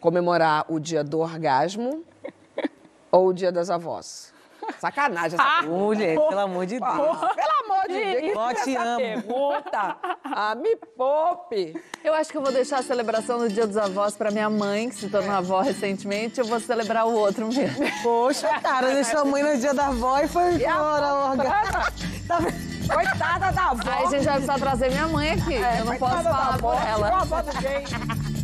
comemorar 0.00 0.66
o 0.68 0.78
dia 0.78 1.02
do 1.02 1.20
orgasmo 1.20 2.04
ou 3.10 3.28
o 3.28 3.32
dia 3.32 3.50
das 3.50 3.70
avós? 3.70 4.35
Sacanagem 4.78 5.38
essa 5.38 5.66
Ô, 5.68 5.94
gente, 5.94 6.14
pelo 6.28 6.40
amor 6.40 6.66
de 6.66 6.78
Deus. 6.78 6.90
Ah, 6.92 7.30
pelo 7.34 7.74
amor 7.74 7.88
de 7.88 8.20
Deus, 8.20 8.34
Vó, 8.34 8.48
que 8.54 8.62
te 8.64 8.76
amo. 8.76 8.96
pergunta. 8.98 9.96
Ah, 10.24 10.54
me 10.54 10.76
poupe. 10.96 11.74
Eu 12.04 12.14
acho 12.14 12.30
que 12.30 12.36
eu 12.36 12.42
vou 12.42 12.52
deixar 12.52 12.78
a 12.78 12.82
celebração 12.82 13.38
do 13.38 13.48
Dia 13.48 13.66
dos 13.66 13.76
Avós 13.76 14.16
para 14.16 14.30
minha 14.30 14.50
mãe, 14.50 14.88
que 14.88 14.94
se 14.96 15.08
tornou 15.08 15.34
avó 15.34 15.60
recentemente. 15.60 16.40
Eu 16.40 16.46
vou 16.46 16.60
celebrar 16.60 17.06
o 17.06 17.14
outro 17.14 17.46
mesmo. 17.48 17.84
Poxa, 18.02 18.48
cara, 18.60 18.92
deixou 18.94 19.20
a 19.20 19.24
mãe 19.24 19.42
no 19.42 19.58
dia 19.58 19.72
da 19.74 19.86
avó 19.88 20.18
e 20.20 20.28
foi 20.28 20.54
embora. 20.54 21.14
o 21.14 21.30
orgasmo. 21.30 22.06
Tá 22.26 22.38
vendo? 22.40 22.66
Coitada 22.92 23.52
da 23.52 23.62
avó. 23.70 23.82
Aí 23.88 24.04
a 24.04 24.10
gente 24.10 24.24
vai 24.24 24.32
precisar 24.34 24.58
trazer 24.58 24.90
minha 24.90 25.06
mãe 25.06 25.30
aqui. 25.30 25.54
eu 25.54 25.84
não 25.84 25.96
posso 25.96 26.22
falar 26.24 26.54
avó, 26.54 26.72
por 26.74 26.86
ela. 26.86 27.06
tirou 27.06 27.18
a 27.18 27.22
avó 27.22 27.42
do 27.42 27.52
game. 27.60 28.35